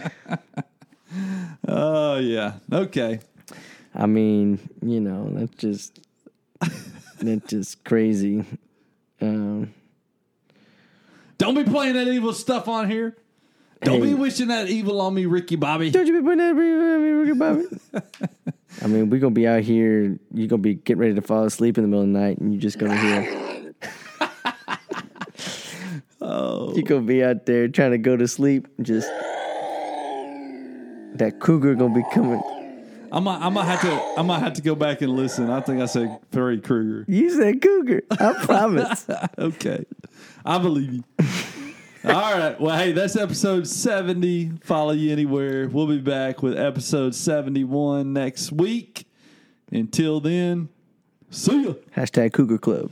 Oh 1.68 2.18
yeah. 2.20 2.53
Okay. 2.72 3.20
I 3.95 4.05
mean, 4.05 4.60
you 4.84 4.99
know, 4.99 5.28
that's 5.34 5.55
just 5.55 5.99
that's 7.20 7.47
just 7.47 7.84
crazy. 7.84 8.45
Um 9.22 9.74
Don't 11.38 11.55
be 11.55 11.63
playing 11.63 11.93
that 11.95 12.07
evil 12.07 12.34
stuff 12.34 12.67
on 12.67 12.89
here. 12.89 13.15
Don't 13.82 14.01
Hey. 14.01 14.09
be 14.09 14.13
wishing 14.13 14.49
that 14.49 14.67
evil 14.70 14.99
on 14.99 15.13
me, 15.13 15.26
Ricky 15.26 15.55
Bobby. 15.55 15.89
Don't 15.89 16.05
you 16.05 16.13
be 16.20 16.22
putting 16.22 16.39
that 16.39 16.51
evil 16.51 16.93
on 16.93 17.01
me, 17.03 17.09
Ricky 17.11 17.34
Bobby? 17.39 17.65
I 18.84 18.88
mean, 18.88 19.09
we're 19.09 19.20
gonna 19.22 19.34
be 19.34 19.47
out 19.47 19.61
here. 19.63 20.20
You're 20.34 20.47
gonna 20.47 20.61
be 20.61 20.76
getting 20.76 20.99
ready 20.99 21.13
to 21.15 21.22
fall 21.22 21.45
asleep 21.45 21.78
in 21.78 21.84
the 21.84 21.88
middle 21.88 22.03
of 22.03 22.11
the 22.11 22.20
night, 22.20 22.38
and 22.39 22.53
you're 22.53 22.61
just 22.61 22.78
gonna 22.78 22.97
hear. 22.97 23.74
oh, 26.22 26.74
you're 26.76 26.84
gonna 26.84 27.01
be 27.01 27.24
out 27.24 27.45
there 27.45 27.67
trying 27.67 27.91
to 27.91 27.97
go 27.97 28.15
to 28.17 28.28
sleep. 28.28 28.67
and 28.78 28.86
Just 28.86 29.07
that 31.15 31.39
cougar 31.39 31.76
gonna 31.76 31.93
be 31.95 32.03
coming. 32.13 32.41
I 33.12 33.20
might, 33.20 33.39
I 33.39 33.49
might 33.49 33.66
have 33.66 33.82
to, 33.82 34.14
I 34.20 34.22
might 34.22 34.39
have 34.39 34.53
to 34.53 34.62
go 34.62 34.76
back 34.76 35.01
and 35.01 35.16
listen. 35.16 35.49
I 35.49 35.62
think 35.62 35.82
I 35.82 35.86
said 35.86 36.20
Freddy 36.32 36.62
Krueger. 36.62 37.05
You 37.07 37.30
said 37.32 37.62
cougar. 37.62 38.03
I 38.12 38.34
promise. 38.45 39.05
okay, 39.38 39.86
I 40.45 40.57
believe 40.60 40.93
you. 40.93 41.03
All 42.05 42.38
right. 42.38 42.60
Well, 42.60 42.78
hey, 42.78 42.91
that's 42.93 43.16
episode 43.16 43.68
seventy. 43.68 44.51
Follow 44.64 44.91
you 44.93 45.12
anywhere. 45.12 45.68
We'll 45.68 45.88
be 45.88 45.99
back 45.99 46.41
with 46.41 46.57
episode 46.57 47.14
seventy-one 47.16 48.14
next 48.14 48.51
week. 48.51 49.05
Until 49.72 50.20
then, 50.20 50.70
see 51.30 51.64
ya. 51.66 51.74
Hashtag 51.95 52.34
Cougar 52.34 52.57
Club. 52.60 52.91